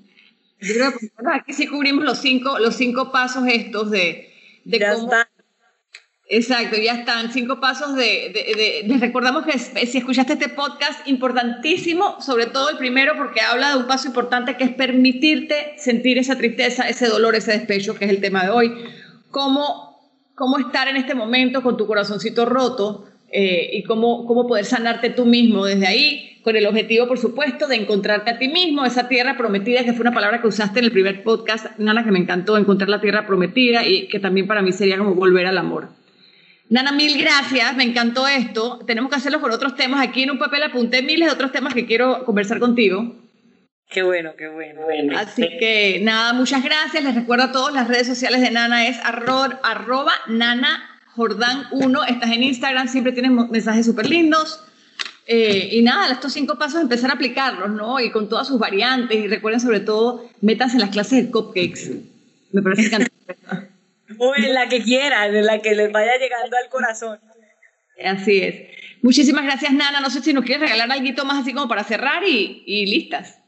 Yo 0.61 0.75
creo 0.75 0.93
que 0.93 1.09
aquí 1.33 1.53
sí 1.53 1.67
cubrimos 1.67 2.05
los 2.05 2.19
cinco, 2.19 2.59
los 2.59 2.75
cinco 2.77 3.13
pasos 3.13 3.45
estos 3.47 3.91
de, 3.91 4.33
de 4.65 4.79
cómo... 4.79 5.11
Exacto, 6.33 6.77
ya 6.77 6.93
están 6.93 7.33
cinco 7.33 7.59
pasos 7.59 7.97
de, 7.97 8.85
Les 8.87 9.01
recordamos 9.01 9.45
que 9.45 9.59
si 9.59 9.99
escuchaste 9.99 10.35
este 10.35 10.49
podcast, 10.49 11.09
importantísimo, 11.09 12.21
sobre 12.21 12.47
todo 12.47 12.71
el 12.71 12.77
primero, 12.77 13.15
porque 13.17 13.41
habla 13.41 13.71
de 13.71 13.79
un 13.79 13.89
paso 13.89 14.07
importante 14.07 14.57
que 14.57 14.63
es 14.63 14.71
permitirte 14.71 15.75
sentir 15.77 16.19
esa 16.19 16.39
tristeza, 16.39 16.89
ese 16.89 17.09
dolor, 17.09 17.35
ese 17.35 17.51
despecho, 17.51 17.97
que 17.97 18.05
es 18.05 18.13
el 18.13 18.21
tema 18.21 18.45
de 18.45 18.51
hoy. 18.51 18.73
Cómo, 19.33 20.13
cómo 20.37 20.59
estar 20.59 20.87
en 20.87 20.99
este 20.99 21.17
momento 21.17 21.65
con 21.65 21.77
tu 21.77 21.89
corazoncito 21.89 22.45
roto 22.45 23.09
eh, 23.33 23.69
y 23.73 23.83
cómo, 23.83 24.25
cómo 24.25 24.47
poder 24.47 24.65
sanarte 24.67 25.11
tú 25.11 25.27
mismo 25.27 25.65
desde 25.65 25.89
ahí, 25.89 26.39
con 26.45 26.55
el 26.55 26.65
objetivo, 26.65 27.09
por 27.09 27.19
supuesto, 27.19 27.67
de 27.67 27.75
encontrarte 27.75 28.31
a 28.31 28.39
ti 28.39 28.47
mismo, 28.47 28.85
esa 28.85 29.09
tierra 29.09 29.37
prometida, 29.37 29.83
que 29.83 29.95
fue 29.95 30.03
una 30.03 30.15
palabra 30.15 30.41
que 30.41 30.47
usaste 30.47 30.79
en 30.79 30.85
el 30.85 30.93
primer 30.93 31.25
podcast, 31.25 31.77
Nana, 31.77 32.05
que 32.05 32.13
me 32.13 32.21
encantó, 32.21 32.57
encontrar 32.57 32.89
la 32.89 33.01
tierra 33.01 33.27
prometida 33.27 33.85
y 33.85 34.07
que 34.07 34.21
también 34.21 34.47
para 34.47 34.63
mí 34.63 34.71
sería 34.71 34.97
como 34.97 35.17
volver 35.17 35.47
al 35.47 35.59
amor. 35.59 35.99
Nana, 36.71 36.93
mil 36.93 37.21
gracias, 37.21 37.75
me 37.75 37.83
encantó 37.83 38.29
esto. 38.29 38.79
Tenemos 38.87 39.11
que 39.11 39.17
hacerlo 39.17 39.41
con 39.41 39.51
otros 39.51 39.75
temas. 39.75 40.07
Aquí 40.07 40.23
en 40.23 40.31
un 40.31 40.39
papel 40.39 40.63
apunté 40.63 41.03
miles 41.03 41.27
de 41.27 41.35
otros 41.35 41.51
temas 41.51 41.75
que 41.75 41.85
quiero 41.85 42.25
conversar 42.25 42.61
contigo. 42.61 43.17
Qué 43.89 44.05
bueno, 44.05 44.35
qué 44.39 44.47
bueno. 44.47 44.83
Así 45.19 45.43
que 45.59 45.99
nada, 46.01 46.33
muchas 46.33 46.63
gracias. 46.63 47.03
Les 47.03 47.17
recuerdo 47.17 47.47
a 47.47 47.53
todos 47.53 47.73
las 47.73 47.89
redes 47.89 48.07
sociales 48.07 48.41
de 48.41 48.53
Nana 48.53 48.87
es 48.87 48.99
arroba, 49.03 50.13
Nana 50.29 51.01
Jordán 51.17 51.67
1. 51.73 52.05
Estás 52.05 52.31
en 52.31 52.45
Instagram, 52.45 52.87
siempre 52.87 53.13
tienes 53.13 53.33
mensajes 53.33 53.85
súper 53.85 54.09
lindos. 54.09 54.63
Eh, 55.27 55.71
y 55.73 55.83
nada, 55.83 56.13
estos 56.13 56.33
cinco 56.33 56.57
pasos 56.57 56.81
empezar 56.81 57.11
a 57.11 57.15
aplicarlos, 57.15 57.71
¿no? 57.71 57.99
Y 57.99 58.13
con 58.13 58.29
todas 58.29 58.47
sus 58.47 58.61
variantes. 58.61 59.19
Y 59.19 59.27
recuerden 59.27 59.61
sobre 59.61 59.81
todo, 59.81 60.25
metas 60.41 60.73
en 60.75 60.81
las 60.81 60.91
clases 60.91 61.25
de 61.25 61.31
cupcakes. 61.33 62.01
Me 62.53 62.63
parece 62.63 62.91
que 62.91 63.09
o 64.19 64.35
en 64.37 64.55
la 64.55 64.69
que 64.69 64.83
quieran, 64.83 65.35
en 65.35 65.47
la 65.47 65.61
que 65.61 65.75
les 65.75 65.91
vaya 65.93 66.17
llegando 66.17 66.57
al 66.57 66.69
corazón. 66.69 67.21
Así 68.05 68.43
es. 68.43 68.81
Muchísimas 69.03 69.45
gracias, 69.45 69.73
Nana. 69.73 70.01
No 70.01 70.11
sé 70.11 70.23
si 70.23 70.33
nos 70.33 70.45
quieres 70.45 70.63
regalar 70.63 70.91
algo 70.91 71.25
más 71.25 71.43
así 71.43 71.53
como 71.53 71.69
para 71.69 71.85
cerrar 71.85 72.23
y, 72.25 72.63
y 72.67 72.87
listas. 72.87 73.39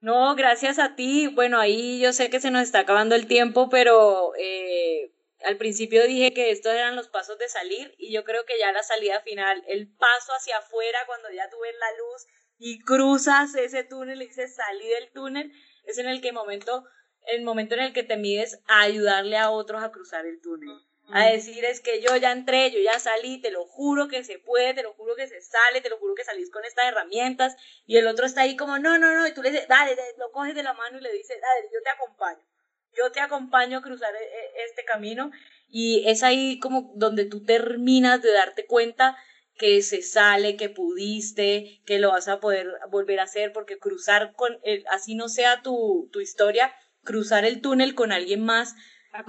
No, 0.00 0.34
gracias 0.34 0.78
a 0.78 0.94
ti. 0.96 1.28
Bueno, 1.28 1.58
ahí 1.58 1.98
yo 2.00 2.12
sé 2.12 2.30
que 2.30 2.40
se 2.40 2.50
nos 2.50 2.62
está 2.62 2.80
acabando 2.80 3.14
el 3.14 3.26
tiempo, 3.26 3.68
pero 3.70 4.32
eh, 4.38 5.12
al 5.44 5.56
principio 5.56 6.06
dije 6.06 6.32
que 6.32 6.50
estos 6.50 6.72
eran 6.72 6.96
los 6.96 7.08
pasos 7.08 7.38
de 7.38 7.48
salir 7.48 7.94
y 7.98 8.12
yo 8.12 8.24
creo 8.24 8.44
que 8.44 8.58
ya 8.58 8.72
la 8.72 8.82
salida 8.82 9.20
final, 9.20 9.62
el 9.66 9.88
paso 9.88 10.32
hacia 10.32 10.58
afuera 10.58 10.98
cuando 11.06 11.30
ya 11.30 11.48
tú 11.48 11.56
ves 11.62 11.74
la 11.78 11.90
luz 11.98 12.26
y 12.58 12.80
cruzas 12.80 13.54
ese 13.54 13.84
túnel 13.84 14.22
y 14.22 14.26
dices 14.26 14.56
salí 14.56 14.86
del 14.88 15.10
túnel, 15.12 15.52
es 15.84 15.98
en 15.98 16.08
el 16.08 16.20
que 16.20 16.32
momento 16.32 16.84
el 17.26 17.42
momento 17.42 17.74
en 17.74 17.80
el 17.80 17.92
que 17.92 18.02
te 18.02 18.16
mides 18.16 18.60
a 18.66 18.82
ayudarle 18.82 19.36
a 19.36 19.50
otros 19.50 19.82
a 19.82 19.90
cruzar 19.90 20.26
el 20.26 20.40
túnel. 20.40 20.70
A 21.10 21.26
decir 21.26 21.64
es 21.66 21.80
que 21.80 22.00
yo 22.00 22.16
ya 22.16 22.32
entré, 22.32 22.70
yo 22.70 22.80
ya 22.80 22.98
salí, 22.98 23.38
te 23.40 23.50
lo 23.50 23.66
juro 23.66 24.08
que 24.08 24.24
se 24.24 24.38
puede, 24.38 24.72
te 24.72 24.82
lo 24.82 24.94
juro 24.94 25.14
que 25.14 25.26
se 25.26 25.40
sale, 25.42 25.82
te 25.82 25.90
lo 25.90 25.98
juro 25.98 26.14
que 26.14 26.24
salís 26.24 26.50
con 26.50 26.64
estas 26.64 26.86
herramientas 26.86 27.56
y 27.86 27.98
el 27.98 28.06
otro 28.06 28.24
está 28.24 28.40
ahí 28.40 28.56
como 28.56 28.78
no, 28.78 28.98
no, 28.98 29.14
no, 29.14 29.26
y 29.26 29.34
tú 29.34 29.42
le 29.42 29.50
dices, 29.50 29.68
dale, 29.68 29.96
lo 30.16 30.32
coges 30.32 30.54
de 30.54 30.62
la 30.62 30.72
mano 30.72 30.98
y 30.98 31.02
le 31.02 31.12
dices, 31.12 31.36
dale, 31.40 31.68
yo 31.72 31.82
te 31.82 31.90
acompaño, 31.90 32.42
yo 32.96 33.12
te 33.12 33.20
acompaño 33.20 33.78
a 33.78 33.82
cruzar 33.82 34.14
e, 34.14 34.24
e, 34.24 34.64
este 34.64 34.84
camino 34.86 35.30
y 35.68 36.08
es 36.08 36.22
ahí 36.22 36.58
como 36.58 36.92
donde 36.94 37.26
tú 37.26 37.44
terminas 37.44 38.22
de 38.22 38.32
darte 38.32 38.64
cuenta 38.64 39.16
que 39.56 39.82
se 39.82 40.02
sale, 40.02 40.56
que 40.56 40.68
pudiste, 40.68 41.80
que 41.84 41.98
lo 41.98 42.10
vas 42.10 42.28
a 42.28 42.40
poder 42.40 42.72
volver 42.90 43.20
a 43.20 43.24
hacer, 43.24 43.52
porque 43.52 43.78
cruzar 43.78 44.34
con, 44.34 44.58
el, 44.62 44.84
así 44.90 45.14
no 45.14 45.28
sea 45.28 45.62
tu, 45.62 46.08
tu 46.12 46.20
historia, 46.20 46.74
cruzar 47.04 47.44
el 47.44 47.60
túnel 47.60 47.94
con 47.94 48.12
alguien 48.12 48.44
más 48.44 48.74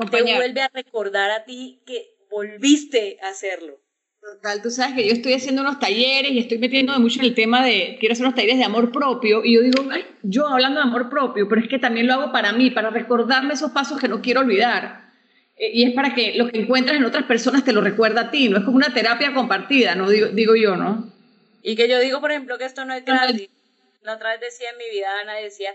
te 0.09 0.23
vuelve 0.23 0.61
a 0.61 0.69
recordar 0.73 1.31
a 1.31 1.43
ti 1.43 1.81
que 1.85 2.15
volviste 2.29 3.19
a 3.21 3.29
hacerlo. 3.29 3.79
Total, 4.19 4.61
tú 4.63 4.71
sabes 4.71 4.95
que 4.95 5.05
yo 5.05 5.13
estoy 5.13 5.33
haciendo 5.33 5.61
unos 5.61 5.79
talleres 5.79 6.31
y 6.31 6.39
estoy 6.39 6.57
metiéndome 6.57 6.97
mucho 6.97 7.19
en 7.19 7.25
el 7.25 7.35
tema 7.35 7.63
de, 7.63 7.97
quiero 7.99 8.13
hacer 8.13 8.25
unos 8.25 8.35
talleres 8.35 8.57
de 8.57 8.63
amor 8.63 8.91
propio 8.91 9.45
y 9.45 9.53
yo 9.53 9.61
digo, 9.61 9.85
Ay, 9.91 10.03
yo 10.23 10.47
hablando 10.47 10.79
de 10.79 10.87
amor 10.87 11.09
propio, 11.09 11.47
pero 11.47 11.61
es 11.61 11.67
que 11.67 11.77
también 11.77 12.07
lo 12.07 12.13
hago 12.13 12.31
para 12.31 12.51
mí, 12.51 12.71
para 12.71 12.89
recordarme 12.89 13.53
esos 13.53 13.71
pasos 13.71 13.99
que 13.99 14.07
no 14.07 14.21
quiero 14.21 14.41
olvidar. 14.41 15.11
Eh, 15.55 15.69
y 15.73 15.83
es 15.83 15.93
para 15.93 16.15
que 16.15 16.33
lo 16.35 16.49
que 16.49 16.59
encuentras 16.59 16.97
en 16.97 17.05
otras 17.05 17.25
personas 17.25 17.63
te 17.63 17.71
lo 17.71 17.81
recuerda 17.81 18.21
a 18.21 18.31
ti, 18.31 18.49
no 18.49 18.57
es 18.57 18.63
como 18.63 18.77
una 18.77 18.93
terapia 18.93 19.31
compartida, 19.31 19.93
no 19.93 20.09
digo, 20.09 20.27
digo 20.29 20.55
yo, 20.55 20.75
¿no? 20.75 21.13
Y 21.61 21.75
que 21.75 21.87
yo 21.87 21.99
digo, 21.99 22.19
por 22.19 22.31
ejemplo, 22.31 22.57
que 22.57 22.65
esto 22.65 22.83
no 22.83 22.95
es 22.95 23.05
gratis. 23.05 23.49
La 24.01 24.15
otra 24.15 24.31
vez 24.31 24.39
decía 24.39 24.69
en 24.71 24.77
mi 24.77 24.89
vida, 24.91 25.07
Ana 25.21 25.35
decía, 25.35 25.71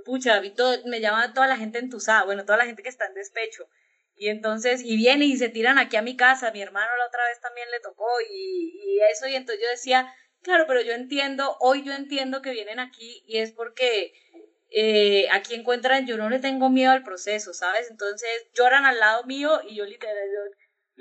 pucha, 0.00 0.40
vi 0.40 0.54
me 0.86 1.00
llama 1.00 1.32
toda 1.34 1.46
la 1.46 1.56
gente 1.56 1.78
entusada, 1.78 2.24
bueno, 2.24 2.44
toda 2.44 2.58
la 2.58 2.66
gente 2.66 2.82
que 2.82 2.88
está 2.88 3.06
en 3.06 3.14
despecho. 3.14 3.68
Y 4.16 4.28
entonces, 4.28 4.82
y 4.84 4.96
vienen 4.96 5.28
y 5.30 5.36
se 5.36 5.48
tiran 5.48 5.78
aquí 5.78 5.96
a 5.96 6.02
mi 6.02 6.16
casa, 6.16 6.52
mi 6.52 6.62
hermano 6.62 6.96
la 6.96 7.06
otra 7.06 7.26
vez 7.28 7.40
también 7.40 7.70
le 7.70 7.80
tocó 7.80 8.06
y, 8.30 8.80
y 8.84 9.00
eso, 9.10 9.26
y 9.26 9.34
entonces 9.34 9.62
yo 9.64 9.70
decía, 9.70 10.14
claro, 10.42 10.64
pero 10.66 10.80
yo 10.82 10.92
entiendo, 10.92 11.56
hoy 11.60 11.82
yo 11.84 11.92
entiendo 11.92 12.42
que 12.42 12.52
vienen 12.52 12.78
aquí 12.78 13.22
y 13.26 13.38
es 13.38 13.52
porque 13.52 14.12
eh, 14.70 15.26
aquí 15.30 15.54
encuentran, 15.54 16.06
yo 16.06 16.16
no 16.16 16.30
le 16.30 16.38
tengo 16.38 16.70
miedo 16.70 16.92
al 16.92 17.02
proceso, 17.02 17.52
¿sabes? 17.52 17.90
Entonces 17.90 18.30
lloran 18.54 18.84
al 18.86 18.98
lado 19.00 19.24
mío 19.24 19.60
y 19.68 19.76
yo 19.76 19.84
literal, 19.84 20.16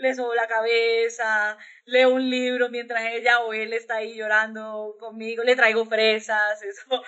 le 0.01 0.13
sobo 0.15 0.33
la 0.33 0.47
cabeza, 0.47 1.57
leo 1.85 2.13
un 2.13 2.29
libro 2.29 2.69
mientras 2.69 3.03
ella 3.11 3.39
o 3.41 3.53
él 3.53 3.73
está 3.73 3.97
ahí 3.97 4.15
llorando 4.15 4.95
conmigo, 4.99 5.43
le 5.43 5.55
traigo 5.55 5.85
fresas, 5.85 6.61
eso, 6.63 7.03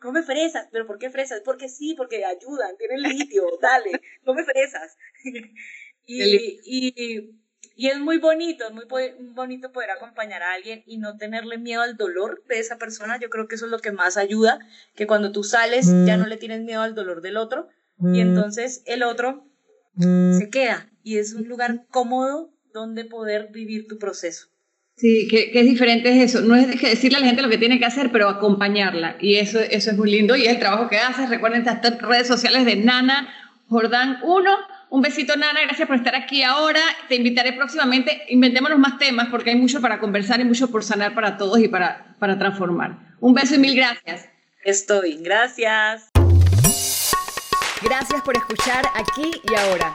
come 0.00 0.22
fresas, 0.22 0.68
pero 0.70 0.86
¿por 0.86 0.98
qué 0.98 1.10
fresas? 1.10 1.42
Porque 1.44 1.68
sí, 1.68 1.94
porque 1.96 2.24
ayudan, 2.24 2.76
tienen 2.76 3.02
litio, 3.02 3.44
dale, 3.62 3.92
come 4.24 4.44
fresas. 4.44 4.96
y, 6.04 6.22
y, 6.64 7.32
y, 7.76 7.88
es 7.88 7.98
muy 8.00 8.18
bonito, 8.18 8.66
es 8.66 8.72
muy 8.72 8.84
bonito 9.32 9.72
poder 9.72 9.90
acompañar 9.90 10.42
a 10.42 10.52
alguien 10.52 10.82
y 10.86 10.98
no 10.98 11.16
tenerle 11.16 11.58
miedo 11.58 11.82
al 11.82 11.96
dolor 11.96 12.42
de 12.48 12.58
esa 12.58 12.76
persona, 12.76 13.18
yo 13.18 13.30
creo 13.30 13.46
que 13.46 13.54
eso 13.54 13.66
es 13.66 13.70
lo 13.70 13.78
que 13.78 13.92
más 13.92 14.16
ayuda, 14.16 14.58
que 14.94 15.06
cuando 15.06 15.32
tú 15.32 15.44
sales 15.44 15.86
ya 16.04 16.16
no 16.16 16.26
le 16.26 16.36
tienes 16.36 16.60
miedo 16.62 16.82
al 16.82 16.94
dolor 16.94 17.20
del 17.20 17.36
otro 17.36 17.68
y 18.00 18.20
entonces 18.20 18.82
el 18.86 19.02
otro 19.02 19.44
se 19.96 20.48
queda 20.50 20.88
y 21.08 21.16
es 21.16 21.32
un 21.32 21.48
lugar 21.48 21.86
cómodo 21.90 22.50
donde 22.74 23.06
poder 23.06 23.48
vivir 23.50 23.86
tu 23.88 23.96
proceso. 23.96 24.48
Sí, 24.94 25.26
que, 25.26 25.50
es 25.54 25.64
diferente 25.64 26.10
es 26.10 26.34
eso. 26.34 26.44
No 26.44 26.54
es 26.54 26.78
que 26.78 26.90
decirle 26.90 27.16
a 27.16 27.20
la 27.20 27.26
gente 27.28 27.40
lo 27.40 27.48
que 27.48 27.56
tiene 27.56 27.78
que 27.78 27.86
hacer, 27.86 28.12
pero 28.12 28.28
acompañarla. 28.28 29.16
Y 29.18 29.36
eso, 29.36 29.58
eso 29.58 29.90
es 29.90 29.96
muy 29.96 30.10
lindo 30.10 30.36
y 30.36 30.42
es 30.44 30.50
el 30.50 30.58
trabajo 30.58 30.90
que 30.90 30.98
haces. 30.98 31.30
Recuerden 31.30 31.66
estas 31.66 32.02
redes 32.02 32.26
sociales 32.26 32.66
de 32.66 32.76
Nana 32.76 33.26
Jordán 33.70 34.18
1. 34.22 34.50
Un 34.90 35.00
besito, 35.00 35.34
Nana. 35.34 35.62
Gracias 35.62 35.88
por 35.88 35.96
estar 35.96 36.14
aquí 36.14 36.42
ahora. 36.42 36.80
Te 37.08 37.14
invitaré 37.14 37.54
próximamente. 37.54 38.24
Inventémonos 38.28 38.78
más 38.78 38.98
temas 38.98 39.28
porque 39.30 39.50
hay 39.50 39.56
mucho 39.56 39.80
para 39.80 40.00
conversar 40.00 40.40
y 40.40 40.44
mucho 40.44 40.70
por 40.70 40.84
sanar 40.84 41.14
para 41.14 41.38
todos 41.38 41.58
y 41.58 41.68
para, 41.68 42.16
para 42.18 42.38
transformar. 42.38 43.16
Un 43.20 43.32
beso 43.32 43.54
y 43.54 43.58
mil 43.58 43.74
gracias. 43.74 44.28
Estoy. 44.62 45.16
Gracias. 45.22 46.10
Gracias 47.82 48.20
por 48.22 48.36
escuchar 48.36 48.84
aquí 48.94 49.30
y 49.50 49.54
ahora. 49.54 49.94